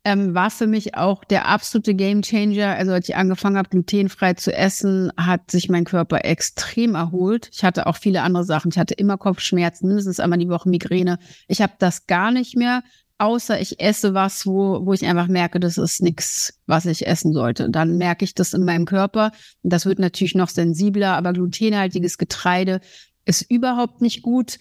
ähm, 0.04 0.34
war 0.34 0.50
für 0.50 0.66
mich 0.66 0.96
auch 0.96 1.24
der 1.24 1.46
absolute 1.46 1.94
Gamechanger. 1.94 2.74
Also 2.76 2.92
als 2.92 3.08
ich 3.08 3.16
angefangen 3.16 3.56
habe, 3.56 3.68
glutenfrei 3.68 4.34
zu 4.34 4.52
essen, 4.52 5.12
hat 5.16 5.50
sich 5.50 5.68
mein 5.68 5.84
Körper 5.84 6.24
extrem 6.24 6.94
erholt. 6.94 7.48
Ich 7.52 7.62
hatte 7.62 7.86
auch 7.86 7.96
viele 7.96 8.22
andere 8.22 8.44
Sachen. 8.44 8.70
Ich 8.72 8.78
hatte 8.78 8.94
immer 8.94 9.16
Kopfschmerzen, 9.16 9.86
mindestens 9.86 10.18
einmal 10.18 10.38
die 10.38 10.48
Woche 10.48 10.68
Migräne. 10.68 11.18
Ich 11.46 11.62
habe 11.62 11.74
das 11.78 12.06
gar 12.06 12.32
nicht 12.32 12.56
mehr, 12.56 12.82
außer 13.18 13.60
ich 13.60 13.80
esse 13.80 14.12
was, 14.12 14.44
wo, 14.44 14.84
wo 14.84 14.92
ich 14.92 15.06
einfach 15.06 15.28
merke, 15.28 15.60
das 15.60 15.78
ist 15.78 16.02
nichts, 16.02 16.60
was 16.66 16.86
ich 16.86 17.06
essen 17.06 17.32
sollte. 17.32 17.70
Dann 17.70 17.96
merke 17.96 18.24
ich 18.24 18.34
das 18.34 18.54
in 18.54 18.64
meinem 18.64 18.86
Körper. 18.86 19.30
Und 19.62 19.72
das 19.72 19.86
wird 19.86 20.00
natürlich 20.00 20.34
noch 20.34 20.48
sensibler, 20.48 21.16
aber 21.16 21.32
glutenhaltiges 21.32 22.18
Getreide 22.18 22.80
ist 23.24 23.42
überhaupt 23.48 24.00
nicht 24.00 24.22
gut. 24.22 24.58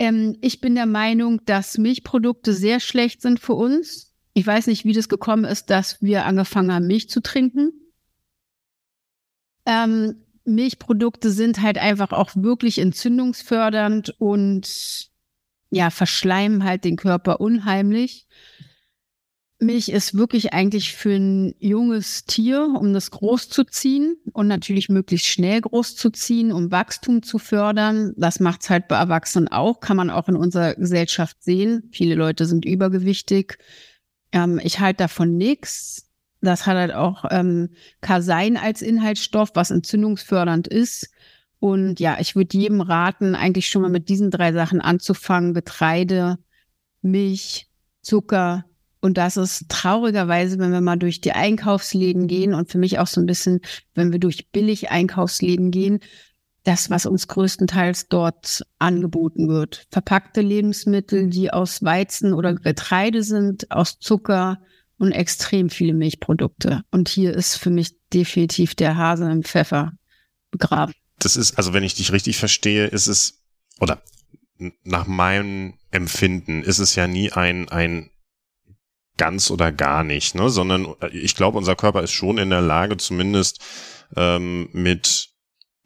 Ähm, 0.00 0.36
ich 0.40 0.60
bin 0.60 0.74
der 0.74 0.86
Meinung, 0.86 1.40
dass 1.44 1.78
Milchprodukte 1.78 2.52
sehr 2.52 2.80
schlecht 2.80 3.22
sind 3.22 3.38
für 3.38 3.54
uns 3.54 4.11
ich 4.34 4.46
weiß 4.46 4.66
nicht, 4.66 4.84
wie 4.84 4.92
das 4.92 5.08
gekommen 5.08 5.44
ist, 5.44 5.70
dass 5.70 6.00
wir 6.02 6.24
angefangen 6.24 6.72
haben, 6.72 6.86
Milch 6.86 7.08
zu 7.08 7.20
trinken. 7.20 7.72
Ähm, 9.66 10.24
Milchprodukte 10.44 11.30
sind 11.30 11.62
halt 11.62 11.78
einfach 11.78 12.12
auch 12.12 12.30
wirklich 12.34 12.78
entzündungsfördernd 12.78 14.14
und 14.18 15.10
ja, 15.70 15.90
verschleimen 15.90 16.64
halt 16.64 16.84
den 16.84 16.96
Körper 16.96 17.40
unheimlich. 17.40 18.26
Milch 19.62 19.88
ist 19.90 20.16
wirklich 20.16 20.52
eigentlich 20.52 20.92
für 20.92 21.14
ein 21.14 21.54
junges 21.60 22.24
Tier, 22.24 22.74
um 22.78 22.92
das 22.92 23.12
groß 23.12 23.48
zu 23.48 23.64
ziehen 23.64 24.16
und 24.32 24.48
natürlich 24.48 24.88
möglichst 24.88 25.28
schnell 25.28 25.60
groß 25.60 25.94
zu 25.94 26.10
ziehen, 26.10 26.50
um 26.50 26.72
Wachstum 26.72 27.22
zu 27.22 27.38
fördern. 27.38 28.12
Das 28.16 28.40
macht 28.40 28.62
es 28.62 28.70
halt 28.70 28.88
bei 28.88 28.96
Erwachsenen 28.96 29.48
auch, 29.48 29.78
kann 29.78 29.96
man 29.96 30.10
auch 30.10 30.28
in 30.28 30.36
unserer 30.36 30.74
Gesellschaft 30.74 31.42
sehen. 31.42 31.88
Viele 31.92 32.16
Leute 32.16 32.46
sind 32.46 32.64
übergewichtig, 32.64 33.58
ähm, 34.32 34.60
ich 34.62 34.80
halte 34.80 34.98
davon 34.98 35.36
nichts. 35.36 36.08
Das 36.40 36.66
hat 36.66 36.76
halt 36.76 36.92
auch 36.92 37.24
ähm, 37.30 37.70
Casein 38.00 38.56
als 38.56 38.82
Inhaltsstoff, 38.82 39.50
was 39.54 39.70
entzündungsfördernd 39.70 40.66
ist. 40.66 41.10
Und 41.60 42.00
ja, 42.00 42.16
ich 42.18 42.34
würde 42.34 42.58
jedem 42.58 42.80
raten, 42.80 43.36
eigentlich 43.36 43.68
schon 43.68 43.82
mal 43.82 43.90
mit 43.90 44.08
diesen 44.08 44.32
drei 44.32 44.52
Sachen 44.52 44.80
anzufangen. 44.80 45.54
Getreide, 45.54 46.38
Milch, 47.02 47.68
Zucker. 48.00 48.64
Und 49.00 49.18
das 49.18 49.36
ist 49.36 49.68
traurigerweise, 49.68 50.58
wenn 50.58 50.72
wir 50.72 50.80
mal 50.80 50.96
durch 50.96 51.20
die 51.20 51.32
Einkaufsläden 51.32 52.26
gehen 52.26 52.54
und 52.54 52.70
für 52.70 52.78
mich 52.78 52.98
auch 52.98 53.06
so 53.06 53.20
ein 53.20 53.26
bisschen, 53.26 53.60
wenn 53.94 54.10
wir 54.10 54.18
durch 54.18 54.50
billig 54.50 54.90
Einkaufsläden 54.90 55.70
gehen, 55.70 56.00
das, 56.64 56.90
was 56.90 57.06
uns 57.06 57.28
größtenteils 57.28 58.08
dort 58.08 58.62
angeboten 58.78 59.48
wird. 59.48 59.86
Verpackte 59.90 60.40
Lebensmittel, 60.40 61.28
die 61.28 61.52
aus 61.52 61.82
Weizen 61.82 62.32
oder 62.32 62.54
Getreide 62.54 63.22
sind, 63.22 63.70
aus 63.70 63.98
Zucker 63.98 64.60
und 64.98 65.12
extrem 65.12 65.70
viele 65.70 65.94
Milchprodukte. 65.94 66.82
Und 66.90 67.08
hier 67.08 67.34
ist 67.34 67.56
für 67.56 67.70
mich 67.70 67.96
definitiv 68.12 68.74
der 68.74 68.96
Hase 68.96 69.30
im 69.30 69.42
Pfeffer 69.42 69.92
begraben. 70.50 70.94
Das 71.18 71.36
ist, 71.36 71.56
also 71.56 71.72
wenn 71.72 71.82
ich 71.82 71.94
dich 71.94 72.12
richtig 72.12 72.36
verstehe, 72.36 72.86
ist 72.86 73.08
es, 73.08 73.42
oder 73.80 74.02
nach 74.84 75.06
meinem 75.06 75.74
Empfinden 75.90 76.62
ist 76.62 76.78
es 76.78 76.94
ja 76.94 77.08
nie 77.08 77.32
ein, 77.32 77.68
ein 77.68 78.10
ganz 79.16 79.50
oder 79.50 79.72
gar 79.72 80.04
nicht, 80.04 80.34
ne? 80.34 80.50
sondern 80.50 80.94
ich 81.10 81.34
glaube, 81.34 81.58
unser 81.58 81.76
Körper 81.76 82.02
ist 82.02 82.12
schon 82.12 82.38
in 82.38 82.50
der 82.50 82.60
Lage, 82.60 82.96
zumindest 82.96 83.60
ähm, 84.16 84.68
mit 84.72 85.31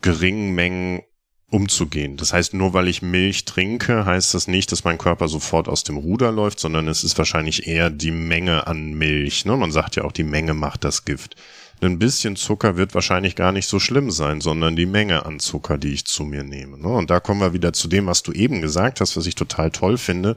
geringen 0.03 0.55
Mengen 0.55 1.03
umzugehen. 1.51 2.17
Das 2.17 2.33
heißt, 2.33 2.55
nur 2.55 2.75
weil 2.75 2.89
ich 2.89 3.03
Milch 3.03 3.45
trinke, 3.45 4.05
heißt 4.05 4.35
das 4.35 4.49
nicht, 4.49 4.73
dass 4.73 4.85
mein 4.85 4.99
Körper 4.99 5.29
sofort 5.29 5.69
aus 5.69 5.85
dem 5.85 5.97
Ruder 5.97 6.33
läuft, 6.33 6.59
sondern 6.59 6.89
es 6.89 7.05
ist 7.05 7.17
wahrscheinlich 7.19 7.67
eher 7.69 7.89
die 7.91 8.11
Menge 8.11 8.67
an 8.67 8.95
Milch. 8.95 9.45
Ne? 9.45 9.57
Man 9.57 9.71
sagt 9.71 9.97
ja 9.97 10.05
auch, 10.05 10.13
die 10.13 10.25
Menge 10.25 10.55
macht 10.55 10.83
das 10.83 11.05
Gift. 11.05 11.37
Ein 11.83 11.99
bisschen 11.99 12.37
Zucker 12.37 12.77
wird 12.77 12.95
wahrscheinlich 12.95 13.37
gar 13.37 13.53
nicht 13.53 13.69
so 13.69 13.79
schlimm 13.79 14.11
sein, 14.11 14.41
sondern 14.41 14.77
die 14.77 14.87
Menge 14.87 15.27
an 15.27 15.39
Zucker, 15.39 15.77
die 15.77 15.93
ich 15.93 16.07
zu 16.07 16.25
mir 16.25 16.43
nehme. 16.43 16.79
Ne? 16.79 16.89
Und 16.89 17.11
da 17.11 17.21
kommen 17.21 17.41
wir 17.41 17.53
wieder 17.53 17.73
zu 17.73 17.87
dem, 17.87 18.07
was 18.07 18.23
du 18.23 18.33
eben 18.33 18.63
gesagt 18.63 19.01
hast, 19.01 19.17
was 19.17 19.27
ich 19.27 19.35
total 19.35 19.71
toll 19.71 19.99
finde. 19.99 20.37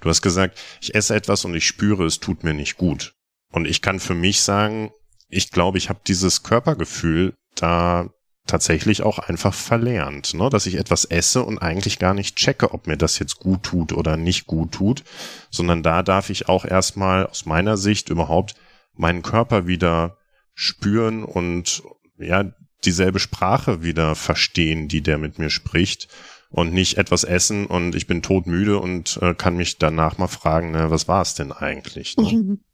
Du 0.00 0.08
hast 0.08 0.22
gesagt, 0.22 0.58
ich 0.80 0.94
esse 0.94 1.14
etwas 1.14 1.44
und 1.44 1.54
ich 1.54 1.66
spüre, 1.66 2.06
es 2.06 2.20
tut 2.20 2.44
mir 2.44 2.54
nicht 2.54 2.76
gut. 2.76 3.12
Und 3.52 3.66
ich 3.66 3.82
kann 3.82 3.98
für 3.98 4.14
mich 4.14 4.40
sagen, 4.40 4.92
ich 5.28 5.50
glaube, 5.50 5.78
ich 5.78 5.88
habe 5.88 6.00
dieses 6.06 6.42
Körpergefühl 6.42 7.34
da 7.54 8.08
tatsächlich 8.48 9.02
auch 9.02 9.18
einfach 9.18 9.54
verlernt, 9.54 10.34
ne? 10.34 10.48
dass 10.50 10.66
ich 10.66 10.74
etwas 10.74 11.04
esse 11.04 11.44
und 11.44 11.58
eigentlich 11.58 11.98
gar 11.98 12.14
nicht 12.14 12.36
checke, 12.36 12.74
ob 12.74 12.86
mir 12.86 12.96
das 12.96 13.18
jetzt 13.18 13.38
gut 13.38 13.62
tut 13.62 13.92
oder 13.92 14.16
nicht 14.16 14.46
gut 14.46 14.72
tut, 14.72 15.04
sondern 15.50 15.82
da 15.82 16.02
darf 16.02 16.30
ich 16.30 16.48
auch 16.48 16.64
erstmal 16.64 17.26
aus 17.26 17.46
meiner 17.46 17.76
Sicht 17.76 18.08
überhaupt 18.08 18.54
meinen 18.94 19.22
Körper 19.22 19.66
wieder 19.66 20.16
spüren 20.54 21.22
und 21.24 21.82
ja, 22.18 22.52
dieselbe 22.84 23.20
Sprache 23.20 23.82
wieder 23.82 24.14
verstehen, 24.14 24.88
die 24.88 25.02
der 25.02 25.18
mit 25.18 25.38
mir 25.38 25.50
spricht 25.50 26.08
und 26.50 26.72
nicht 26.72 26.96
etwas 26.96 27.24
essen 27.24 27.66
und 27.66 27.94
ich 27.94 28.06
bin 28.06 28.22
todmüde 28.22 28.78
und 28.78 29.18
äh, 29.22 29.34
kann 29.34 29.56
mich 29.56 29.78
danach 29.78 30.18
mal 30.18 30.28
fragen, 30.28 30.72
ne, 30.72 30.90
was 30.90 31.06
war 31.06 31.22
es 31.22 31.34
denn 31.34 31.52
eigentlich? 31.52 32.16
Ne? 32.16 32.58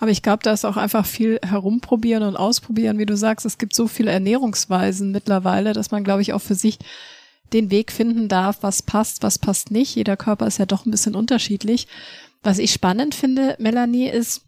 Aber 0.00 0.10
ich 0.10 0.22
glaube, 0.22 0.42
da 0.42 0.52
ist 0.52 0.64
auch 0.64 0.78
einfach 0.78 1.04
viel 1.04 1.38
herumprobieren 1.42 2.22
und 2.22 2.36
ausprobieren, 2.36 2.98
wie 2.98 3.06
du 3.06 3.16
sagst. 3.16 3.44
Es 3.44 3.58
gibt 3.58 3.76
so 3.76 3.86
viele 3.86 4.10
Ernährungsweisen 4.10 5.12
mittlerweile, 5.12 5.74
dass 5.74 5.90
man, 5.90 6.04
glaube 6.04 6.22
ich, 6.22 6.32
auch 6.32 6.40
für 6.40 6.54
sich 6.54 6.78
den 7.52 7.70
Weg 7.70 7.92
finden 7.92 8.28
darf, 8.28 8.62
was 8.62 8.82
passt, 8.82 9.22
was 9.22 9.38
passt 9.38 9.70
nicht. 9.70 9.94
Jeder 9.94 10.16
Körper 10.16 10.46
ist 10.46 10.58
ja 10.58 10.66
doch 10.66 10.86
ein 10.86 10.90
bisschen 10.90 11.14
unterschiedlich. 11.14 11.86
Was 12.42 12.58
ich 12.58 12.72
spannend 12.72 13.14
finde, 13.14 13.56
Melanie, 13.58 14.08
ist, 14.08 14.46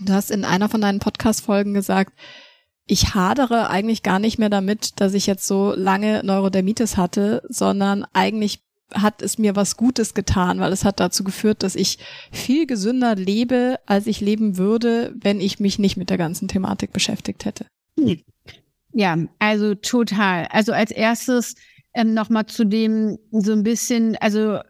du 0.00 0.12
hast 0.12 0.30
in 0.30 0.44
einer 0.44 0.68
von 0.68 0.80
deinen 0.80 1.00
Podcast-Folgen 1.00 1.74
gesagt, 1.74 2.12
ich 2.86 3.14
hadere 3.14 3.68
eigentlich 3.68 4.04
gar 4.04 4.20
nicht 4.20 4.38
mehr 4.38 4.50
damit, 4.50 5.00
dass 5.00 5.14
ich 5.14 5.26
jetzt 5.26 5.46
so 5.46 5.74
lange 5.74 6.22
Neurodermitis 6.22 6.96
hatte, 6.96 7.42
sondern 7.48 8.06
eigentlich 8.12 8.60
hat 8.94 9.22
es 9.22 9.38
mir 9.38 9.56
was 9.56 9.76
Gutes 9.76 10.14
getan, 10.14 10.60
weil 10.60 10.72
es 10.72 10.84
hat 10.84 11.00
dazu 11.00 11.24
geführt, 11.24 11.62
dass 11.62 11.74
ich 11.74 11.98
viel 12.30 12.66
gesünder 12.66 13.14
lebe, 13.14 13.78
als 13.86 14.06
ich 14.06 14.20
leben 14.20 14.56
würde, 14.56 15.14
wenn 15.20 15.40
ich 15.40 15.58
mich 15.58 15.78
nicht 15.78 15.96
mit 15.96 16.10
der 16.10 16.18
ganzen 16.18 16.48
Thematik 16.48 16.92
beschäftigt 16.92 17.44
hätte. 17.44 17.66
Ja, 18.92 19.16
also 19.38 19.74
total. 19.74 20.46
Also 20.50 20.72
als 20.72 20.90
erstes 20.90 21.54
ähm, 21.94 22.14
nochmal 22.14 22.46
zu 22.46 22.64
dem 22.64 23.18
so 23.30 23.52
ein 23.52 23.62
bisschen, 23.62 24.16
also 24.16 24.60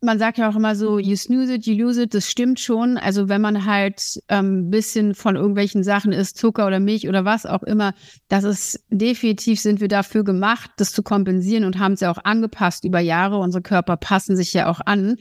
man 0.00 0.18
sagt 0.18 0.38
ja 0.38 0.48
auch 0.48 0.56
immer 0.56 0.76
so, 0.76 0.98
you 0.98 1.16
snooze 1.16 1.54
it, 1.54 1.66
you 1.66 1.74
lose 1.74 2.02
it, 2.02 2.14
das 2.14 2.30
stimmt 2.30 2.60
schon. 2.60 2.96
Also 2.96 3.28
wenn 3.28 3.40
man 3.40 3.64
halt 3.64 4.20
ähm, 4.28 4.70
bisschen 4.70 5.14
von 5.14 5.34
irgendwelchen 5.34 5.82
Sachen 5.82 6.12
isst, 6.12 6.38
Zucker 6.38 6.66
oder 6.66 6.78
Milch 6.78 7.08
oder 7.08 7.24
was 7.24 7.46
auch 7.46 7.64
immer, 7.64 7.94
das 8.28 8.44
ist 8.44 8.84
definitiv 8.90 9.60
sind 9.60 9.80
wir 9.80 9.88
dafür 9.88 10.22
gemacht, 10.22 10.70
das 10.76 10.92
zu 10.92 11.02
kompensieren 11.02 11.64
und 11.64 11.78
haben 11.78 11.94
es 11.94 12.00
ja 12.00 12.10
auch 12.12 12.24
angepasst 12.24 12.84
über 12.84 13.00
Jahre. 13.00 13.38
Unsere 13.38 13.62
Körper 13.62 13.96
passen 13.96 14.36
sich 14.36 14.52
ja 14.52 14.70
auch 14.70 14.80
an. 14.84 15.16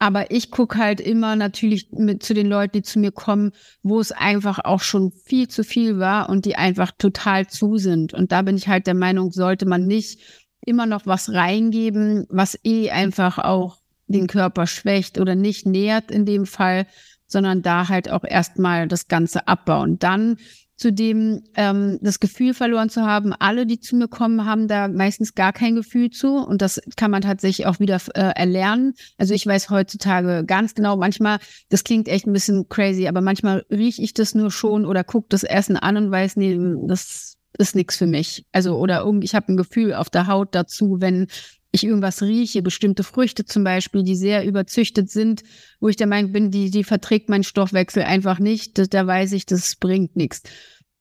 Aber 0.00 0.30
ich 0.30 0.52
gucke 0.52 0.78
halt 0.78 1.00
immer 1.00 1.34
natürlich 1.34 1.90
mit 1.90 2.22
zu 2.22 2.32
den 2.32 2.46
Leuten, 2.46 2.72
die 2.72 2.82
zu 2.82 3.00
mir 3.00 3.10
kommen, 3.10 3.50
wo 3.82 3.98
es 3.98 4.12
einfach 4.12 4.60
auch 4.64 4.80
schon 4.80 5.10
viel 5.10 5.48
zu 5.48 5.64
viel 5.64 5.98
war 5.98 6.28
und 6.28 6.44
die 6.44 6.54
einfach 6.54 6.92
total 6.96 7.48
zu 7.48 7.78
sind. 7.78 8.14
Und 8.14 8.30
da 8.30 8.42
bin 8.42 8.56
ich 8.56 8.68
halt 8.68 8.86
der 8.86 8.94
Meinung, 8.94 9.32
sollte 9.32 9.66
man 9.66 9.86
nicht 9.86 10.20
immer 10.64 10.86
noch 10.86 11.06
was 11.06 11.32
reingeben, 11.32 12.26
was 12.30 12.58
eh 12.64 12.90
einfach 12.90 13.38
auch 13.38 13.78
den 14.08 14.26
Körper 14.26 14.66
schwächt 14.66 15.18
oder 15.18 15.34
nicht 15.34 15.66
nährt 15.66 16.10
in 16.10 16.24
dem 16.26 16.46
Fall, 16.46 16.86
sondern 17.26 17.62
da 17.62 17.88
halt 17.88 18.10
auch 18.10 18.24
erstmal 18.24 18.88
das 18.88 19.08
Ganze 19.08 19.46
abbauen. 19.46 19.98
Dann 19.98 20.36
zudem 20.78 21.42
ähm, 21.56 21.98
das 22.00 22.20
Gefühl 22.20 22.54
verloren 22.54 22.88
zu 22.88 23.02
haben, 23.02 23.32
alle, 23.32 23.66
die 23.66 23.80
zu 23.80 23.96
mir 23.96 24.06
kommen, 24.08 24.44
haben 24.44 24.68
da 24.68 24.86
meistens 24.86 25.34
gar 25.34 25.52
kein 25.52 25.74
Gefühl 25.74 26.10
zu 26.10 26.36
und 26.36 26.62
das 26.62 26.80
kann 26.96 27.10
man 27.10 27.22
tatsächlich 27.22 27.66
auch 27.66 27.80
wieder 27.80 28.00
äh, 28.14 28.32
erlernen. 28.36 28.94
Also 29.18 29.34
ich 29.34 29.44
weiß 29.44 29.70
heutzutage 29.70 30.44
ganz 30.46 30.74
genau, 30.74 30.96
manchmal, 30.96 31.38
das 31.68 31.82
klingt 31.82 32.08
echt 32.08 32.26
ein 32.26 32.32
bisschen 32.32 32.68
crazy, 32.68 33.08
aber 33.08 33.20
manchmal 33.20 33.66
rieche 33.70 34.02
ich 34.02 34.14
das 34.14 34.36
nur 34.36 34.52
schon 34.52 34.86
oder 34.86 35.02
gucke 35.02 35.26
das 35.30 35.42
Essen 35.42 35.76
an 35.76 35.96
und 35.96 36.10
weiß, 36.12 36.36
nee, 36.36 36.56
das 36.86 37.34
ist 37.58 37.74
nichts 37.74 37.96
für 37.96 38.06
mich. 38.06 38.46
Also 38.52 38.76
oder 38.78 39.04
ich 39.20 39.34
habe 39.34 39.52
ein 39.52 39.56
Gefühl 39.56 39.94
auf 39.94 40.10
der 40.10 40.28
Haut 40.28 40.54
dazu, 40.54 40.98
wenn 41.00 41.26
ich 41.70 41.84
irgendwas 41.84 42.22
rieche, 42.22 42.62
bestimmte 42.62 43.04
Früchte 43.04 43.44
zum 43.44 43.64
Beispiel, 43.64 44.02
die 44.02 44.16
sehr 44.16 44.46
überzüchtet 44.46 45.10
sind, 45.10 45.42
wo 45.80 45.88
ich 45.88 45.96
der 45.96 46.06
Meinung 46.06 46.32
bin, 46.32 46.50
die, 46.50 46.70
die 46.70 46.84
verträgt 46.84 47.28
mein 47.28 47.44
Stoffwechsel 47.44 48.02
einfach 48.02 48.38
nicht, 48.38 48.78
da, 48.78 48.84
da 48.84 49.06
weiß 49.06 49.32
ich, 49.32 49.44
das 49.46 49.76
bringt 49.76 50.16
nichts. 50.16 50.42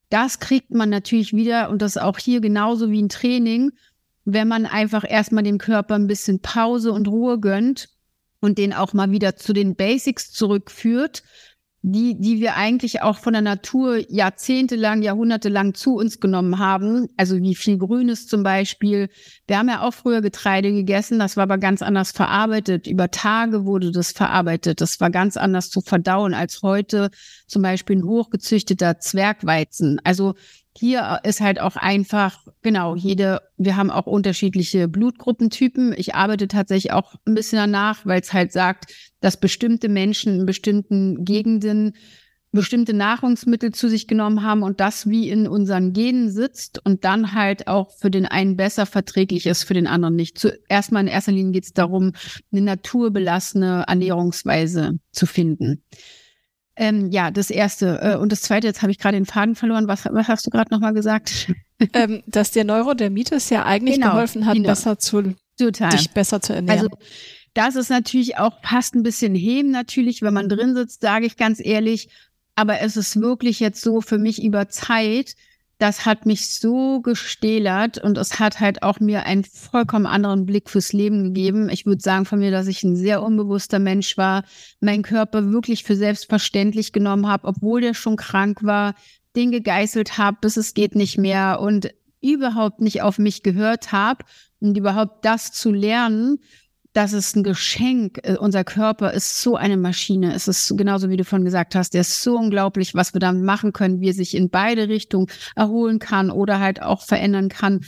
Das 0.10 0.40
kriegt 0.40 0.72
man 0.72 0.90
natürlich 0.90 1.34
wieder 1.34 1.70
und 1.70 1.82
das 1.82 1.98
auch 1.98 2.18
hier 2.18 2.42
genauso 2.42 2.92
wie 2.92 3.02
ein 3.02 3.10
Training, 3.10 3.72
wenn 4.26 4.48
man 4.48 4.66
einfach 4.66 5.06
erstmal 5.08 5.44
dem 5.44 5.58
Körper 5.58 5.96
ein 5.96 6.08
bisschen 6.08 6.42
Pause 6.42 6.92
und 6.92 7.08
Ruhe 7.08 7.40
gönnt 7.40 7.90
und 8.40 8.58
den 8.58 8.74
auch 8.74 8.94
mal 8.94 9.12
wieder 9.12 9.36
zu 9.36 9.54
den 9.54 9.76
Basics 9.76 10.32
zurückführt, 10.32 11.24
die, 11.84 12.20
die 12.20 12.42
wir 12.42 12.56
eigentlich 12.56 13.02
auch 13.02 13.18
von 13.18 13.34
der 13.34 13.42
Natur 13.42 14.00
jahrzehntelang, 14.12 15.04
jahrhundertelang 15.04 15.74
zu 15.74 15.96
uns 15.96 16.20
genommen 16.20 16.60
haben. 16.60 17.08
Also 17.18 17.38
wie 17.38 17.56
viel 17.56 17.78
Grünes 17.78 18.28
zum 18.28 18.44
Beispiel. 18.44 19.10
Wir 19.48 19.60
haben 19.60 19.70
ja 19.70 19.82
auch 19.82 19.94
früher 19.94 20.22
Getreide 20.22 20.72
gegessen, 20.72 21.20
das 21.20 21.38
war 21.38 21.44
aber 21.44 21.58
ganz 21.58 21.82
anders 21.82 22.12
verarbeitet. 22.12 22.88
Über 22.88 23.12
Tage 23.12 23.66
wurde 23.66 23.92
das 23.92 24.12
verarbeitet. 24.12 24.82
Das 24.82 25.00
war 25.00 25.12
ganz 25.12 25.38
anders 25.38 25.70
zu 25.70 25.82
verdauen 25.82 26.34
als 26.34 26.62
heute 26.62 27.10
zum 27.46 27.62
Beispiel 27.62 27.98
ein 27.98 28.06
hochgezüchteter 28.06 29.00
Zwergweizen. 29.00 30.02
Also 30.04 30.34
hier 30.78 31.22
ist 31.24 31.42
halt 31.42 31.60
auch 31.60 31.76
einfach, 31.76 32.46
genau, 32.62 32.96
jede, 32.96 33.42
wir 33.58 33.78
haben 33.78 33.90
auch 33.90 34.06
unterschiedliche 34.06 34.88
Blutgruppentypen. 34.88 35.94
Ich 35.98 36.14
arbeite 36.14 36.48
tatsächlich 36.48 36.92
auch 36.92 37.16
ein 37.26 37.34
bisschen 37.34 37.58
danach, 37.58 38.06
weil 38.06 38.22
es 38.22 38.32
halt 38.32 38.52
sagt, 38.52 38.94
dass 39.20 39.40
bestimmte 39.40 39.90
Menschen 39.90 40.42
in 40.42 40.46
bestimmten 40.46 41.26
Gegenden 41.26 41.94
bestimmte 42.52 42.94
Nahrungsmittel 42.94 43.74
zu 43.74 43.90
sich 43.90 44.08
genommen 44.08 44.42
haben 44.42 44.64
und 44.64 44.80
das 44.80 45.10
wie 45.10 45.30
in 45.30 45.48
unseren 45.48 45.94
Genen 45.94 46.32
sitzt 46.32 46.84
und 46.84 47.04
dann 47.04 47.34
halt 47.34 47.68
auch 47.68 47.92
für 47.98 48.10
den 48.10 48.26
einen 48.26 48.56
besser 48.56 48.86
verträglich 48.86 49.46
ist, 49.46 49.64
für 49.64 49.74
den 49.74 49.86
anderen 49.86 50.16
nicht. 50.16 50.40
Zuerst 50.40 50.92
mal 50.92 51.02
in 51.02 51.08
erster 51.08 51.34
Linie 51.34 51.52
geht 51.52 51.66
es 51.66 51.74
darum, 51.74 52.14
eine 52.52 52.62
naturbelassene 52.62 53.84
Ernährungsweise 53.88 54.98
zu 55.12 55.26
finden. 55.26 55.84
Ähm, 56.78 57.10
ja, 57.12 57.32
das 57.32 57.50
erste. 57.50 58.00
Äh, 58.02 58.18
und 58.18 58.32
das 58.32 58.42
zweite, 58.42 58.68
jetzt 58.68 58.82
habe 58.82 58.92
ich 58.92 59.00
gerade 59.00 59.18
den 59.18 59.26
Faden 59.26 59.56
verloren. 59.56 59.88
Was, 59.88 60.06
was 60.06 60.28
hast 60.28 60.46
du 60.46 60.52
gerade 60.52 60.72
nochmal 60.72 60.94
gesagt? 60.94 61.52
ähm, 61.94 62.22
dass 62.28 62.52
der 62.52 62.66
Neurodermitis 62.66 63.50
ja 63.50 63.66
eigentlich 63.66 63.96
genau, 63.96 64.12
geholfen 64.12 64.46
hat, 64.46 64.56
genau. 64.56 64.70
besser 64.70 65.00
zu, 65.00 65.36
Total. 65.58 65.90
dich 65.90 66.12
besser 66.12 66.40
zu 66.40 66.54
ernähren. 66.54 66.80
Also, 66.80 66.98
das 67.58 67.76
ist 67.76 67.90
natürlich 67.90 68.38
auch 68.38 68.54
fast 68.62 68.94
ein 68.94 69.02
bisschen 69.02 69.34
heben, 69.34 69.72
natürlich, 69.72 70.22
wenn 70.22 70.34
man 70.34 70.48
drin 70.48 70.76
sitzt, 70.76 71.02
sage 71.02 71.26
ich 71.26 71.38
ganz 71.38 71.60
ehrlich. 71.60 72.10
Aber 72.54 72.82
es 72.82 72.96
ist 72.96 73.20
wirklich 73.20 73.60
jetzt 73.60 73.82
so 73.82 74.00
für 74.00 74.20
mich 74.20 74.44
über 74.44 74.70
Zeit, 74.70 75.36
das 75.80 76.06
hat 76.06 76.28
mich 76.28 76.56
so 76.56 77.02
gestählert 77.02 77.98
und 77.98 78.18
es 78.20 78.40
hat 78.40 78.60
halt 78.60 78.84
auch 78.84 79.00
mir 79.00 79.26
einen 79.26 79.44
vollkommen 79.44 80.06
anderen 80.06 80.46
Blick 80.46 80.70
fürs 80.70 80.94
Leben 80.94 81.24
gegeben. 81.24 81.70
Ich 81.70 81.88
würde 81.88 82.02
sagen 82.02 82.26
von 82.26 82.40
mir, 82.40 82.52
dass 82.52 82.68
ich 82.68 82.84
ein 82.84 82.96
sehr 82.96 83.24
unbewusster 83.24 83.80
Mensch 83.80 84.18
war, 84.18 84.44
meinen 84.80 85.04
Körper 85.04 85.52
wirklich 85.52 85.84
für 85.84 85.96
selbstverständlich 85.96 86.94
genommen 86.94 87.28
habe, 87.28 87.48
obwohl 87.48 87.82
der 87.82 87.96
schon 87.96 88.18
krank 88.18 88.64
war, 88.64 88.94
den 89.36 89.52
gegeißelt 89.52 90.20
habe, 90.20 90.38
bis 90.42 90.58
es 90.58 90.76
geht 90.76 90.96
nicht 90.96 91.18
mehr 91.18 91.60
und 91.60 91.92
überhaupt 92.22 92.82
nicht 92.82 93.02
auf 93.02 93.18
mich 93.18 93.42
gehört 93.42 93.92
habe 93.92 94.26
und 94.60 94.78
überhaupt 94.78 95.26
das 95.26 95.52
zu 95.52 95.72
lernen, 95.72 96.40
das 96.98 97.14
ist 97.14 97.36
ein 97.36 97.44
Geschenk. 97.44 98.20
Äh, 98.24 98.38
unser 98.38 98.64
Körper 98.64 99.14
ist 99.14 99.40
so 99.44 99.56
eine 99.56 99.78
Maschine. 99.78 100.34
Es 100.34 100.48
ist 100.48 100.76
genauso, 100.76 101.10
wie 101.10 101.18
du 101.18 101.24
vorhin 101.24 101.46
gesagt 101.46 101.76
hast, 101.76 101.94
der 101.94 102.02
ist 102.02 102.24
so 102.24 102.36
unglaublich, 102.36 102.96
was 102.96 103.14
wir 103.14 103.20
damit 103.20 103.44
machen 103.44 103.72
können, 103.72 104.02
wie 104.02 104.10
er 104.10 104.16
sich 104.16 104.36
in 104.36 104.50
beide 104.50 104.90
Richtungen 104.90 105.28
erholen 105.56 106.00
kann 106.00 106.32
oder 106.32 106.60
halt 106.60 106.82
auch 106.82 107.06
verändern 107.06 107.50
kann. 107.50 107.82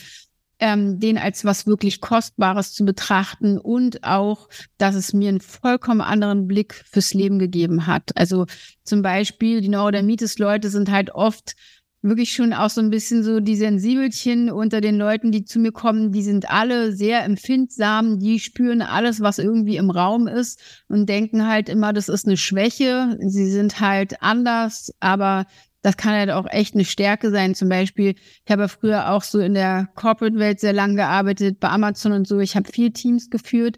Ähm, 0.59 0.99
den 0.99 1.17
als 1.17 1.43
was 1.43 1.65
wirklich 1.65 2.01
Kostbares 2.01 2.73
zu 2.73 2.85
betrachten 2.85 3.57
und 3.57 4.03
auch, 4.03 4.49
dass 4.77 4.93
es 4.93 5.13
mir 5.13 5.29
einen 5.29 5.39
vollkommen 5.39 6.01
anderen 6.01 6.47
Blick 6.47 6.83
fürs 6.85 7.13
Leben 7.13 7.39
gegeben 7.39 7.87
hat. 7.87 8.11
Also 8.15 8.45
zum 8.83 9.01
Beispiel, 9.01 9.61
die 9.61 9.69
Neurodermitis-Leute 9.69 10.69
sind 10.69 10.91
halt 10.91 11.11
oft 11.15 11.55
wirklich 12.01 12.33
schon 12.33 12.53
auch 12.53 12.69
so 12.69 12.81
ein 12.81 12.89
bisschen 12.89 13.23
so 13.23 13.39
die 13.39 13.55
Sensibelchen 13.55 14.49
unter 14.49 14.79
den 14.79 14.97
Leuten, 14.97 15.31
die 15.31 15.43
zu 15.43 15.59
mir 15.59 15.71
kommen, 15.71 16.11
die 16.11 16.21
sind 16.21 16.49
alle 16.49 16.93
sehr 16.93 17.23
empfindsam, 17.25 18.19
die 18.19 18.39
spüren 18.39 18.81
alles, 18.81 19.19
was 19.19 19.37
irgendwie 19.37 19.77
im 19.77 19.89
Raum 19.89 20.27
ist 20.27 20.61
und 20.87 21.07
denken 21.07 21.47
halt 21.47 21.67
immer, 21.67 21.91
das 21.91 22.07
ist 22.07 22.25
eine 22.25 22.37
Schwäche. 22.37 23.17
Sie 23.19 23.49
sind 23.49 23.81
halt 23.81 24.21
anders, 24.21 24.93
aber 24.99 25.45
das 25.81 25.97
kann 25.97 26.13
halt 26.13 26.31
auch 26.31 26.45
echt 26.49 26.73
eine 26.73 26.85
Stärke 26.85 27.31
sein. 27.31 27.55
Zum 27.55 27.69
Beispiel, 27.69 28.15
ich 28.45 28.51
habe 28.51 28.67
früher 28.69 29.11
auch 29.11 29.23
so 29.23 29.39
in 29.39 29.53
der 29.53 29.89
Corporate-Welt 29.95 30.59
sehr 30.59 30.73
lang 30.73 30.95
gearbeitet, 30.95 31.59
bei 31.59 31.69
Amazon 31.69 32.11
und 32.11 32.27
so. 32.27 32.39
Ich 32.39 32.55
habe 32.55 32.71
viel 32.71 32.91
Teams 32.91 33.29
geführt 33.29 33.77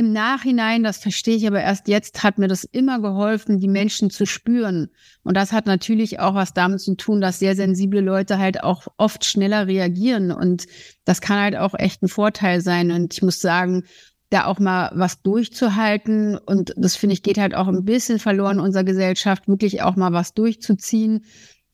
im 0.00 0.14
Nachhinein, 0.14 0.82
das 0.82 0.96
verstehe 0.96 1.36
ich 1.36 1.46
aber 1.46 1.60
erst 1.60 1.86
jetzt, 1.86 2.22
hat 2.22 2.38
mir 2.38 2.48
das 2.48 2.64
immer 2.64 3.02
geholfen, 3.02 3.58
die 3.58 3.68
Menschen 3.68 4.08
zu 4.08 4.24
spüren. 4.24 4.88
Und 5.24 5.36
das 5.36 5.52
hat 5.52 5.66
natürlich 5.66 6.20
auch 6.20 6.34
was 6.34 6.54
damit 6.54 6.80
zu 6.80 6.94
tun, 6.94 7.20
dass 7.20 7.38
sehr 7.38 7.54
sensible 7.54 8.00
Leute 8.00 8.38
halt 8.38 8.64
auch 8.64 8.86
oft 8.96 9.26
schneller 9.26 9.66
reagieren. 9.66 10.32
Und 10.32 10.66
das 11.04 11.20
kann 11.20 11.38
halt 11.38 11.54
auch 11.54 11.74
echt 11.74 12.02
ein 12.02 12.08
Vorteil 12.08 12.62
sein. 12.62 12.90
Und 12.92 13.12
ich 13.12 13.20
muss 13.20 13.42
sagen, 13.42 13.84
da 14.30 14.46
auch 14.46 14.58
mal 14.58 14.90
was 14.94 15.20
durchzuhalten. 15.20 16.38
Und 16.38 16.72
das 16.78 16.96
finde 16.96 17.12
ich 17.12 17.22
geht 17.22 17.36
halt 17.36 17.54
auch 17.54 17.68
ein 17.68 17.84
bisschen 17.84 18.18
verloren 18.18 18.56
in 18.56 18.64
unserer 18.64 18.84
Gesellschaft, 18.84 19.48
wirklich 19.48 19.82
auch 19.82 19.96
mal 19.96 20.14
was 20.14 20.32
durchzuziehen 20.32 21.26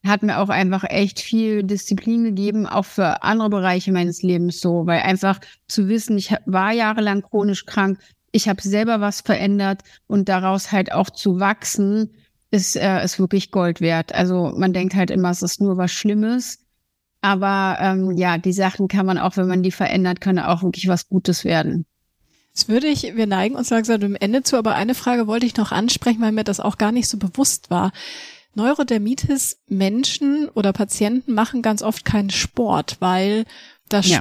hat 0.07 0.22
mir 0.22 0.39
auch 0.39 0.49
einfach 0.49 0.85
echt 0.85 1.20
viel 1.20 1.62
Disziplin 1.62 2.24
gegeben, 2.24 2.66
auch 2.66 2.85
für 2.85 3.22
andere 3.22 3.51
Bereiche 3.51 3.93
meines 3.93 4.22
Lebens 4.22 4.61
so, 4.61 4.87
weil 4.87 5.01
einfach 5.01 5.41
zu 5.68 5.89
wissen, 5.89 6.18
ich 6.18 6.35
war 6.47 6.72
jahrelang 6.72 7.22
chronisch 7.22 7.66
krank, 7.66 7.99
ich 8.37 8.49
habe 8.49 8.61
selber 8.62 9.01
was 9.01 9.22
verändert 9.22 9.82
und 10.07 10.28
daraus 10.28 10.70
halt 10.70 10.93
auch 10.93 11.11
zu 11.11 11.41
wachsen, 11.41 12.11
ist, 12.51 12.76
äh, 12.76 13.03
ist 13.03 13.18
wirklich 13.18 13.51
Gold 13.51 13.80
wert. 13.80 14.14
Also 14.14 14.53
man 14.57 14.72
denkt 14.72 14.95
halt 14.95 15.11
immer, 15.11 15.30
es 15.30 15.43
ist 15.43 15.61
nur 15.61 15.76
was 15.78 15.91
Schlimmes. 15.91 16.59
Aber 17.22 17.78
ähm, 17.80 18.12
ja, 18.12 18.39
die 18.39 18.53
Sachen 18.53 18.89
kann 18.89 19.07
man 19.07 19.18
auch, 19.18 19.37
wenn 19.37 19.49
man 19.49 19.62
die 19.62 19.72
verändert, 19.72 20.20
können 20.20 20.39
auch 20.39 20.62
wirklich 20.62 20.87
was 20.87 21.09
Gutes 21.09 21.45
werden. 21.45 21.87
Jetzt 22.55 22.68
würde 22.68 22.87
ich, 22.87 23.16
wir 23.16 23.26
neigen 23.26 23.57
uns 23.57 23.70
langsam 23.70 24.01
dem 24.01 24.14
Ende 24.14 24.43
zu, 24.43 24.57
aber 24.57 24.74
eine 24.74 24.95
Frage 24.95 25.26
wollte 25.26 25.47
ich 25.47 25.57
noch 25.57 25.72
ansprechen, 25.72 26.20
weil 26.20 26.32
mir 26.32 26.45
das 26.45 26.61
auch 26.61 26.78
gar 26.78 26.93
nicht 26.93 27.09
so 27.09 27.18
bewusst 27.18 27.70
war. 27.70 27.91
Neurodermitis 28.55 29.59
Menschen 29.66 30.49
oder 30.51 30.72
Patienten 30.72 31.34
machen 31.34 31.62
ganz 31.62 31.82
oft 31.82 32.05
keinen 32.05 32.30
Sport, 32.30 32.97
weil 33.01 33.45
das 33.89 34.09
ja. 34.09 34.20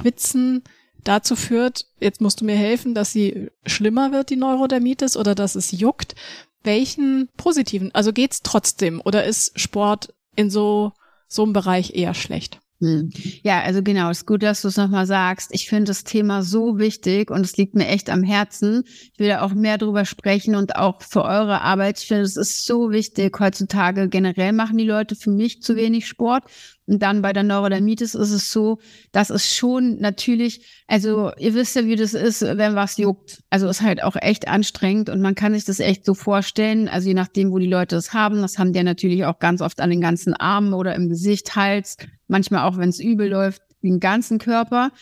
Dazu 1.06 1.36
führt, 1.36 1.86
jetzt 2.00 2.20
musst 2.20 2.40
du 2.40 2.44
mir 2.44 2.56
helfen, 2.56 2.92
dass 2.92 3.12
sie 3.12 3.48
schlimmer 3.64 4.10
wird, 4.10 4.28
die 4.28 4.34
Neurodermitis, 4.34 5.16
oder 5.16 5.36
dass 5.36 5.54
es 5.54 5.70
juckt. 5.70 6.16
Welchen 6.64 7.28
positiven, 7.36 7.94
also 7.94 8.12
geht's 8.12 8.42
trotzdem 8.42 9.00
oder 9.04 9.22
ist 9.22 9.58
Sport 9.60 10.12
in 10.34 10.50
so, 10.50 10.92
so 11.28 11.44
einem 11.44 11.52
Bereich 11.52 11.94
eher 11.94 12.12
schlecht? 12.12 12.60
Hm. 12.80 13.10
Ja, 13.44 13.62
also 13.62 13.84
genau, 13.84 14.10
es 14.10 14.18
ist 14.18 14.26
gut, 14.26 14.42
dass 14.42 14.62
du 14.62 14.68
es 14.68 14.76
nochmal 14.76 15.06
sagst. 15.06 15.50
Ich 15.52 15.68
finde 15.68 15.84
das 15.84 16.02
Thema 16.02 16.42
so 16.42 16.76
wichtig 16.78 17.30
und 17.30 17.42
es 17.42 17.56
liegt 17.56 17.76
mir 17.76 17.86
echt 17.86 18.10
am 18.10 18.24
Herzen. 18.24 18.82
Ich 19.12 19.18
will 19.18 19.28
da 19.28 19.42
auch 19.42 19.54
mehr 19.54 19.78
drüber 19.78 20.04
sprechen 20.06 20.56
und 20.56 20.74
auch 20.74 21.02
für 21.02 21.22
eure 21.22 21.60
Arbeit. 21.60 22.00
Ich 22.00 22.08
finde, 22.08 22.24
es 22.24 22.36
ist 22.36 22.66
so 22.66 22.90
wichtig. 22.90 23.38
Heutzutage 23.38 24.08
generell 24.08 24.52
machen 24.52 24.76
die 24.76 24.84
Leute 24.84 25.14
für 25.14 25.30
mich 25.30 25.62
zu 25.62 25.76
wenig 25.76 26.08
Sport 26.08 26.44
und 26.86 27.02
dann 27.02 27.20
bei 27.20 27.32
der 27.32 27.42
Neurodermitis 27.42 28.14
ist 28.14 28.30
es 28.30 28.50
so, 28.52 28.78
dass 29.10 29.30
es 29.30 29.54
schon 29.54 29.98
natürlich, 29.98 30.84
also 30.86 31.32
ihr 31.36 31.54
wisst 31.54 31.74
ja, 31.74 31.84
wie 31.84 31.96
das 31.96 32.14
ist, 32.14 32.42
wenn 32.42 32.76
was 32.76 32.96
juckt. 32.96 33.42
Also 33.50 33.68
ist 33.68 33.82
halt 33.82 34.02
auch 34.02 34.14
echt 34.16 34.46
anstrengend 34.46 35.10
und 35.10 35.20
man 35.20 35.34
kann 35.34 35.52
sich 35.52 35.64
das 35.64 35.80
echt 35.80 36.04
so 36.04 36.14
vorstellen. 36.14 36.88
Also 36.88 37.08
je 37.08 37.14
nachdem, 37.14 37.50
wo 37.50 37.58
die 37.58 37.66
Leute 37.66 37.96
es 37.96 38.12
haben, 38.12 38.40
das 38.40 38.58
haben 38.58 38.72
die 38.72 38.82
natürlich 38.82 39.24
auch 39.24 39.40
ganz 39.40 39.62
oft 39.62 39.80
an 39.80 39.90
den 39.90 40.00
ganzen 40.00 40.34
Armen 40.34 40.74
oder 40.74 40.94
im 40.94 41.08
Gesicht, 41.08 41.56
Hals, 41.56 41.96
manchmal 42.28 42.68
auch, 42.68 42.78
wenn 42.78 42.90
es 42.90 43.00
übel 43.00 43.28
läuft, 43.28 43.62
den 43.82 43.98
ganzen 43.98 44.38
Körper. 44.38 44.92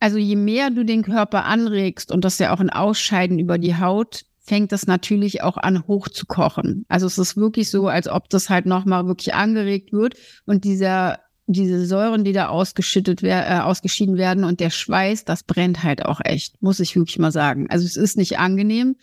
Also 0.00 0.16
je 0.16 0.36
mehr 0.36 0.70
du 0.70 0.84
den 0.84 1.02
Körper 1.02 1.44
anregst 1.44 2.12
und 2.12 2.24
das 2.24 2.38
ja 2.38 2.54
auch 2.54 2.60
ein 2.60 2.70
Ausscheiden 2.70 3.38
über 3.38 3.58
die 3.58 3.76
Haut, 3.76 4.24
fängt 4.46 4.72
das 4.72 4.86
natürlich 4.86 5.42
auch 5.42 5.56
an 5.56 5.86
hoch 5.86 6.08
zu 6.08 6.24
kochen. 6.24 6.86
Also 6.88 7.06
es 7.06 7.18
ist 7.18 7.36
wirklich 7.36 7.70
so, 7.70 7.88
als 7.88 8.08
ob 8.08 8.30
das 8.30 8.48
halt 8.48 8.64
nochmal 8.64 9.06
wirklich 9.06 9.34
angeregt 9.34 9.92
wird 9.92 10.14
und 10.46 10.64
dieser 10.64 11.18
diese 11.46 11.86
Säuren, 11.86 12.24
die 12.24 12.32
da 12.32 12.48
ausgeschüttet 12.48 13.22
werden, 13.22 13.58
äh, 13.58 13.60
ausgeschieden 13.62 14.16
werden 14.16 14.44
und 14.44 14.60
der 14.60 14.70
Schweiß, 14.70 15.24
das 15.24 15.44
brennt 15.44 15.82
halt 15.82 16.04
auch 16.04 16.20
echt, 16.24 16.60
muss 16.60 16.80
ich 16.80 16.96
wirklich 16.96 17.18
mal 17.18 17.32
sagen. 17.32 17.68
Also 17.70 17.86
es 17.86 17.96
ist 17.96 18.16
nicht 18.16 18.38
angenehm. 18.38 18.96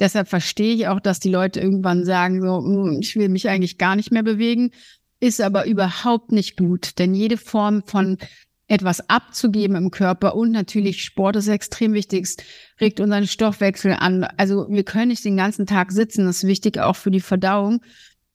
Deshalb 0.00 0.28
verstehe 0.28 0.74
ich 0.74 0.88
auch, 0.88 0.98
dass 0.98 1.20
die 1.20 1.30
Leute 1.30 1.60
irgendwann 1.60 2.04
sagen, 2.04 2.42
so, 2.42 2.58
hm, 2.58 2.98
ich 3.00 3.14
will 3.14 3.28
mich 3.28 3.48
eigentlich 3.48 3.78
gar 3.78 3.94
nicht 3.94 4.10
mehr 4.10 4.24
bewegen, 4.24 4.72
ist 5.20 5.40
aber 5.40 5.66
überhaupt 5.66 6.32
nicht 6.32 6.56
gut, 6.56 6.98
denn 6.98 7.14
jede 7.14 7.36
Form 7.36 7.84
von 7.86 8.18
etwas 8.66 9.08
abzugeben 9.08 9.76
im 9.76 9.90
Körper 9.90 10.34
und 10.34 10.50
natürlich 10.50 11.04
Sport 11.04 11.36
ist 11.36 11.48
extrem 11.48 11.92
wichtig, 11.92 12.24
es 12.24 12.36
regt 12.80 12.98
unseren 12.98 13.26
Stoffwechsel 13.26 13.92
an. 13.92 14.24
Also 14.36 14.66
wir 14.68 14.84
können 14.84 15.08
nicht 15.08 15.24
den 15.24 15.36
ganzen 15.36 15.66
Tag 15.66 15.92
sitzen, 15.92 16.24
das 16.24 16.38
ist 16.38 16.48
wichtig 16.48 16.78
auch 16.78 16.96
für 16.96 17.10
die 17.10 17.20
Verdauung. 17.20 17.82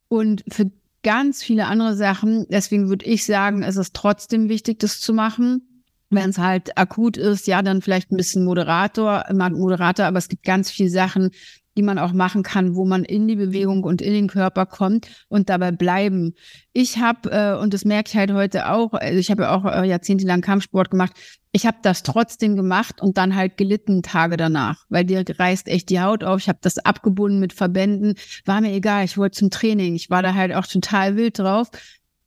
Und 0.07 0.43
für 0.49 0.71
ganz 1.03 1.43
viele 1.43 1.67
andere 1.67 1.95
Sachen. 1.95 2.45
Deswegen 2.49 2.89
würde 2.89 3.05
ich 3.05 3.25
sagen, 3.25 3.63
es 3.63 3.77
ist 3.77 3.95
trotzdem 3.95 4.49
wichtig, 4.49 4.79
das 4.79 4.99
zu 4.99 5.13
machen. 5.13 5.83
Wenn 6.09 6.31
es 6.31 6.37
halt 6.37 6.77
akut 6.77 7.17
ist, 7.17 7.45
ja, 7.47 7.61
dann 7.61 7.81
vielleicht 7.81 8.11
ein 8.11 8.17
bisschen 8.17 8.43
Moderator, 8.43 9.25
moderator, 9.31 10.05
aber 10.05 10.17
es 10.17 10.27
gibt 10.27 10.43
ganz 10.43 10.71
viele 10.71 10.89
Sachen, 10.89 11.31
die 11.79 11.83
man 11.83 11.97
auch 11.97 12.11
machen 12.11 12.43
kann, 12.43 12.75
wo 12.75 12.83
man 12.83 13.05
in 13.05 13.29
die 13.29 13.37
Bewegung 13.37 13.85
und 13.85 14.01
in 14.01 14.11
den 14.11 14.27
Körper 14.27 14.65
kommt 14.65 15.07
und 15.29 15.47
dabei 15.47 15.71
bleiben. 15.71 16.33
Ich 16.73 16.97
habe, 16.97 17.31
äh, 17.31 17.57
und 17.57 17.73
das 17.73 17.85
merke 17.85 18.09
ich 18.09 18.17
halt 18.17 18.33
heute 18.33 18.69
auch, 18.69 18.91
also 18.91 19.17
ich 19.17 19.31
habe 19.31 19.43
ja 19.43 19.55
auch 19.55 19.63
äh, 19.63 19.87
jahrzehntelang 19.87 20.41
Kampfsport 20.41 20.91
gemacht, 20.91 21.13
ich 21.53 21.65
habe 21.65 21.77
das 21.81 22.03
trotzdem 22.03 22.57
gemacht 22.57 23.01
und 23.01 23.17
dann 23.17 23.33
halt 23.33 23.55
gelitten 23.55 24.03
Tage 24.03 24.35
danach, 24.35 24.83
weil 24.89 25.05
dir 25.05 25.23
reißt 25.25 25.69
echt 25.69 25.89
die 25.89 26.01
Haut 26.01 26.25
auf. 26.25 26.41
Ich 26.41 26.49
habe 26.49 26.59
das 26.61 26.79
abgebunden 26.79 27.39
mit 27.39 27.53
Verbänden, 27.53 28.15
war 28.43 28.59
mir 28.59 28.73
egal, 28.73 29.05
ich 29.05 29.17
wollte 29.17 29.39
zum 29.39 29.49
Training. 29.49 29.95
Ich 29.95 30.09
war 30.09 30.21
da 30.21 30.33
halt 30.33 30.53
auch 30.53 30.67
total 30.67 31.15
wild 31.15 31.39
drauf. 31.39 31.69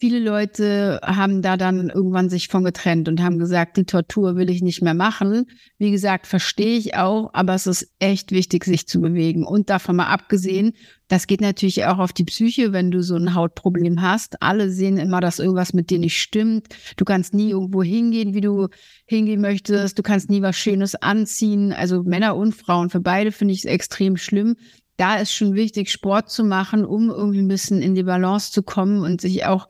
Viele 0.03 0.18
Leute 0.18 0.98
haben 1.05 1.42
da 1.42 1.57
dann 1.57 1.88
irgendwann 1.88 2.28
sich 2.28 2.48
von 2.48 2.64
getrennt 2.64 3.09
und 3.09 3.22
haben 3.22 3.38
gesagt, 3.38 3.76
die 3.76 3.84
Tortur 3.84 4.34
will 4.34 4.50
ich 4.50 4.61
nicht 4.61 4.82
mehr 4.82 4.94
machen. 4.94 5.46
Wie 5.78 5.92
gesagt, 5.92 6.26
verstehe 6.26 6.76
ich 6.76 6.96
auch, 6.96 7.30
aber 7.34 7.55
es 7.55 7.68
ist 7.68 7.88
echt 8.00 8.32
wichtig, 8.32 8.64
sich 8.64 8.88
zu 8.88 9.00
bewegen. 9.00 9.46
Und 9.46 9.70
davon 9.70 9.94
mal 9.94 10.09
abgesehen, 10.09 10.72
das 11.07 11.28
geht 11.28 11.40
natürlich 11.40 11.84
auch 11.84 11.98
auf 11.98 12.12
die 12.12 12.24
Psyche, 12.24 12.72
wenn 12.72 12.90
du 12.90 13.00
so 13.00 13.14
ein 13.14 13.36
Hautproblem 13.36 14.03
hast. 14.03 14.42
Alle 14.42 14.70
sehen 14.70 14.96
immer, 14.96 15.20
dass 15.20 15.38
irgendwas 15.38 15.72
mit 15.72 15.88
dir 15.88 16.00
nicht 16.00 16.20
stimmt. 16.20 16.66
Du 16.96 17.05
kannst 17.05 17.32
nie 17.32 17.50
irgendwo 17.50 17.84
hingehen, 17.84 18.34
wie 18.34 18.40
du 18.40 18.70
hingehen 19.07 19.40
möchtest. 19.40 20.00
Du 20.00 20.03
kannst 20.03 20.30
nie 20.30 20.42
was 20.42 20.57
Schönes 20.57 20.96
anziehen. 20.96 21.72
Also 21.72 22.03
Männer 22.03 22.34
und 22.34 22.57
Frauen, 22.57 22.90
für 22.90 22.98
beide 22.98 23.30
finde 23.30 23.55
ich 23.55 23.61
es 23.61 23.66
extrem 23.66 24.16
schlimm 24.16 24.57
da 24.96 25.16
ist 25.16 25.32
schon 25.32 25.55
wichtig, 25.55 25.90
Sport 25.90 26.30
zu 26.30 26.44
machen, 26.44 26.84
um 26.84 27.11
irgendwie 27.11 27.40
ein 27.40 27.48
bisschen 27.48 27.82
in 27.82 27.94
die 27.94 28.03
Balance 28.03 28.53
zu 28.53 28.62
kommen 28.62 29.03
und 29.03 29.20
sich 29.20 29.44
auch 29.46 29.68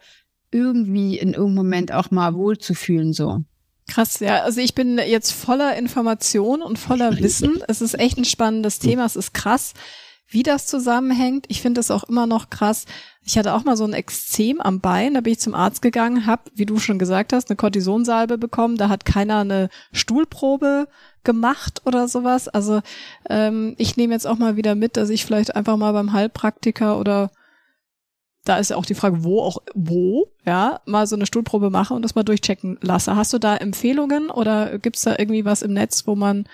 irgendwie 0.53 1.19
in 1.19 1.31
irgendeinem 1.31 1.55
Moment 1.55 1.93
auch 1.93 2.11
mal 2.11 2.35
wohlzufühlen, 2.35 3.13
so. 3.13 3.43
Krass, 3.89 4.21
ja. 4.21 4.43
Also 4.43 4.61
ich 4.61 4.75
bin 4.75 4.99
jetzt 4.99 5.33
voller 5.33 5.77
Information 5.77 6.63
und 6.63 6.79
voller 6.79 7.19
Wissen. 7.19 7.61
Es 7.69 7.83
ist 7.83 7.99
echt 7.99 8.19
ein 8.19 8.25
spannendes 8.25 8.79
Thema. 8.79 9.05
Es 9.05 9.17
ist 9.17 9.35
krass, 9.35 9.75
wie 10.29 10.43
das 10.43 10.67
zusammenhängt. 10.67 11.47
Ich 11.49 11.61
finde 11.61 11.81
es 11.81 11.91
auch 11.91 12.05
immer 12.05 12.27
noch 12.27 12.49
krass. 12.49 12.87
Ich 13.25 13.37
hatte 13.37 13.53
auch 13.55 13.65
mal 13.65 13.77
so 13.77 13.85
ein 13.85 13.93
Exzem 13.93 14.61
am 14.61 14.81
Bein. 14.81 15.15
Da 15.15 15.21
bin 15.21 15.33
ich 15.33 15.41
zum 15.41 15.55
Arzt 15.55 15.83
gegangen, 15.83 16.27
habe, 16.27 16.51
wie 16.55 16.67
du 16.67 16.79
schon 16.79 16.99
gesagt 16.99 17.33
hast, 17.33 17.51
eine 17.51 17.57
Kortisonsalbe 17.57 18.39
bekommen. 18.39 18.77
Da 18.77 18.89
hat 18.89 19.05
keiner 19.05 19.41
eine 19.41 19.69
Stuhlprobe 19.93 20.89
gemacht 21.25 21.83
oder 21.85 22.09
sowas. 22.09 22.49
Also 22.49 22.81
ähm, 23.29 23.75
ich 23.79 23.97
nehme 23.97 24.15
jetzt 24.15 24.27
auch 24.27 24.39
mal 24.39 24.57
wieder 24.57 24.75
mit, 24.75 24.97
dass 24.97 25.11
ich 25.11 25.25
vielleicht 25.25 25.55
einfach 25.55 25.77
mal 25.77 25.93
beim 25.93 26.13
Heilpraktiker 26.13 26.99
oder 26.99 27.31
da 28.45 28.59
ist 28.59 28.71
ja 28.71 28.77
auch 28.77 28.87
die 28.87 28.95
Frage, 28.95 29.25
wo 29.25 29.41
auch 29.41 29.59
wo, 29.75 30.33
ja, 30.45 30.81
mal 30.87 31.07
so 31.07 31.15
eine 31.15 31.27
Stuhlprobe 31.27 31.71
mache 31.71 31.95
und 31.95 32.03
das 32.03 32.15
mal 32.15 32.25
durchchecken 32.25 32.79
lasse. 32.81 33.15
Hast 33.15 33.33
du 33.33 33.39
da 33.39 33.57
Empfehlungen 33.57 34.31
oder 34.31 34.79
gibt's 34.79 35.03
da 35.03 35.17
irgendwie 35.17 35.45
was 35.45 35.63
im 35.63 35.73
Netz, 35.73 36.07
wo 36.07 36.17
man 36.17 36.47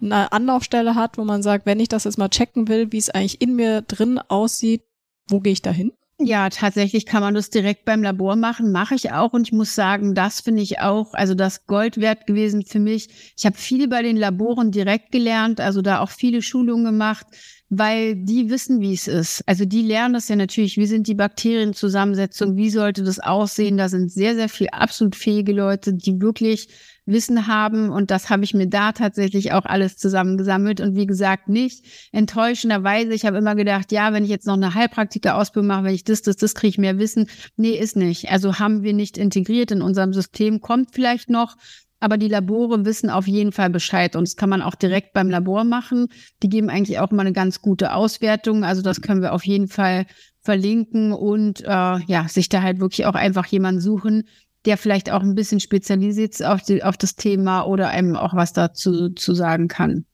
eine 0.00 0.32
Anlaufstelle 0.32 0.94
hat, 0.94 1.18
wo 1.18 1.24
man 1.24 1.42
sagt, 1.42 1.66
wenn 1.66 1.80
ich 1.80 1.88
das 1.88 2.04
jetzt 2.04 2.18
mal 2.18 2.28
checken 2.28 2.68
will, 2.68 2.92
wie 2.92 2.98
es 2.98 3.10
eigentlich 3.10 3.40
in 3.40 3.54
mir 3.54 3.82
drin 3.82 4.18
aussieht, 4.18 4.82
wo 5.28 5.40
gehe 5.40 5.52
ich 5.52 5.62
da 5.62 5.70
hin? 5.70 5.92
Ja, 6.20 6.48
tatsächlich 6.50 7.06
kann 7.06 7.22
man 7.22 7.34
das 7.34 7.48
direkt 7.48 7.84
beim 7.84 8.02
Labor 8.02 8.34
machen, 8.34 8.72
mache 8.72 8.96
ich 8.96 9.12
auch 9.12 9.32
und 9.32 9.46
ich 9.46 9.52
muss 9.52 9.76
sagen, 9.76 10.16
das 10.16 10.40
finde 10.40 10.62
ich 10.62 10.80
auch, 10.80 11.14
also 11.14 11.34
das 11.34 11.66
Gold 11.66 11.98
wert 12.00 12.26
gewesen 12.26 12.64
für 12.66 12.80
mich. 12.80 13.34
Ich 13.36 13.46
habe 13.46 13.56
viel 13.56 13.86
bei 13.86 14.02
den 14.02 14.16
Laboren 14.16 14.72
direkt 14.72 15.12
gelernt, 15.12 15.60
also 15.60 15.80
da 15.80 16.00
auch 16.00 16.10
viele 16.10 16.42
Schulungen 16.42 16.84
gemacht 16.84 17.26
weil 17.70 18.16
die 18.16 18.48
wissen, 18.48 18.80
wie 18.80 18.94
es 18.94 19.08
ist. 19.08 19.42
Also 19.46 19.64
die 19.64 19.82
lernen 19.82 20.14
das 20.14 20.28
ja 20.28 20.36
natürlich, 20.36 20.78
wie 20.78 20.86
sind 20.86 21.06
die 21.06 21.14
Bakterienzusammensetzung, 21.14 22.56
wie 22.56 22.70
sollte 22.70 23.02
das 23.04 23.20
aussehen. 23.20 23.76
Da 23.76 23.88
sind 23.88 24.10
sehr, 24.10 24.34
sehr 24.34 24.48
viele 24.48 24.72
absolut 24.72 25.16
fähige 25.16 25.52
Leute, 25.52 25.92
die 25.92 26.20
wirklich 26.20 26.68
Wissen 27.04 27.46
haben 27.46 27.88
und 27.88 28.10
das 28.10 28.28
habe 28.28 28.44
ich 28.44 28.52
mir 28.52 28.68
da 28.68 28.92
tatsächlich 28.92 29.52
auch 29.52 29.64
alles 29.64 29.96
zusammengesammelt 29.96 30.80
und 30.80 30.94
wie 30.94 31.06
gesagt 31.06 31.48
nicht 31.48 31.84
enttäuschenderweise. 32.12 33.14
Ich 33.14 33.24
habe 33.24 33.38
immer 33.38 33.54
gedacht, 33.54 33.92
ja, 33.92 34.12
wenn 34.12 34.24
ich 34.24 34.30
jetzt 34.30 34.46
noch 34.46 34.54
eine 34.54 34.74
Heilpraktiker-Ausbildung 34.74 35.66
mache, 35.68 35.84
wenn 35.84 35.94
ich 35.94 36.04
das, 36.04 36.20
das, 36.20 36.36
das 36.36 36.54
kriege 36.54 36.68
ich 36.68 36.78
mehr 36.78 36.98
Wissen. 36.98 37.26
Nee, 37.56 37.70
ist 37.70 37.96
nicht. 37.96 38.30
Also 38.30 38.58
haben 38.58 38.82
wir 38.82 38.92
nicht 38.92 39.16
integriert 39.16 39.70
in 39.70 39.80
unserem 39.80 40.12
System, 40.12 40.60
kommt 40.60 40.90
vielleicht 40.92 41.30
noch, 41.30 41.56
aber 42.00 42.16
die 42.16 42.28
Labore 42.28 42.84
wissen 42.84 43.10
auf 43.10 43.26
jeden 43.26 43.52
Fall 43.52 43.70
Bescheid 43.70 44.16
und 44.16 44.26
das 44.28 44.36
kann 44.36 44.48
man 44.48 44.62
auch 44.62 44.74
direkt 44.74 45.12
beim 45.12 45.30
Labor 45.30 45.64
machen. 45.64 46.08
Die 46.42 46.48
geben 46.48 46.70
eigentlich 46.70 46.98
auch 47.00 47.10
mal 47.10 47.22
eine 47.22 47.32
ganz 47.32 47.60
gute 47.60 47.92
Auswertung. 47.92 48.64
Also 48.64 48.82
das 48.82 49.00
können 49.00 49.22
wir 49.22 49.32
auf 49.32 49.44
jeden 49.44 49.68
Fall 49.68 50.06
verlinken 50.40 51.12
und 51.12 51.62
äh, 51.62 51.66
ja, 51.66 52.26
sich 52.28 52.48
da 52.48 52.62
halt 52.62 52.80
wirklich 52.80 53.06
auch 53.06 53.14
einfach 53.14 53.46
jemanden 53.46 53.80
suchen, 53.80 54.28
der 54.64 54.76
vielleicht 54.76 55.10
auch 55.10 55.22
ein 55.22 55.34
bisschen 55.34 55.60
spezialisiert 55.60 56.42
auf, 56.44 56.62
die, 56.62 56.82
auf 56.82 56.96
das 56.96 57.16
Thema 57.16 57.62
oder 57.62 57.88
einem 57.88 58.16
auch 58.16 58.34
was 58.34 58.52
dazu 58.52 59.10
zu 59.10 59.34
sagen 59.34 59.68
kann. 59.68 60.04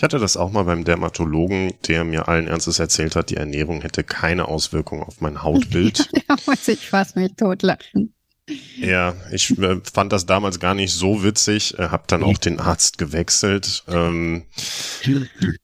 Ich 0.00 0.02
hatte 0.02 0.18
das 0.18 0.38
auch 0.38 0.50
mal 0.50 0.62
beim 0.62 0.84
Dermatologen, 0.84 1.74
der 1.86 2.04
mir 2.04 2.26
allen 2.26 2.46
Ernstes 2.46 2.78
erzählt 2.78 3.16
hat, 3.16 3.28
die 3.28 3.36
Ernährung 3.36 3.82
hätte 3.82 4.02
keine 4.02 4.48
Auswirkung 4.48 5.02
auf 5.02 5.20
mein 5.20 5.42
Hautbild. 5.42 6.08
da 6.26 6.36
muss 6.46 6.66
ich 6.68 6.88
fast 6.88 7.16
mich 7.16 7.34
totlachen. 7.36 8.14
Ja, 8.76 9.14
ich 9.30 9.56
äh, 9.58 9.80
fand 9.92 10.12
das 10.12 10.26
damals 10.26 10.58
gar 10.60 10.74
nicht 10.74 10.92
so 10.92 11.22
witzig, 11.22 11.78
äh, 11.78 11.88
habe 11.88 12.04
dann 12.06 12.22
auch 12.22 12.38
den 12.38 12.60
Arzt 12.60 12.98
gewechselt. 12.98 13.84
Ähm, 13.88 14.44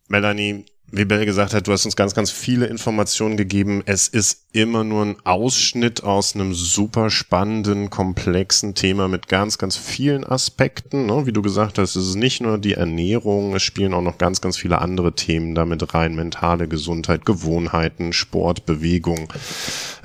Melanie, 0.08 0.66
wie 0.92 1.04
Bell 1.04 1.26
gesagt 1.26 1.52
hat, 1.52 1.66
du 1.66 1.72
hast 1.72 1.84
uns 1.84 1.96
ganz, 1.96 2.14
ganz 2.14 2.30
viele 2.30 2.66
Informationen 2.66 3.36
gegeben. 3.36 3.82
Es 3.86 4.06
ist 4.06 4.44
immer 4.52 4.84
nur 4.84 5.04
ein 5.04 5.16
Ausschnitt 5.24 6.04
aus 6.04 6.34
einem 6.34 6.54
super 6.54 7.10
spannenden, 7.10 7.90
komplexen 7.90 8.74
Thema 8.74 9.08
mit 9.08 9.26
ganz, 9.28 9.58
ganz 9.58 9.76
vielen 9.76 10.24
Aspekten. 10.24 11.06
Ne? 11.06 11.26
Wie 11.26 11.32
du 11.32 11.42
gesagt 11.42 11.78
hast, 11.78 11.96
es 11.96 12.08
ist 12.08 12.14
nicht 12.14 12.40
nur 12.40 12.58
die 12.58 12.74
Ernährung, 12.74 13.54
es 13.56 13.64
spielen 13.64 13.94
auch 13.94 14.02
noch 14.02 14.16
ganz, 14.16 14.40
ganz 14.40 14.56
viele 14.56 14.78
andere 14.80 15.14
Themen 15.14 15.56
damit 15.56 15.92
rein. 15.92 16.14
Mentale 16.14 16.68
Gesundheit, 16.68 17.26
Gewohnheiten, 17.26 18.12
Sport, 18.12 18.64
Bewegung. 18.64 19.32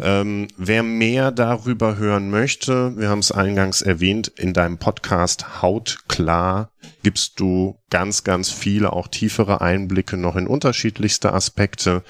Ähm, 0.01 0.47
wer 0.57 0.81
mehr 0.81 1.31
darüber 1.31 1.97
hören 1.97 2.31
möchte, 2.31 2.97
wir 2.97 3.07
haben 3.07 3.19
es 3.19 3.31
eingangs 3.31 3.83
erwähnt, 3.83 4.29
in 4.29 4.53
deinem 4.53 4.79
Podcast 4.79 5.61
Haut 5.61 5.99
klar 6.07 6.70
gibst 7.03 7.39
du 7.39 7.79
ganz, 7.89 8.23
ganz 8.23 8.49
viele, 8.49 8.93
auch 8.93 9.07
tiefere 9.07 9.61
Einblicke 9.61 10.17
noch 10.17 10.35
in 10.35 10.47
unterschiedlichste 10.47 11.33
Aspekte. 11.33 12.03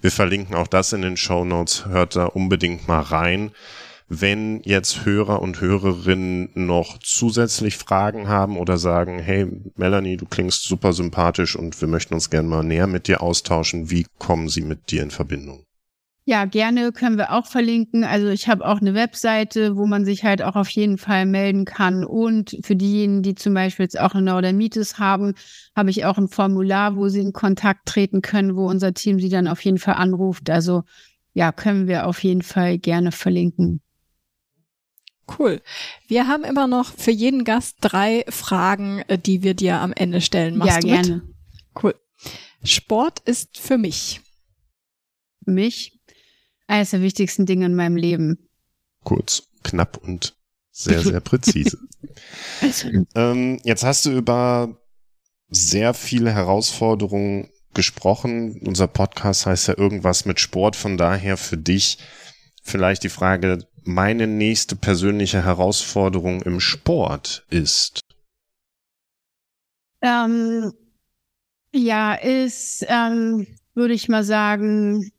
Wir 0.00 0.10
verlinken 0.10 0.54
auch 0.54 0.66
das 0.66 0.92
in 0.92 1.02
den 1.02 1.16
Show 1.16 1.44
Notes. 1.44 1.86
Hört 1.86 2.16
da 2.16 2.26
unbedingt 2.26 2.88
mal 2.88 3.00
rein. 3.00 3.52
Wenn 4.08 4.60
jetzt 4.64 5.06
Hörer 5.06 5.40
und 5.40 5.60
Hörerinnen 5.60 6.50
noch 6.54 6.98
zusätzlich 6.98 7.78
Fragen 7.78 8.28
haben 8.28 8.58
oder 8.58 8.76
sagen, 8.76 9.18
hey 9.18 9.46
Melanie, 9.76 10.18
du 10.18 10.26
klingst 10.26 10.64
super 10.64 10.92
sympathisch 10.92 11.56
und 11.56 11.80
wir 11.80 11.88
möchten 11.88 12.12
uns 12.12 12.28
gerne 12.28 12.48
mal 12.48 12.62
näher 12.62 12.86
mit 12.86 13.08
dir 13.08 13.22
austauschen, 13.22 13.90
wie 13.90 14.06
kommen 14.18 14.50
sie 14.50 14.60
mit 14.60 14.90
dir 14.90 15.02
in 15.02 15.10
Verbindung? 15.10 15.64
Ja, 16.24 16.44
gerne 16.44 16.92
können 16.92 17.18
wir 17.18 17.32
auch 17.32 17.46
verlinken. 17.46 18.04
Also 18.04 18.28
ich 18.28 18.48
habe 18.48 18.64
auch 18.64 18.80
eine 18.80 18.94
Webseite, 18.94 19.76
wo 19.76 19.86
man 19.86 20.04
sich 20.04 20.22
halt 20.22 20.40
auch 20.40 20.54
auf 20.54 20.68
jeden 20.68 20.96
Fall 20.96 21.26
melden 21.26 21.64
kann. 21.64 22.04
Und 22.04 22.56
für 22.62 22.76
diejenigen, 22.76 23.22
die 23.22 23.34
zum 23.34 23.54
Beispiel 23.54 23.84
jetzt 23.84 23.98
auch 23.98 24.14
eine 24.14 24.22
Neurodermitis 24.22 25.00
haben, 25.00 25.34
habe 25.74 25.90
ich 25.90 26.04
auch 26.04 26.18
ein 26.18 26.28
Formular, 26.28 26.94
wo 26.94 27.08
sie 27.08 27.20
in 27.20 27.32
Kontakt 27.32 27.86
treten 27.86 28.22
können, 28.22 28.54
wo 28.54 28.68
unser 28.68 28.94
Team 28.94 29.18
sie 29.18 29.30
dann 29.30 29.48
auf 29.48 29.64
jeden 29.64 29.78
Fall 29.78 29.94
anruft. 29.94 30.48
Also 30.48 30.84
ja, 31.34 31.50
können 31.50 31.88
wir 31.88 32.06
auf 32.06 32.22
jeden 32.22 32.42
Fall 32.42 32.78
gerne 32.78 33.10
verlinken. 33.10 33.80
Cool. 35.38 35.60
Wir 36.06 36.28
haben 36.28 36.44
immer 36.44 36.68
noch 36.68 36.92
für 36.92 37.10
jeden 37.10 37.42
Gast 37.42 37.78
drei 37.80 38.24
Fragen, 38.28 39.02
äh, 39.08 39.18
die 39.18 39.42
wir 39.42 39.54
dir 39.54 39.80
am 39.80 39.92
Ende 39.92 40.20
stellen. 40.20 40.56
Machst 40.56 40.84
ja, 40.84 41.00
gerne. 41.00 41.16
Mit? 41.16 41.82
Cool. 41.82 41.94
Sport 42.64 43.20
ist 43.20 43.58
für 43.58 43.78
mich. 43.78 44.20
Mich 45.44 46.01
eines 46.72 46.90
der 46.90 47.02
wichtigsten 47.02 47.44
Dinge 47.44 47.66
in 47.66 47.74
meinem 47.74 47.96
Leben. 47.96 48.48
Kurz, 49.04 49.42
knapp 49.62 49.98
und 49.98 50.34
sehr, 50.70 51.00
sehr 51.02 51.20
präzise. 51.20 51.78
ähm, 53.14 53.60
jetzt 53.62 53.84
hast 53.84 54.06
du 54.06 54.10
über 54.10 54.80
sehr 55.48 55.92
viele 55.92 56.32
Herausforderungen 56.32 57.50
gesprochen. 57.74 58.58
Unser 58.64 58.86
Podcast 58.86 59.44
heißt 59.44 59.68
ja 59.68 59.76
irgendwas 59.76 60.24
mit 60.24 60.40
Sport. 60.40 60.74
Von 60.74 60.96
daher 60.96 61.36
für 61.36 61.58
dich 61.58 61.98
vielleicht 62.62 63.04
die 63.04 63.10
Frage, 63.10 63.66
meine 63.84 64.26
nächste 64.26 64.74
persönliche 64.74 65.44
Herausforderung 65.44 66.40
im 66.42 66.58
Sport 66.58 67.44
ist? 67.50 68.00
Ähm, 70.00 70.72
ja, 71.74 72.14
ist, 72.14 72.86
ähm, 72.88 73.46
würde 73.74 73.92
ich 73.92 74.08
mal 74.08 74.24
sagen, 74.24 75.12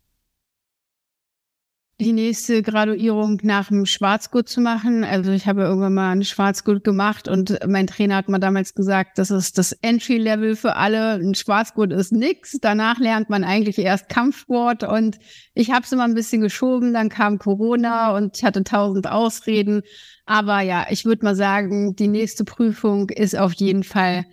die 2.03 2.13
nächste 2.13 2.61
Graduierung 2.61 3.39
nach 3.41 3.69
dem 3.69 3.85
Schwarzgurt 3.85 4.47
zu 4.47 4.61
machen. 4.61 5.03
Also 5.03 5.31
ich 5.31 5.47
habe 5.47 5.61
irgendwann 5.61 5.93
mal 5.93 6.11
einen 6.11 6.23
Schwarzgurt 6.23 6.83
gemacht 6.83 7.27
und 7.27 7.57
mein 7.67 7.87
Trainer 7.87 8.17
hat 8.17 8.29
mir 8.29 8.39
damals 8.39 8.75
gesagt, 8.75 9.17
das 9.17 9.31
ist 9.31 9.57
das 9.57 9.71
Entry-Level 9.71 10.55
für 10.55 10.75
alle. 10.75 11.13
Ein 11.13 11.33
Schwarzgurt 11.33 11.91
ist 11.91 12.11
nix. 12.11 12.57
Danach 12.61 12.99
lernt 12.99 13.29
man 13.29 13.43
eigentlich 13.43 13.79
erst 13.79 14.09
Kampfsport 14.09 14.83
und 14.83 15.17
ich 15.53 15.71
habe 15.71 15.83
es 15.83 15.91
immer 15.91 16.03
ein 16.03 16.13
bisschen 16.13 16.41
geschoben. 16.41 16.93
Dann 16.93 17.09
kam 17.09 17.39
Corona 17.39 18.15
und 18.15 18.37
ich 18.37 18.43
hatte 18.43 18.63
tausend 18.63 19.09
Ausreden. 19.09 19.81
Aber 20.25 20.61
ja, 20.61 20.85
ich 20.89 21.05
würde 21.05 21.25
mal 21.25 21.35
sagen, 21.35 21.95
die 21.95 22.07
nächste 22.07 22.43
Prüfung 22.43 23.09
ist 23.09 23.37
auf 23.37 23.53
jeden 23.53 23.83
Fall 23.83 24.25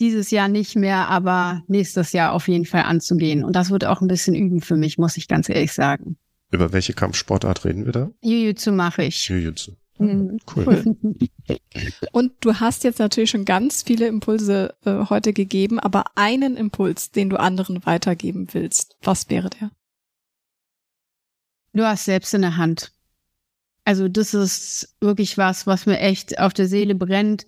dieses 0.00 0.30
Jahr 0.30 0.48
nicht 0.48 0.76
mehr, 0.76 1.08
aber 1.08 1.62
nächstes 1.68 2.12
Jahr 2.12 2.32
auf 2.32 2.48
jeden 2.48 2.64
Fall 2.64 2.82
anzugehen. 2.82 3.44
Und 3.44 3.54
das 3.56 3.70
wird 3.70 3.84
auch 3.84 4.00
ein 4.00 4.08
bisschen 4.08 4.34
üben 4.34 4.60
für 4.60 4.76
mich, 4.76 4.98
muss 4.98 5.16
ich 5.16 5.28
ganz 5.28 5.48
ehrlich 5.48 5.72
sagen. 5.72 6.16
Über 6.54 6.72
welche 6.72 6.92
Kampfsportart 6.92 7.64
reden 7.64 7.84
wir 7.84 7.90
da? 7.90 8.10
Jiu-Jitsu 8.22 8.70
mache 8.70 9.02
ich. 9.02 9.28
Jiu-Jitsu. 9.28 9.72
Mhm. 9.98 10.38
Cool. 10.54 10.96
cool. 11.02 11.18
Und 12.12 12.32
du 12.40 12.60
hast 12.60 12.84
jetzt 12.84 13.00
natürlich 13.00 13.30
schon 13.30 13.44
ganz 13.44 13.82
viele 13.82 14.06
Impulse 14.06 14.72
äh, 14.84 15.06
heute 15.10 15.32
gegeben, 15.32 15.80
aber 15.80 16.04
einen 16.14 16.56
Impuls, 16.56 17.10
den 17.10 17.28
du 17.28 17.40
anderen 17.40 17.84
weitergeben 17.86 18.46
willst, 18.52 18.96
was 19.02 19.28
wäre 19.30 19.50
der? 19.50 19.72
Du 21.72 21.82
hast 21.82 22.04
selbst 22.04 22.32
in 22.34 22.42
der 22.42 22.56
Hand. 22.56 22.92
Also 23.84 24.06
das 24.06 24.32
ist 24.32 24.94
wirklich 25.00 25.36
was, 25.36 25.66
was 25.66 25.86
mir 25.86 25.98
echt 25.98 26.38
auf 26.38 26.52
der 26.52 26.68
Seele 26.68 26.94
brennt. 26.94 27.46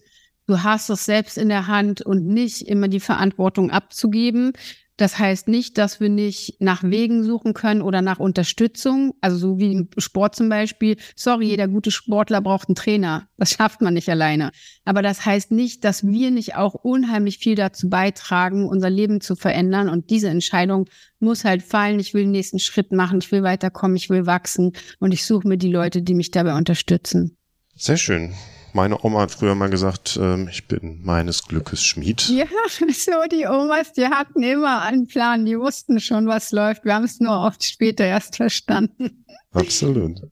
Du 0.48 0.64
hast 0.64 0.90
es 0.90 1.04
selbst 1.04 1.38
in 1.38 1.48
der 1.48 1.68
Hand 1.68 2.02
und 2.02 2.26
nicht 2.26 2.62
immer 2.62 2.88
die 2.88 2.98
Verantwortung 2.98 3.70
abzugeben. 3.70 4.52
Das 4.96 5.18
heißt 5.18 5.48
nicht, 5.48 5.76
dass 5.76 6.00
wir 6.00 6.08
nicht 6.08 6.56
nach 6.58 6.82
Wegen 6.82 7.22
suchen 7.22 7.52
können 7.52 7.82
oder 7.82 8.00
nach 8.00 8.18
Unterstützung. 8.18 9.14
Also 9.20 9.36
so 9.36 9.58
wie 9.58 9.72
im 9.72 9.90
Sport 9.98 10.34
zum 10.34 10.48
Beispiel. 10.48 10.96
Sorry, 11.14 11.48
jeder 11.48 11.68
gute 11.68 11.90
Sportler 11.90 12.40
braucht 12.40 12.68
einen 12.68 12.76
Trainer. 12.76 13.28
Das 13.36 13.50
schafft 13.50 13.82
man 13.82 13.92
nicht 13.92 14.08
alleine. 14.08 14.52
Aber 14.86 15.02
das 15.02 15.26
heißt 15.26 15.50
nicht, 15.50 15.84
dass 15.84 16.06
wir 16.06 16.30
nicht 16.30 16.56
auch 16.56 16.74
unheimlich 16.74 17.38
viel 17.38 17.56
dazu 17.56 17.90
beitragen, 17.90 18.66
unser 18.66 18.88
Leben 18.88 19.20
zu 19.20 19.36
verändern. 19.36 19.90
Und 19.90 20.08
diese 20.08 20.30
Entscheidung 20.30 20.88
muss 21.20 21.44
halt 21.44 21.62
fallen. 21.62 22.00
Ich 22.00 22.14
will 22.14 22.22
den 22.22 22.30
nächsten 22.30 22.58
Schritt 22.58 22.90
machen. 22.90 23.18
Ich 23.18 23.30
will 23.30 23.42
weiterkommen. 23.42 23.96
Ich 23.98 24.08
will 24.08 24.24
wachsen. 24.24 24.72
Und 24.98 25.12
ich 25.12 25.26
suche 25.26 25.46
mir 25.46 25.58
die 25.58 25.70
Leute, 25.70 26.00
die 26.00 26.14
mich 26.14 26.30
dabei 26.30 26.56
unterstützen. 26.56 27.36
Sehr 27.74 27.98
schön. 27.98 28.32
Meine 28.76 29.02
Oma 29.02 29.22
hat 29.22 29.30
früher 29.30 29.54
mal 29.54 29.70
gesagt, 29.70 30.18
ähm, 30.20 30.48
ich 30.50 30.68
bin 30.68 31.00
meines 31.02 31.44
Glückes 31.44 31.82
Schmied. 31.82 32.28
Ja, 32.28 32.44
so 32.92 33.10
die 33.32 33.46
Omas, 33.46 33.94
die 33.94 34.04
hatten 34.04 34.42
immer 34.42 34.82
einen 34.82 35.06
Plan, 35.06 35.46
die 35.46 35.58
wussten 35.58 35.98
schon, 35.98 36.26
was 36.26 36.52
läuft. 36.52 36.84
Wir 36.84 36.94
haben 36.94 37.04
es 37.04 37.18
nur 37.18 37.40
oft 37.40 37.64
später 37.64 38.04
erst 38.04 38.36
verstanden. 38.36 39.24
Absolut. 39.52 40.20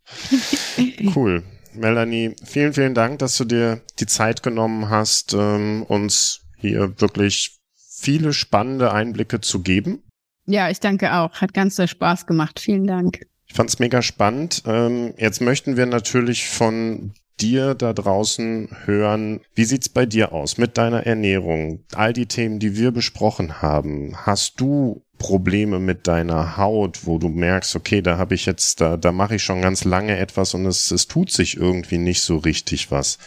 Cool. 1.15 1.43
Melanie, 1.73 2.37
vielen, 2.45 2.75
vielen 2.75 2.95
Dank, 2.95 3.21
dass 3.21 3.39
du 3.39 3.45
dir 3.47 3.81
die 3.99 4.07
Zeit 4.07 4.43
genommen 4.43 4.91
hast, 4.91 5.33
ähm, 5.33 5.83
uns 5.85 6.43
hier 6.59 7.01
wirklich 7.01 7.61
viele 7.77 8.35
spannende 8.35 8.93
Einblicke 8.93 9.41
zu 9.41 9.63
geben. 9.63 10.03
Ja, 10.45 10.69
ich 10.69 10.81
danke 10.81 11.15
auch. 11.15 11.41
Hat 11.41 11.55
ganz 11.55 11.77
viel 11.77 11.89
Spaß 11.89 12.27
gemacht. 12.27 12.61
Vielen 12.61 12.87
Dank. 12.87 13.27
Ich 13.47 13.55
fand 13.55 13.71
es 13.71 13.79
mega 13.79 14.03
spannend. 14.03 14.65
Ähm, 14.67 15.15
jetzt 15.17 15.41
möchten 15.41 15.79
wir 15.79 15.87
natürlich 15.87 16.47
von 16.47 17.15
dir 17.41 17.75
da 17.75 17.93
draußen 17.93 18.69
hören, 18.85 19.41
wie 19.55 19.65
sieht's 19.65 19.89
bei 19.89 20.07
dir 20.07 20.33
aus 20.33 20.59
mit 20.59 20.79
deiner 20.79 21.07
Ernährung? 21.07 21.85
All 21.95 22.13
die 22.13 22.27
Themen, 22.27 22.59
die 22.59 22.77
wir 22.77 22.91
besprochen 22.91 23.63
haben, 23.63 24.17
hast 24.17 24.61
du 24.61 25.05
Probleme 25.19 25.79
mit 25.79 26.07
deiner 26.07 26.57
Haut, 26.57 27.07
wo 27.07 27.19
du 27.19 27.29
merkst, 27.29 27.77
okay, 27.77 28.03
da 28.03 28.19
habe 28.19 28.35
ich 28.35 28.47
jetzt, 28.47 28.81
da, 28.81 28.97
da 28.97 29.13
mache 29.13 29.37
ich 29.37 29.43
schon 29.43 29.63
ganz 29.63 29.85
lange 29.85 30.17
etwas 30.17 30.55
und 30.55 30.67
es, 30.67 30.91
es 30.91 31.07
tut 31.07 31.31
sich 31.31 31.57
irgendwie 31.57 31.99
nicht 31.99 32.23
so 32.23 32.37
richtig 32.37 32.91
was. 32.91 33.19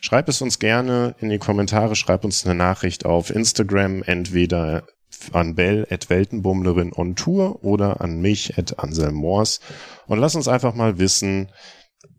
Schreib 0.00 0.28
es 0.28 0.40
uns 0.40 0.58
gerne 0.58 1.14
in 1.20 1.28
die 1.28 1.38
Kommentare, 1.38 1.96
schreib 1.96 2.24
uns 2.24 2.44
eine 2.44 2.54
Nachricht 2.54 3.04
auf 3.04 3.30
Instagram, 3.30 4.02
entweder 4.02 4.84
an 5.32 5.54
Bell 5.54 5.86
at 5.90 6.10
Weltenbummlerin 6.10 6.92
on 6.92 7.16
Tour 7.16 7.64
oder 7.64 8.00
an 8.00 8.20
mich 8.20 8.58
at 8.58 8.78
Anselm 8.78 9.14
Moors 9.14 9.60
und 10.06 10.18
lass 10.18 10.34
uns 10.34 10.48
einfach 10.48 10.74
mal 10.74 10.98
wissen, 10.98 11.48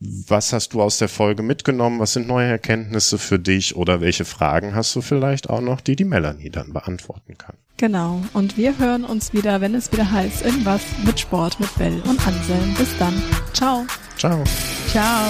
was 0.02 0.54
hast 0.54 0.74
du 0.74 0.82
aus 0.82 0.98
der 0.98 1.10
Folge 1.10 1.44
mitgenommen? 1.44 2.00
Was 2.00 2.14
sind 2.14 2.28
neue 2.28 2.48
Erkenntnisse 2.48 3.18
für 3.18 3.40
dich? 3.40 3.76
Oder 3.76 4.02
welche 4.02 4.26
Fragen 4.26 4.76
hast 4.76 4.96
du 4.96 5.02
vielleicht 5.02 5.50
auch 5.50 5.62
noch, 5.62 5.82
die 5.82 5.96
die 5.96 6.06
Melanie 6.06 6.50
dann 6.50 6.74
beantworten 6.74 7.38
kann? 7.38 7.56
Genau. 7.78 8.22
Und 8.34 8.58
wir 8.58 8.78
hören 8.78 9.06
uns 9.06 9.34
wieder, 9.34 9.62
wenn 9.62 9.76
es 9.76 9.92
wieder 9.92 10.12
heißt, 10.12 10.44
irgendwas 10.44 10.82
mit 11.06 11.20
Sport 11.20 11.60
mit 11.60 11.74
Bell 11.78 12.02
und 12.08 12.26
Anselm. 12.28 12.74
Bis 12.78 12.98
dann. 12.98 13.22
Ciao. 13.54 13.86
Ciao. 14.18 14.44
Ciao. 14.88 15.26